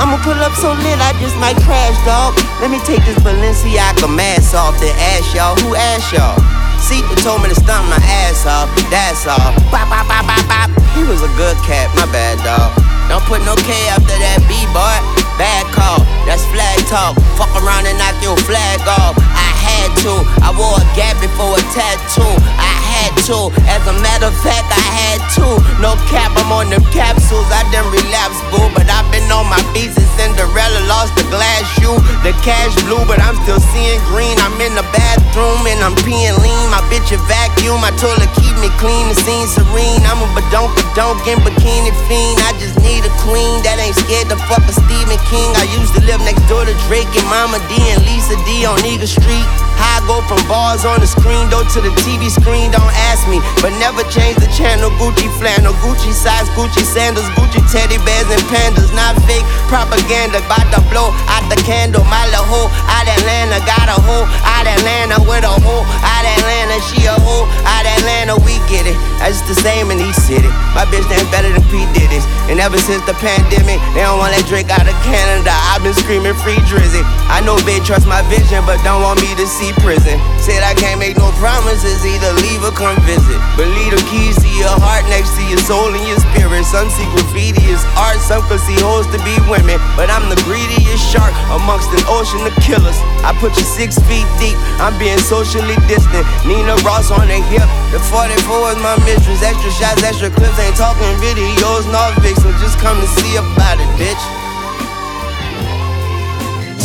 I'ma 0.00 0.18
pull 0.24 0.34
up 0.42 0.50
so 0.58 0.74
lit, 0.82 0.98
I 0.98 1.14
just 1.22 1.36
might 1.38 1.54
crash, 1.62 1.94
dog. 2.02 2.34
Let 2.58 2.74
me 2.74 2.82
take 2.82 3.04
this 3.06 3.18
Balenciaga 3.22 4.10
mask 4.10 4.54
off, 4.58 4.74
then 4.80 4.90
ask 5.14 5.30
y'all, 5.30 5.54
who 5.62 5.76
asked 5.76 6.10
y'all? 6.10 6.40
See 6.82 6.98
Seaton 6.98 7.22
told 7.22 7.42
me 7.42 7.50
to 7.50 7.54
stomp 7.54 7.86
my 7.86 8.02
ass 8.26 8.46
off, 8.46 8.66
that's 8.90 9.28
all. 9.30 9.54
Bop, 9.70 9.86
bop, 9.86 10.08
bop, 10.08 10.26
bop, 10.26 10.42
bop. 10.48 10.68
He 10.96 11.04
was 11.04 11.22
a 11.22 11.30
good 11.38 11.54
cat, 11.62 11.86
my 11.94 12.10
bad, 12.10 12.42
dog. 12.42 12.74
Don't 13.06 13.22
put 13.30 13.44
no 13.46 13.54
K 13.54 13.70
after 13.94 14.16
that 14.18 14.42
B, 14.48 14.58
boy. 14.74 15.19
Bad 15.40 15.72
call, 15.72 16.04
that's 16.28 16.44
flag 16.52 16.76
talk. 16.84 17.16
Fuck 17.40 17.48
around 17.64 17.88
and 17.88 17.96
knock 17.96 18.12
your 18.20 18.36
flag 18.44 18.76
off. 18.84 19.16
I 19.16 19.50
had 19.56 19.88
to. 20.04 20.12
I 20.44 20.52
wore 20.52 20.76
a 20.76 20.84
gap 20.92 21.16
before 21.16 21.56
a 21.56 21.64
tattoo. 21.72 22.36
I 22.60 22.79
had 23.00 23.16
to. 23.32 23.48
As 23.64 23.82
a 23.88 23.96
matter 24.04 24.28
of 24.28 24.36
fact, 24.44 24.68
I 24.68 24.84
had 24.84 25.20
to. 25.40 25.48
No 25.80 25.96
cap, 26.12 26.36
I'm 26.36 26.52
on 26.52 26.68
them 26.68 26.84
capsules. 26.92 27.48
I 27.48 27.64
done 27.72 27.88
relapse, 27.88 28.36
boo. 28.52 28.68
But 28.76 28.92
I've 28.92 29.08
been 29.08 29.24
on 29.32 29.48
my 29.48 29.60
beats 29.72 29.96
and 29.96 30.08
Cinderella 30.16 30.84
lost 30.84 31.16
the 31.16 31.24
glass 31.32 31.64
shoe. 31.80 31.96
The 32.20 32.36
cash 32.44 32.76
blue, 32.84 33.00
but 33.08 33.20
I'm 33.24 33.36
still 33.44 33.60
seeing 33.72 34.00
green. 34.12 34.36
I'm 34.44 34.56
in 34.60 34.76
the 34.76 34.84
bathroom 34.92 35.64
and 35.64 35.80
I'm 35.80 35.96
peeing 36.04 36.36
lean. 36.44 36.66
My 36.68 36.84
bitch 36.92 37.08
a 37.12 37.18
vacuum. 37.24 37.82
Told 38.00 38.16
her 38.22 38.32
keep 38.40 38.56
me 38.60 38.70
clean. 38.80 39.08
The 39.12 39.16
scene 39.24 39.48
serene. 39.48 40.00
I'm 40.08 40.20
a 40.20 40.28
badonk 40.36 40.72
badonk 40.76 41.24
in 41.28 41.40
bikini 41.44 41.92
fiend. 42.08 42.38
I 42.48 42.52
just 42.60 42.76
need 42.80 43.04
a 43.04 43.12
queen 43.24 43.60
that 43.64 43.80
ain't 43.80 43.96
scared 43.96 44.28
to 44.32 44.38
fuck 44.48 44.64
a 44.64 44.72
Stephen 44.72 45.20
King. 45.28 45.50
I 45.56 45.64
used 45.76 45.92
to 45.96 46.02
live 46.04 46.20
next 46.24 46.44
door 46.48 46.64
to 46.64 46.74
Drake 46.88 47.10
and 47.12 47.28
Mama 47.28 47.60
D 47.68 47.76
and 47.92 48.00
Lisa 48.04 48.36
D 48.48 48.64
on 48.64 48.80
Eagle 48.84 49.10
Street. 49.10 49.69
How 49.80 49.96
I 49.96 50.04
go 50.04 50.20
from 50.28 50.40
bars 50.44 50.84
on 50.84 51.00
the 51.00 51.08
screen 51.08 51.48
door 51.48 51.64
to 51.64 51.80
the 51.80 51.92
TV 52.04 52.28
screen, 52.28 52.68
don't 52.70 52.94
ask 53.10 53.24
me. 53.32 53.40
But 53.64 53.72
never 53.80 54.04
change 54.12 54.36
the 54.36 54.48
channel. 54.52 54.92
Gucci 55.00 55.28
flannel, 55.40 55.72
Gucci 55.80 56.12
size, 56.12 56.48
Gucci 56.52 56.84
sandals, 56.84 57.24
Gucci 57.32 57.64
teddy 57.72 57.96
bears 58.04 58.28
and 58.28 58.44
pandas. 58.52 58.92
Not 58.92 59.16
fake 59.24 59.44
propaganda. 59.72 60.44
About 60.44 60.68
to 60.76 60.80
blow 60.92 61.10
out 61.32 61.48
the 61.48 61.56
candle. 61.64 62.04
My 62.12 62.28
little 62.28 62.44
hoe 62.46 62.68
out 62.92 63.08
Atlanta, 63.08 63.58
got 63.64 63.88
a 63.88 63.96
hoe 63.98 64.28
out 64.44 64.68
Atlanta 64.68 65.16
with 65.24 65.48
a 65.48 65.54
hoe 65.64 65.84
out 65.84 66.24
Atlanta. 66.28 66.76
She 66.92 67.08
a 67.08 67.16
hoe 67.16 67.48
out 67.64 67.84
Atlanta, 67.84 68.36
we 68.42 68.56
get 68.70 68.86
it. 68.86 68.96
That's 69.20 69.40
just 69.40 69.46
the 69.46 69.58
same 69.60 69.90
in 69.92 70.00
each 70.00 70.16
city. 70.16 70.48
My 70.72 70.88
bitch 70.88 71.04
damn 71.12 71.26
better 71.30 71.50
than 71.52 71.62
P 71.68 71.84
Diddy's. 71.92 72.24
And 72.48 72.58
ever 72.58 72.78
since 72.78 73.04
the 73.06 73.14
pandemic, 73.20 73.78
they 73.94 74.02
don't 74.02 74.18
want 74.18 74.34
that 74.34 74.42
drink 74.48 74.72
out 74.74 74.88
of 74.88 74.96
Canada. 75.06 75.52
I've 75.70 75.84
been 75.84 75.94
screaming 75.94 76.34
free 76.42 76.58
Drizzy. 76.66 77.04
I 77.30 77.38
know 77.44 77.54
they 77.62 77.78
trust 77.84 78.10
my 78.10 78.24
vision, 78.26 78.64
but 78.66 78.82
don't 78.82 79.04
want 79.04 79.22
me 79.22 79.30
to 79.38 79.46
see 79.46 79.70
prison. 79.84 80.18
Said 80.42 80.64
I 80.66 80.74
can't 80.74 80.98
make 80.98 81.14
no 81.14 81.30
promises, 81.38 82.02
either 82.02 82.32
leave 82.42 82.64
or 82.66 82.74
come 82.74 82.98
visit. 83.06 83.38
But 83.54 83.70
leave 83.70 83.94
the 83.94 84.02
keys 84.10 84.34
to 84.42 84.50
your 84.58 84.74
heart 84.82 85.06
next 85.06 85.38
to 85.38 85.42
your 85.46 85.62
soul 85.62 85.92
and 85.94 86.02
your 86.08 86.18
spirit. 86.18 86.66
Some 86.66 86.90
see 86.90 87.06
graffiti 87.14 87.70
as 87.70 87.84
art, 87.94 88.18
some 88.18 88.42
could 88.50 88.58
see 88.64 88.78
hoes 88.82 89.06
to 89.14 89.18
be 89.22 89.36
women. 89.46 89.78
But 89.94 90.10
I'm 90.10 90.26
the 90.26 90.40
greediest 90.42 91.06
shark 91.06 91.30
amongst 91.54 91.92
an 91.94 92.02
ocean 92.10 92.42
of 92.42 92.54
killers. 92.64 92.98
I 93.22 93.36
put 93.38 93.54
you 93.54 93.66
six 93.66 93.94
feet 94.10 94.26
deep, 94.42 94.58
I'm 94.82 94.98
being 94.98 95.20
socially 95.22 95.78
distant. 95.86 96.26
Nina 96.42 96.74
Ross 96.82 97.14
on 97.14 97.30
the 97.30 97.38
hip, 97.50 97.66
the 97.90 97.98
44 97.98 98.72
is 98.72 98.80
my 98.80 98.94
mistress. 99.02 99.42
Extra 99.42 99.70
shots, 99.74 100.02
extra 100.06 100.30
clips, 100.30 100.58
ain't 100.62 100.78
talking 100.78 101.10
videos, 101.18 101.84
no 101.90 102.00
Vic, 102.22 102.38
so 102.38 102.50
just 102.62 102.78
come 102.78 102.96
to 103.02 103.08
see 103.18 103.34
about 103.36 103.82
it, 103.82 103.90
bitch. 103.98 104.22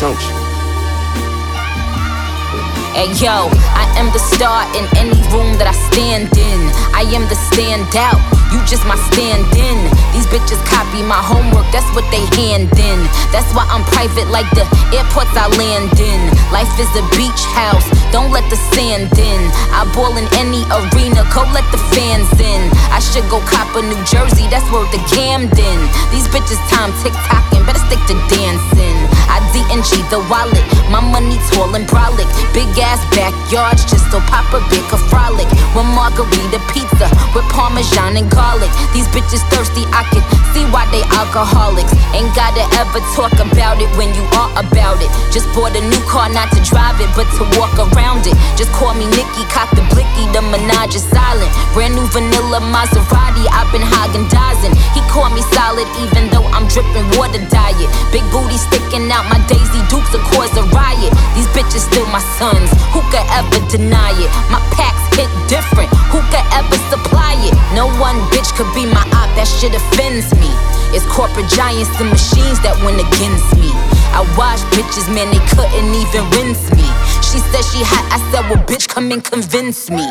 Don't 0.01 0.18
you? 0.18 0.36
Hey 2.95 3.11
yo, 3.20 3.51
I 3.76 3.91
am 3.99 4.07
the 4.13 4.20
star 4.20 4.63
in 4.72 4.88
any 4.95 5.20
room 5.36 5.59
that 5.59 5.68
I 5.68 5.76
stand 5.91 6.32
in. 6.38 6.61
I 6.95 7.03
am 7.11 7.28
the 7.28 7.36
standout. 7.51 8.44
You 8.55 8.63
just 8.63 8.87
my 8.87 8.95
stand 9.11 9.43
in. 9.59 9.77
These 10.15 10.23
bitches 10.31 10.63
copy 10.71 11.03
my 11.03 11.19
homework, 11.19 11.67
that's 11.75 11.87
what 11.91 12.07
they 12.07 12.23
hand 12.39 12.71
in. 12.79 12.99
That's 13.35 13.51
why 13.51 13.67
I'm 13.67 13.83
private 13.91 14.31
like 14.31 14.47
the 14.55 14.63
airports 14.95 15.35
I 15.35 15.51
land 15.59 15.91
in. 15.99 16.19
Life 16.55 16.71
is 16.79 16.87
a 16.95 17.03
beach 17.19 17.43
house, 17.51 17.83
don't 18.15 18.31
let 18.31 18.47
the 18.47 18.55
sand 18.71 19.11
in. 19.19 19.41
I 19.75 19.83
ball 19.91 20.15
in 20.15 20.23
any 20.39 20.63
arena, 20.71 21.27
go 21.35 21.43
let 21.51 21.67
the 21.75 21.81
fans 21.91 22.31
in. 22.39 22.71
I 22.95 23.03
should 23.03 23.27
go 23.27 23.43
cop 23.43 23.75
a 23.75 23.83
New 23.83 23.99
Jersey, 24.07 24.47
that's 24.47 24.65
where 24.71 24.87
the 24.95 25.03
Camden. 25.11 25.79
These 26.15 26.31
bitches 26.31 26.61
time 26.71 26.95
tick 27.03 27.11
tocking, 27.27 27.67
better 27.67 27.83
stick 27.91 27.99
to 28.07 28.15
dancing. 28.31 28.95
I 29.36 29.43
DNG 29.51 29.99
the 30.07 30.23
wallet, 30.31 30.63
my 30.88 31.03
money 31.03 31.36
tall 31.51 31.75
and 31.75 31.83
brolic. 31.83 32.23
Big 32.55 32.71
ass 32.79 33.03
backyards, 33.11 33.83
just 33.83 34.07
so 34.07 34.23
Papa 34.31 34.63
Big 34.71 34.88
a 34.95 34.99
frolic. 35.11 35.43
One 35.75 35.91
margarita 35.91 36.63
pizza 36.71 37.11
with 37.36 37.43
parmesan 37.51 38.15
and 38.15 38.31
garlic. 38.31 38.71
These 38.95 39.11
bitches 39.11 39.43
thirsty, 39.51 39.83
I 39.91 40.07
can 40.07 40.23
see 40.55 40.63
why 40.71 40.88
they 40.95 41.03
alcoholics. 41.11 41.91
Ain't 42.15 42.31
gotta 42.31 42.63
ever 42.79 43.03
talk 43.11 43.36
about 43.43 43.83
it 43.83 43.91
when 43.99 44.15
you 44.15 44.23
are 44.39 44.55
about 44.55 45.03
it. 45.03 45.11
Just 45.36 45.51
bought 45.51 45.75
a 45.75 45.83
new 45.83 45.99
car, 46.07 46.31
not 46.31 46.47
to 46.55 46.63
drive 46.63 46.95
it, 47.03 47.11
but 47.11 47.27
to 47.36 47.43
walk 47.59 47.75
around 47.75 48.23
it. 48.23 48.39
Just 48.55 48.71
call 48.71 48.95
me 48.95 49.03
Nikki, 49.19 49.43
cock 49.51 49.67
the 49.75 49.83
blicky, 49.91 50.31
the 50.31 50.39
menage 50.47 50.95
is 50.95 51.03
silent. 51.11 51.51
Brand 51.75 51.91
new 51.91 52.07
vanilla 52.15 52.63
Maserati, 52.71 53.43
I've 53.51 53.67
been 53.75 53.83
Hagen 53.83 54.31
dazing. 54.31 54.71
He 54.95 55.03
called 55.11 55.36
me 55.36 55.43
solid, 55.51 55.91
even 55.99 56.31
though 56.31 56.47
I'm 56.55 56.71
dripping 56.71 57.03
water 57.19 57.43
diet. 57.51 57.91
Big 58.15 58.23
booty 58.31 58.55
sticking 58.55 59.11
out, 59.11 59.24
my 59.30 59.39
Daisy 59.49 59.82
Dukes 59.89 60.11
will 60.13 60.26
cause 60.34 60.51
a 60.57 60.63
riot. 60.73 61.11
These 61.34 61.49
bitches 61.55 61.86
still 61.88 62.05
my 62.13 62.21
sons, 62.38 62.69
who 62.93 63.01
could 63.11 63.26
ever 63.34 63.59
deny 63.69 64.11
it? 64.17 64.30
My 64.51 64.61
packs 64.73 65.03
hit 65.17 65.30
different, 65.47 65.89
who 66.11 66.19
could 66.32 66.45
ever 66.53 66.78
supply 66.91 67.36
it? 67.45 67.53
No 67.73 67.88
one 67.99 68.17
bitch 68.32 68.51
could 68.55 68.69
be 68.73 68.86
my 68.86 69.03
op, 69.15 69.30
that 69.38 69.47
shit 69.47 69.73
offends 69.76 70.32
me. 70.39 70.51
It's 70.95 71.05
corporate 71.11 71.49
giants 71.51 71.91
and 71.99 72.09
machines 72.09 72.59
that 72.63 72.76
went 72.86 72.99
against 73.01 73.51
me. 73.59 73.71
I 74.15 74.23
watched 74.39 74.63
bitches, 74.71 75.11
man, 75.11 75.28
they 75.28 75.43
couldn't 75.51 75.91
even 75.91 76.23
rinse 76.32 76.71
me. 76.71 76.88
She 77.19 77.43
said 77.51 77.63
she 77.67 77.84
hot, 77.84 78.05
I 78.15 78.17
said, 78.32 78.47
well, 78.47 78.63
bitch, 78.63 78.88
come 78.88 79.11
and 79.11 79.23
convince 79.23 79.89
me. 79.89 80.07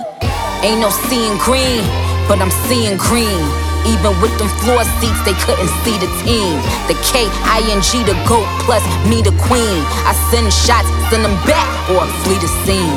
Ain't 0.61 0.81
no 0.81 0.91
seeing 1.09 1.37
green, 1.39 1.85
but 2.29 2.41
I'm 2.41 2.53
seeing 2.69 2.97
green. 2.97 3.64
Even 3.85 4.17
with 4.25 4.33
them 4.41 4.49
floor 4.65 4.81
seats, 5.01 5.21
they 5.29 5.37
couldn't 5.45 5.69
see 5.85 5.97
the 6.01 6.09
team. 6.25 6.57
The 6.89 6.97
K, 7.05 7.29
I, 7.45 7.61
N, 7.69 7.85
G, 7.85 8.01
the 8.01 8.17
GOAT, 8.25 8.49
plus 8.65 8.81
me, 9.05 9.21
the 9.21 9.37
queen. 9.45 9.85
I 10.09 10.17
send 10.33 10.49
shots, 10.49 10.89
send 11.13 11.25
them 11.25 11.37
back, 11.45 11.69
or 11.93 12.05
flee 12.25 12.41
the 12.41 12.49
scene. 12.65 12.97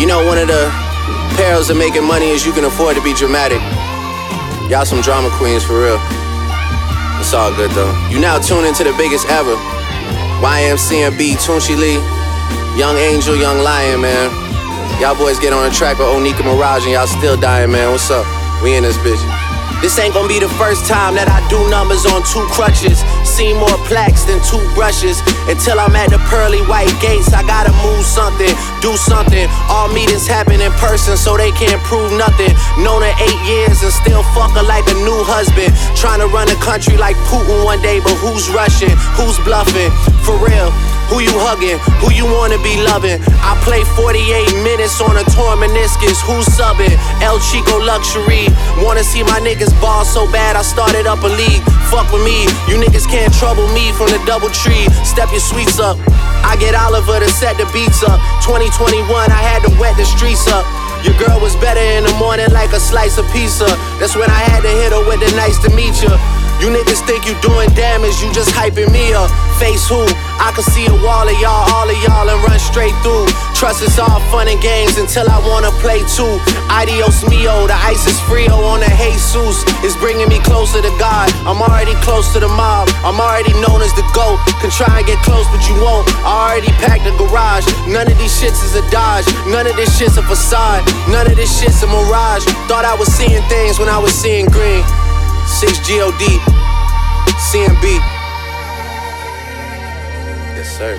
You 0.00 0.06
know, 0.06 0.26
one 0.26 0.38
of 0.38 0.48
the 0.48 0.66
perils 1.36 1.70
of 1.70 1.76
making 1.76 2.04
money 2.04 2.30
is 2.30 2.44
you 2.44 2.52
can 2.52 2.64
afford 2.64 2.96
to 2.96 3.02
be 3.02 3.14
dramatic. 3.14 3.60
Y'all 4.68 4.84
some 4.84 5.00
drama 5.02 5.30
queens 5.38 5.62
for 5.62 5.78
real. 5.78 6.00
It's 7.20 7.34
all 7.34 7.54
good 7.54 7.70
though. 7.72 7.92
You 8.08 8.18
now 8.18 8.38
tune 8.38 8.64
into 8.64 8.82
the 8.82 8.94
biggest 8.96 9.28
ever. 9.28 9.54
YMCMB, 10.40 11.36
Tunechi 11.36 11.76
Lee, 11.76 12.00
Young 12.78 12.96
Angel, 12.96 13.36
Young 13.36 13.58
Lion, 13.58 14.00
man. 14.00 14.49
Y'all 14.98 15.14
boys 15.14 15.38
get 15.38 15.52
on 15.52 15.68
the 15.68 15.74
track 15.74 15.98
with 15.98 16.08
Onika 16.08 16.42
Maraj 16.42 16.82
and 16.82 16.92
y'all 16.92 17.06
still 17.06 17.36
dying, 17.36 17.70
man. 17.70 17.92
What's 17.92 18.10
up? 18.10 18.26
We 18.62 18.74
in 18.74 18.82
this 18.82 18.96
bitch. 18.98 19.20
This 19.80 19.96
ain't 19.96 20.12
gonna 20.12 20.28
be 20.28 20.36
the 20.36 20.52
first 20.60 20.84
time 20.84 21.16
that 21.16 21.24
I 21.32 21.40
do 21.48 21.56
numbers 21.72 22.04
on 22.04 22.20
two 22.28 22.44
crutches. 22.52 23.00
See 23.24 23.56
more 23.56 23.80
plaques 23.88 24.28
than 24.28 24.36
two 24.44 24.60
brushes. 24.76 25.24
Until 25.48 25.80
I'm 25.80 25.96
at 25.96 26.12
the 26.12 26.20
pearly 26.28 26.60
white 26.68 26.92
gates, 27.00 27.32
I 27.32 27.40
gotta 27.40 27.72
move 27.80 28.04
something, 28.04 28.52
do 28.84 28.92
something. 29.00 29.48
All 29.72 29.88
meetings 29.88 30.28
happen 30.28 30.60
in 30.60 30.68
person, 30.76 31.16
so 31.16 31.40
they 31.40 31.48
can't 31.56 31.80
prove 31.88 32.12
nothing. 32.12 32.52
Known 32.76 33.00
her 33.00 33.16
eight 33.24 33.40
years 33.48 33.80
and 33.80 33.88
still 33.88 34.20
fuck 34.36 34.52
her 34.52 34.66
like 34.68 34.84
a 34.92 34.96
new 35.00 35.24
husband. 35.24 35.72
Trying 35.96 36.20
to 36.20 36.28
run 36.28 36.52
a 36.52 36.58
country 36.60 37.00
like 37.00 37.16
Putin 37.32 37.64
one 37.64 37.80
day, 37.80 38.04
but 38.04 38.12
who's 38.20 38.52
rushing? 38.52 38.92
Who's 39.16 39.40
bluffing? 39.48 39.88
For 40.28 40.36
real. 40.44 40.68
Who 41.10 41.18
you 41.18 41.34
hugging? 41.42 41.74
Who 41.98 42.14
you 42.14 42.22
wanna 42.22 42.54
be 42.62 42.78
loving? 42.86 43.18
I 43.42 43.58
play 43.66 43.82
48 43.98 44.62
minutes 44.62 45.02
on 45.02 45.18
a 45.18 45.26
torn 45.34 45.58
meniscus. 45.58 46.22
Who's 46.22 46.46
subbing? 46.54 46.94
El 47.18 47.42
Chico 47.42 47.82
Luxury. 47.82 48.46
Wanna 48.78 49.02
see 49.02 49.26
my 49.26 49.42
niggas 49.42 49.74
ball 49.82 50.06
so 50.06 50.30
bad, 50.30 50.54
I 50.54 50.62
started 50.62 51.10
up 51.10 51.26
a 51.26 51.30
league. 51.34 51.66
Fuck 51.90 52.14
with 52.14 52.22
me, 52.22 52.46
you 52.70 52.78
niggas 52.78 53.10
can't 53.10 53.34
trouble 53.34 53.66
me 53.74 53.90
from 53.98 54.14
the 54.14 54.22
double 54.22 54.54
tree. 54.54 54.86
Step 55.02 55.34
your 55.34 55.42
sweets 55.42 55.82
up. 55.82 55.98
I 56.46 56.54
get 56.62 56.78
Oliver 56.78 57.18
to 57.18 57.28
set 57.28 57.58
the 57.58 57.66
beats 57.74 58.06
up. 58.06 58.22
2021, 58.46 59.02
I 59.10 59.42
had 59.42 59.66
to 59.66 59.70
wet 59.82 59.98
the 59.98 60.06
streets 60.06 60.46
up. 60.46 60.62
Your 61.02 61.18
girl 61.18 61.40
was 61.40 61.56
better 61.56 61.80
in 61.80 62.04
the 62.04 62.14
morning 62.22 62.46
like 62.54 62.70
a 62.70 62.78
slice 62.78 63.18
of 63.18 63.26
pizza. 63.32 63.66
That's 63.98 64.14
when 64.14 64.30
I 64.30 64.42
had 64.46 64.62
to 64.62 64.68
hit 64.68 64.92
her 64.92 65.02
with 65.08 65.18
the 65.18 65.34
nice 65.34 65.58
to 65.66 65.70
meet 65.74 65.98
you. 66.02 66.12
You 66.60 66.68
niggas 66.68 67.00
think 67.08 67.24
you 67.24 67.34
doing 67.40 67.72
damage, 67.72 68.20
you 68.20 68.28
just 68.32 68.52
hyping 68.52 68.92
me 68.92 69.12
up. 69.16 69.32
Face 69.56 69.88
who? 69.88 70.04
I 70.40 70.52
can 70.54 70.64
see 70.64 70.84
a 70.86 70.96
wall 71.04 71.24
of 71.24 71.36
y'all, 71.40 71.64
all 71.72 71.88
of 71.88 71.98
y'all, 72.04 72.28
and 72.28 72.40
run 72.44 72.60
straight 72.60 72.94
through. 73.00 73.28
Trust 73.56 73.80
is 73.80 73.98
all 73.98 74.20
fun 74.28 74.48
and 74.48 74.60
games 74.60 74.96
until 74.96 75.28
I 75.28 75.40
wanna 75.48 75.72
play 75.80 76.00
too. 76.16 76.40
Adios 76.68 77.24
mio, 77.28 77.66
the 77.66 77.76
ice 77.84 78.06
is 78.06 78.20
frio 78.28 78.56
on 78.68 78.80
the 78.80 78.90
Jesus. 79.20 79.64
It's 79.84 79.96
bringing 79.96 80.28
me 80.28 80.38
closer 80.40 80.80
to 80.80 80.92
God. 80.98 81.30
I'm 81.44 81.60
already 81.62 81.94
close 82.02 82.32
to 82.32 82.40
the 82.40 82.48
mob. 82.48 82.88
I'm 83.04 83.20
already 83.20 83.52
known 83.60 83.80
as 83.82 83.92
the 83.94 84.04
GOAT. 84.12 84.38
Can 84.60 84.70
try 84.70 84.98
and 84.98 85.06
get 85.06 85.18
close, 85.22 85.46
but 85.48 85.62
you 85.68 85.74
won't. 85.80 86.08
I 86.24 86.50
already 86.50 86.72
packed 86.80 87.04
the 87.04 87.14
garage. 87.16 87.66
None 87.86 88.10
of 88.10 88.16
these 88.18 88.32
shits 88.32 88.64
is 88.64 88.74
a 88.76 88.84
dodge. 88.90 89.26
None 89.46 89.66
of 89.66 89.76
this 89.76 89.96
shit's 89.98 90.16
a 90.16 90.22
facade. 90.22 90.84
None 91.08 91.30
of 91.30 91.36
this 91.36 91.50
shit's 91.60 91.82
a 91.82 91.86
mirage. 91.86 92.44
Thought 92.68 92.84
I 92.84 92.94
was 92.94 93.08
seeing 93.12 93.42
things 93.48 93.78
when 93.78 93.88
I 93.88 93.98
was 93.98 94.12
seeing 94.12 94.46
green. 94.46 94.84
6 95.58 95.78
GOD, 95.80 96.22
CMB. 97.50 97.84
Yes, 100.56 100.78
sir. 100.78 100.96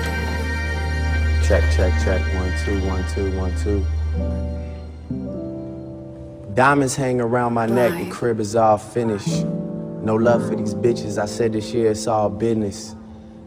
Check, 1.42 1.64
check, 1.74 1.92
check. 2.04 2.20
One, 2.34 2.52
two, 2.64 2.78
one, 2.86 3.04
two, 3.12 3.36
one, 3.38 3.52
two. 3.64 3.84
Diamonds 6.54 6.94
hang 6.94 7.20
around 7.20 7.54
my 7.54 7.66
neck, 7.66 7.92
the 7.98 8.08
crib 8.10 8.38
is 8.38 8.54
all 8.54 8.78
finished. 8.78 9.44
No 10.02 10.14
love 10.14 10.46
for 10.48 10.54
these 10.54 10.74
bitches, 10.74 11.16
I 11.16 11.26
said 11.26 11.54
this 11.54 11.72
year 11.72 11.90
it's 11.90 12.06
all 12.06 12.28
business. 12.28 12.94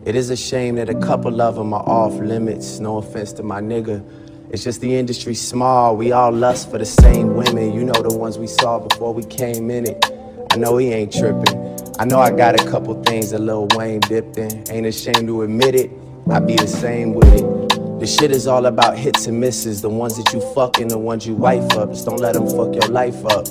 It 0.05 0.15
is 0.15 0.31
a 0.31 0.35
shame 0.35 0.75
that 0.75 0.89
a 0.89 0.99
couple 0.99 1.39
of 1.41 1.55
them 1.55 1.73
are 1.73 1.87
off 1.87 2.13
limits. 2.15 2.79
No 2.79 2.97
offense 2.97 3.31
to 3.33 3.43
my 3.43 3.61
nigga. 3.61 4.03
It's 4.49 4.63
just 4.63 4.81
the 4.81 4.95
industry 4.95 5.35
small. 5.35 5.95
We 5.95 6.11
all 6.11 6.31
lust 6.31 6.69
for 6.71 6.77
the 6.77 6.85
same 6.85 7.35
women. 7.35 7.73
You 7.73 7.83
know 7.85 7.93
the 7.93 8.17
ones 8.17 8.37
we 8.37 8.47
saw 8.47 8.79
before 8.79 9.13
we 9.13 9.23
came 9.23 9.69
in 9.69 9.87
it. 9.87 10.24
I 10.55 10.57
know 10.57 10.77
he 10.77 10.93
ain't 10.93 11.11
tripping. 11.11 11.77
I 11.99 12.05
know 12.05 12.17
I 12.17 12.31
got 12.31 12.57
a 12.57 12.63
couple 12.71 13.03
things 13.03 13.31
that 13.31 13.41
Lil 13.41 13.67
Wayne 13.75 13.99
dipped 13.99 14.37
in. 14.37 14.63
Ain't 14.71 14.85
ashamed 14.85 15.27
to 15.27 15.41
admit 15.41 15.75
it. 15.75 15.91
I 16.31 16.39
be 16.39 16.55
the 16.55 16.65
same 16.65 17.13
with 17.13 17.27
it. 17.33 17.99
The 17.99 18.07
shit 18.07 18.31
is 18.31 18.47
all 18.47 18.65
about 18.65 18.97
hits 18.97 19.27
and 19.27 19.37
misses. 19.37 19.81
The 19.81 19.89
ones 19.89 20.15
that 20.15 20.31
you 20.31 20.39
fuck 20.53 20.79
and 20.79 20.89
the 20.89 20.97
ones 20.97 21.27
you 21.27 21.33
wife 21.33 21.69
up. 21.73 21.89
Just 21.89 22.05
don't 22.05 22.21
let 22.21 22.35
them 22.35 22.47
fuck 22.47 22.73
your 22.73 22.87
life 22.87 23.25
up. 23.25 23.47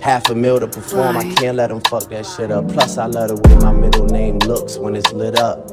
Half 0.00 0.30
a 0.30 0.36
mil 0.36 0.60
to 0.60 0.68
perform, 0.68 1.16
I 1.16 1.24
can't 1.34 1.56
let 1.56 1.70
them 1.70 1.80
fuck 1.80 2.08
that 2.10 2.24
shit 2.24 2.52
up. 2.52 2.68
Plus, 2.68 2.98
I 2.98 3.06
love 3.06 3.30
the 3.30 3.48
way 3.48 3.56
my 3.56 3.72
middle 3.72 4.06
name 4.06 4.38
looks 4.38 4.78
when 4.78 4.94
it's 4.94 5.12
lit 5.12 5.36
up. 5.36 5.68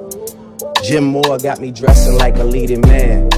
Jim 0.83 1.03
Moore 1.03 1.37
got 1.37 1.59
me 1.59 1.71
dressing 1.71 2.15
like 2.15 2.37
a 2.37 2.43
leading 2.43 2.81
man. 2.81 3.29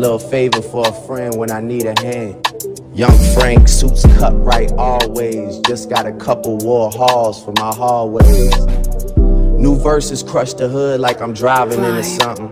Little 0.00 0.18
favor 0.18 0.62
for 0.62 0.88
a 0.88 0.92
friend 1.06 1.36
when 1.36 1.50
I 1.50 1.60
need 1.60 1.84
a 1.84 1.92
hand. 2.00 2.46
Young 2.94 3.18
Frank, 3.34 3.68
suits 3.68 4.02
cut 4.16 4.32
right 4.42 4.72
always. 4.78 5.58
Just 5.58 5.90
got 5.90 6.06
a 6.06 6.12
couple 6.12 6.56
Warhols 6.56 7.44
for 7.44 7.52
my 7.60 7.74
hallways. 7.74 8.56
New 9.60 9.76
verses 9.76 10.22
crush 10.22 10.54
the 10.54 10.70
hood 10.70 11.00
like 11.00 11.20
I'm 11.20 11.34
driving 11.34 11.84
into 11.84 12.02
something. 12.02 12.48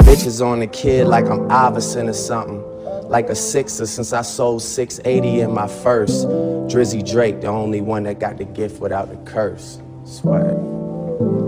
Bitches 0.00 0.44
on 0.44 0.60
the 0.60 0.66
kid 0.66 1.06
like 1.06 1.24
I'm 1.24 1.50
Iverson 1.50 2.06
or 2.06 2.12
something. 2.12 2.62
Like 3.08 3.30
a 3.30 3.34
sixer 3.34 3.86
since 3.86 4.12
I 4.12 4.20
sold 4.20 4.60
680 4.60 5.40
in 5.40 5.54
my 5.54 5.68
first. 5.68 6.26
Drizzy 6.68 7.00
Drake, 7.10 7.40
the 7.40 7.46
only 7.46 7.80
one 7.80 8.02
that 8.02 8.20
got 8.20 8.36
the 8.36 8.44
gift 8.44 8.78
without 8.78 9.08
the 9.08 9.16
curse. 9.30 9.80
Swear. 10.04 11.47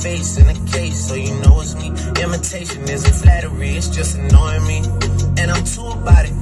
Face 0.00 0.38
in 0.38 0.48
a 0.48 0.54
case, 0.70 1.08
so 1.08 1.14
you 1.14 1.34
know 1.40 1.60
it's 1.60 1.74
me. 1.74 1.88
Imitation 2.22 2.82
isn't 2.88 3.14
flattery, 3.14 3.70
it's 3.70 3.88
just 3.88 4.16
annoying 4.18 4.66
me. 4.66 4.78
And 5.40 5.50
I'm 5.50 5.64
too 5.64 5.86
about 5.86 6.24
it. 6.24 6.32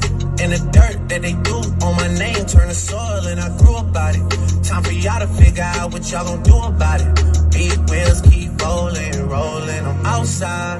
And 0.41 0.53
the 0.53 0.61
dirt 0.73 1.09
that 1.09 1.23
they 1.23 1.33
do 1.33 1.57
on 1.85 1.97
my 1.97 2.09
name 2.19 2.45
turn 2.47 2.69
to 2.69 2.75
soil, 2.75 3.27
and 3.27 3.41
I 3.41 3.57
grew 3.59 3.77
about 3.77 4.15
it. 4.15 4.25
Time 4.65 4.83
for 4.83 4.93
y'all 4.93 5.21
to 5.21 5.27
figure 5.27 5.63
out 5.63 5.93
what 5.93 6.11
y'all 6.11 6.25
gon' 6.25 6.43
do 6.43 6.57
about 6.57 7.01
it. 7.01 7.09
Big 7.51 7.79
wheels 7.91 8.21
keep 8.23 8.51
rolling, 8.61 9.29
rolling. 9.29 9.85
I'm 9.87 10.07
outside, 10.07 10.79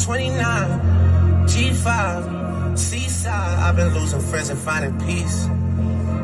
29, 0.00 1.46
G5, 1.46 2.78
seaside. 2.78 3.58
I've 3.58 3.76
been 3.76 3.92
losing 3.94 4.20
friends 4.20 4.48
and 4.48 4.58
finding 4.58 4.98
peace. 5.06 5.48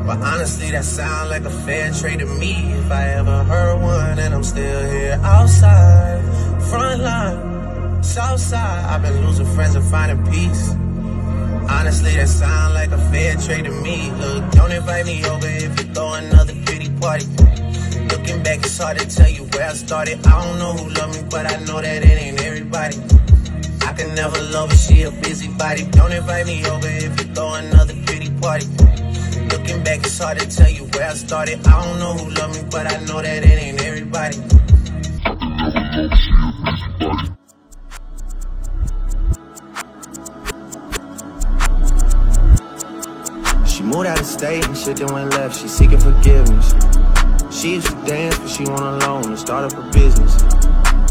But 0.07 0.19
honestly, 0.19 0.71
that 0.73 0.85
sound 0.85 1.31
like 1.31 1.45
a 1.45 1.51
fair 1.51 1.93
trade 1.93 2.19
to 2.19 2.27
me. 2.27 2.73
If 2.73 2.91
I 2.91 3.11
ever 3.11 3.45
heard 3.45 3.81
one, 3.81 4.19
and 4.19 4.35
I'm 4.35 4.43
still 4.43 4.91
here 4.91 5.19
outside, 5.23 6.21
front 6.71 7.03
line, 7.03 8.03
south 8.03 8.41
side. 8.41 8.85
I've 8.85 9.03
been 9.03 9.25
losing 9.25 9.47
friends 9.55 9.77
and 9.77 9.85
finding 9.85 10.25
peace. 10.27 10.71
Honestly, 11.71 12.17
that 12.17 12.29
sound 12.29 12.75
like 12.75 12.91
a 12.91 12.99
fair 13.13 13.37
trade 13.37 13.65
to 13.67 13.71
me. 13.71 14.11
Look, 14.11 14.51
don't 14.51 14.73
invite 14.73 15.07
me 15.07 15.25
over 15.25 15.47
if 15.47 15.79
you 15.79 15.95
throw 15.95 16.15
another 16.15 16.55
pretty 16.65 16.91
party. 16.99 17.27
Looking 18.11 18.43
back, 18.43 18.59
it's 18.59 18.79
hard 18.79 18.99
to 18.99 19.07
tell 19.07 19.29
you 19.29 19.45
where 19.55 19.69
I 19.69 19.75
started. 19.75 20.27
I 20.27 20.45
don't 20.45 20.59
know 20.59 20.73
who 20.73 20.91
loved 20.95 21.15
me, 21.15 21.29
but 21.31 21.47
I 21.47 21.63
know 21.65 21.81
that 21.81 22.03
it 22.03 22.23
ain't 22.23 22.41
everybody. 22.41 22.97
I 23.87 23.93
can 23.93 24.15
never 24.17 24.41
love 24.51 24.71
her, 24.71 24.77
she 24.77 25.03
a 25.03 25.13
busybody. 25.13 25.85
Don't 25.93 26.13
invite 26.13 26.47
me 26.47 26.67
over 26.67 26.89
if 26.89 27.21
you 27.21 27.35
throw 27.35 27.55
another 27.55 27.95
pretty 28.05 28.31
party. 28.41 28.67
Looking 29.63 29.85
back, 29.85 29.99
it's 30.01 30.19
hard 30.19 30.41
to 30.41 30.47
tell 30.49 30.69
you 30.69 30.83
where 30.87 31.09
I 31.09 31.15
started. 31.15 31.65
I 31.65 31.85
don't 31.85 31.99
know 32.01 32.15
who 32.15 32.31
loved 32.35 32.55
me, 32.61 32.69
but 32.69 32.93
I 32.93 32.99
know 33.05 33.23
that 33.23 33.45
it 33.45 33.63
ain't 33.63 33.81
everybody. 33.81 34.37
She 43.69 43.85
moved 43.85 44.07
out 44.09 44.19
of 44.19 44.27
state 44.27 44.67
and 44.67 44.77
shit 44.77 44.97
then 44.97 45.15
went 45.15 45.31
left. 45.31 45.61
She 45.61 45.69
seeking 45.69 46.01
forgiveness. 46.01 46.75
She 47.53 47.75
used 47.75 47.87
to 47.87 47.95
dance, 48.05 48.37
but 48.41 48.49
she 48.49 48.65
went 48.65 48.81
alone 48.81 49.27
and 49.27 49.39
start 49.39 49.73
up 49.73 49.79
a 49.79 49.91
business. 49.93 50.43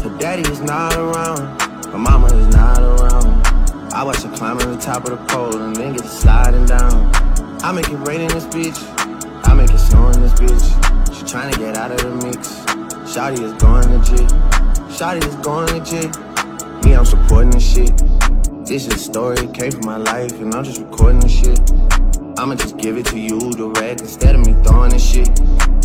Her 0.02 0.14
daddy 0.18 0.42
is 0.42 0.60
not 0.60 0.94
around. 0.96 1.58
Her 1.86 1.98
mama 1.98 2.26
is 2.26 2.54
not 2.54 2.82
around. 2.82 3.46
I 3.94 4.02
watch 4.04 4.20
her 4.24 4.36
climb 4.36 4.58
to 4.58 4.66
the 4.66 4.76
top 4.76 5.06
of 5.08 5.12
the 5.12 5.24
pole 5.32 5.56
and 5.56 5.74
then 5.74 5.94
get 5.94 6.02
to 6.02 6.08
sliding 6.08 6.66
down. 6.66 7.41
I 7.64 7.70
make 7.70 7.88
it 7.88 7.96
rain 8.08 8.20
in 8.22 8.26
this 8.26 8.44
bitch. 8.46 8.76
I 9.46 9.54
make 9.54 9.70
it 9.70 9.78
snow 9.78 10.08
in 10.10 10.20
this 10.20 10.32
bitch. 10.32 11.14
She 11.14 11.22
tryna 11.22 11.56
get 11.58 11.76
out 11.76 11.92
of 11.92 11.98
the 11.98 12.26
mix. 12.26 12.58
Shotty 13.08 13.40
is 13.40 13.52
going 13.62 13.88
legit. 13.88 14.28
Shotty 14.90 15.24
is 15.24 15.36
going 15.36 15.68
legit. 15.68 16.84
Me, 16.84 16.96
I'm 16.96 17.04
supporting 17.04 17.50
this 17.50 17.72
shit. 17.72 17.96
This 18.66 18.88
is 18.88 18.94
a 18.94 18.98
story, 18.98 19.36
it 19.38 19.54
came 19.54 19.70
from 19.70 19.86
my 19.86 19.96
life, 19.96 20.32
and 20.40 20.52
I'm 20.52 20.64
just 20.64 20.80
recording 20.80 21.20
this 21.20 21.38
shit. 21.38 21.60
I'ma 22.36 22.56
just 22.56 22.78
give 22.78 22.96
it 22.96 23.06
to 23.06 23.18
you 23.20 23.52
direct 23.52 24.00
instead 24.00 24.34
of 24.34 24.44
me 24.44 24.54
throwing 24.64 24.90
this 24.90 25.08
shit. 25.08 25.30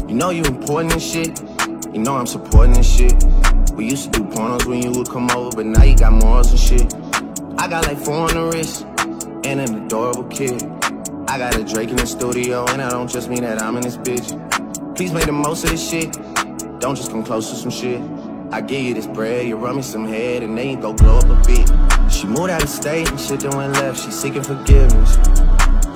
You 0.07 0.15
know 0.15 0.31
you 0.31 0.43
important 0.45 0.93
this 0.93 1.11
shit. 1.11 1.39
You 1.93 1.99
know 1.99 2.15
I'm 2.15 2.25
supporting 2.25 2.73
this 2.73 2.91
shit. 2.91 3.23
We 3.73 3.85
used 3.85 4.11
to 4.11 4.19
do 4.19 4.25
pornos 4.25 4.65
when 4.65 4.81
you 4.81 4.91
would 4.93 5.09
come 5.09 5.29
over, 5.29 5.55
but 5.55 5.67
now 5.67 5.83
you 5.83 5.95
got 5.95 6.13
morals 6.13 6.49
and 6.49 6.59
shit. 6.59 6.91
I 7.59 7.67
got 7.67 7.85
like 7.85 7.99
four 7.99 8.29
on 8.29 8.33
the 8.33 8.49
wrist 8.51 8.83
and 9.45 9.59
an 9.59 9.85
adorable 9.85 10.23
kid. 10.23 10.76
I 11.29 11.37
got 11.37 11.57
a 11.57 11.63
Drake 11.63 11.89
in 11.89 11.97
the 11.97 12.07
studio, 12.07 12.65
and 12.69 12.81
I 12.81 12.89
don't 12.89 13.09
just 13.09 13.29
mean 13.29 13.41
that 13.41 13.61
I'm 13.61 13.75
in 13.75 13.81
this 13.81 13.97
bitch. 13.97 14.95
Please 14.95 15.11
make 15.11 15.25
the 15.25 15.33
most 15.33 15.65
of 15.65 15.71
this 15.71 15.89
shit. 15.89 16.13
Don't 16.79 16.95
just 16.95 17.11
come 17.11 17.21
close 17.21 17.49
to 17.49 17.55
some 17.57 17.69
shit. 17.69 18.01
I 18.51 18.61
give 18.61 18.81
you 18.81 18.93
this 18.93 19.07
bread, 19.07 19.45
you 19.45 19.57
run 19.57 19.75
me 19.75 19.81
some 19.81 20.07
head, 20.07 20.41
and 20.41 20.57
then 20.57 20.69
you 20.69 20.77
go 20.77 20.93
glow 20.93 21.17
up 21.17 21.25
a 21.25 21.35
bit. 21.45 21.69
She 22.09 22.27
moved 22.27 22.49
out 22.49 22.63
of 22.63 22.69
state 22.69 23.09
and 23.09 23.19
shit 23.19 23.43
went 23.43 23.73
left. 23.73 24.01
She 24.01 24.09
seeking 24.09 24.41
forgiveness. 24.41 25.17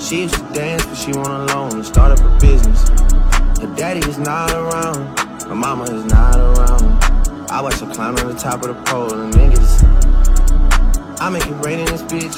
She 0.05 0.23
used 0.23 0.35
to 0.35 0.53
dance, 0.53 0.85
but 0.85 0.95
she 0.95 1.13
went 1.13 1.29
alone 1.29 1.75
and 1.75 1.85
start 1.85 2.11
up 2.11 2.19
a 2.19 2.37
business. 2.39 2.89
Her 3.59 3.73
daddy 3.77 4.01
is 4.09 4.17
not 4.17 4.51
around, 4.51 5.17
her 5.43 5.55
mama 5.55 5.85
is 5.85 6.03
not 6.05 6.35
around. 6.35 7.49
I 7.49 7.61
watch 7.61 7.79
her 7.79 7.93
climb 7.93 8.17
to 8.17 8.25
the 8.25 8.33
top 8.33 8.63
of 8.65 8.67
the 8.67 8.83
pole 8.83 9.13
and 9.13 9.33
niggas. 9.33 11.21
I 11.21 11.29
make 11.29 11.45
it 11.45 11.53
rain 11.65 11.79
in 11.79 11.85
this 11.85 12.01
bitch, 12.03 12.35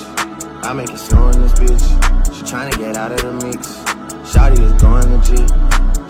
I 0.63 0.73
make 0.73 0.91
it 0.91 0.99
snow 0.99 1.29
in 1.29 1.41
this 1.41 1.53
bitch. 1.53 2.22
She 2.53 2.59
to 2.69 2.77
get 2.77 2.97
out 2.97 3.11
of 3.11 3.19
the 3.19 3.47
mix. 3.47 3.79
Shotty 4.31 4.59
is 4.59 4.79
going 4.79 5.09
legit, 5.11 5.49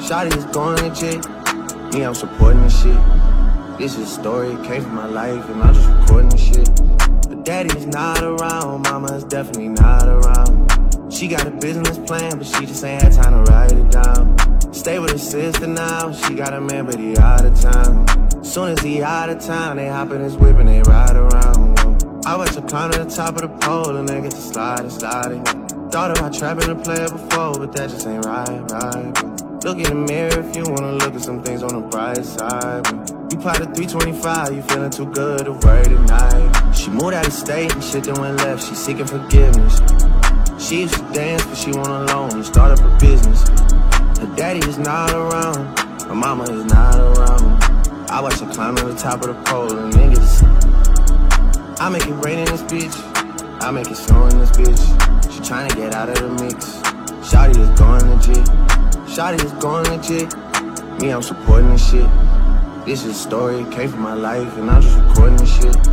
Shotty 0.03 0.35
is 0.35 0.43
going 0.47 0.75
legit. 0.83 1.93
Me, 1.93 2.03
I'm 2.03 2.13
supporting 2.13 2.61
this 2.63 2.81
shit. 2.81 3.77
This 3.77 3.97
is 3.97 4.11
a 4.11 4.21
story, 4.21 4.49
it 4.49 4.61
came 4.65 4.81
from 4.81 4.93
my 4.93 5.05
life, 5.05 5.47
and 5.47 5.63
I'm 5.63 5.73
just 5.73 5.87
recording 5.87 6.27
this 6.31 6.43
shit. 6.43 6.67
But 7.29 7.45
daddy 7.45 7.73
is 7.77 7.85
not 7.85 8.21
around, 8.21 8.81
mama 8.81 9.13
is 9.13 9.23
definitely 9.23 9.69
not 9.69 10.05
around. 10.05 11.13
She 11.13 11.29
got 11.29 11.47
a 11.47 11.51
business 11.51 11.97
plan, 11.99 12.37
but 12.37 12.45
she 12.45 12.65
just 12.65 12.83
ain't 12.83 13.01
had 13.01 13.13
time 13.13 13.45
to 13.45 13.49
write 13.49 13.71
it 13.71 13.89
down. 13.89 14.73
Stay 14.73 14.99
with 14.99 15.11
her 15.11 15.17
sister 15.17 15.65
now, 15.65 16.11
she 16.11 16.35
got 16.35 16.51
a 16.51 16.59
man, 16.59 16.87
but 16.87 16.99
he 16.99 17.15
out 17.19 17.45
of 17.45 17.57
town. 17.57 18.43
Soon 18.43 18.73
as 18.73 18.81
he 18.81 19.01
out 19.01 19.29
of 19.29 19.39
town, 19.39 19.77
they 19.77 19.87
hop 19.87 20.11
in 20.11 20.19
his 20.19 20.35
whip 20.35 20.57
and 20.57 20.67
they 20.67 20.81
ride 20.81 21.15
around. 21.15 21.79
I 22.25 22.35
watch 22.35 22.55
her 22.55 22.61
climb 22.61 22.91
to 22.91 23.01
the 23.01 23.09
top 23.09 23.41
of 23.41 23.43
the 23.43 23.65
pole 23.65 23.95
and 23.95 24.09
they 24.09 24.19
get 24.19 24.31
to 24.31 24.37
sliding, 24.37 24.89
sliding. 24.89 25.62
Thought 25.93 26.17
about 26.17 26.33
trapping 26.33 26.71
a 26.71 26.75
player 26.75 27.07
before, 27.07 27.53
but 27.53 27.71
that 27.73 27.91
just 27.91 28.07
ain't 28.07 28.25
right, 28.25 28.61
right. 28.71 29.63
Look 29.63 29.77
in 29.77 29.83
the 29.83 29.93
mirror 29.93 30.39
if 30.39 30.55
you 30.55 30.63
wanna 30.63 30.93
look 30.93 31.13
at 31.13 31.21
some 31.21 31.43
things 31.43 31.61
on 31.61 31.69
the 31.69 31.87
bright 31.87 32.25
side. 32.25 32.83
You 33.31 33.37
plotted 33.37 33.75
325, 33.75 34.55
you 34.55 34.63
feeling 34.63 34.89
too 34.89 35.05
good 35.05 35.45
to 35.45 35.51
worry 35.51 35.83
tonight. 35.83 36.71
She 36.73 36.89
moved 36.89 37.13
out 37.13 37.27
of 37.27 37.31
state 37.31 37.71
and 37.71 37.83
shit 37.83 38.05
then 38.05 38.19
went 38.19 38.37
left, 38.37 38.67
she 38.67 38.73
seeking 38.73 39.05
forgiveness. 39.05 39.81
She 40.57 40.81
used 40.81 40.95
to 40.95 41.03
dance, 41.13 41.45
but 41.45 41.57
she 41.57 41.71
went 41.71 41.85
alone 41.85 42.31
and 42.31 42.43
start 42.43 42.71
up 42.71 42.83
a 42.83 42.97
business. 42.97 43.47
Her 44.17 44.35
daddy 44.35 44.67
is 44.67 44.79
not 44.79 45.13
around, 45.13 45.77
her 46.07 46.15
mama 46.15 46.45
is 46.45 46.65
not 46.73 46.95
around. 46.95 48.09
I 48.09 48.19
watch 48.19 48.39
her 48.39 48.51
climb 48.51 48.77
to 48.77 48.85
the 48.85 48.95
top 48.95 49.21
of 49.21 49.27
the 49.27 49.35
pole 49.43 49.77
and 49.77 49.93
get 49.93 50.17
I 51.79 51.89
make 51.89 52.07
it 52.07 52.13
rain 52.25 52.39
in 52.39 52.45
this 52.45 52.63
bitch, 52.63 53.12
I 53.63 53.71
make 53.71 53.89
it 53.89 53.95
snow 53.95 54.27
in 54.27 54.39
this 54.39 54.51
bitch. 54.51 55.31
She 55.31 55.39
tryna 55.39 55.73
get 55.77 55.95
out 55.95 56.09
of 56.09 56.19
the 56.19 56.43
mix. 56.43 56.81
Shotty 57.23 57.57
is 57.57 57.79
going 57.79 58.09
legit, 58.09 58.45
Shotty 59.07 59.41
is 59.41 59.53
going 59.53 59.85
legit. 59.85 60.99
Me, 61.01 61.11
I'm 61.11 61.21
supporting 61.21 61.69
this 61.69 61.89
shit. 61.89 62.09
This 62.85 63.05
is 63.05 63.11
a 63.11 63.13
story, 63.13 63.63
came 63.71 63.89
from 63.89 64.01
my 64.01 64.15
life, 64.15 64.57
and 64.57 64.69
I'm 64.69 64.81
just 64.81 64.97
recording 64.97 65.37
this 65.37 65.55
shit. 65.55 65.92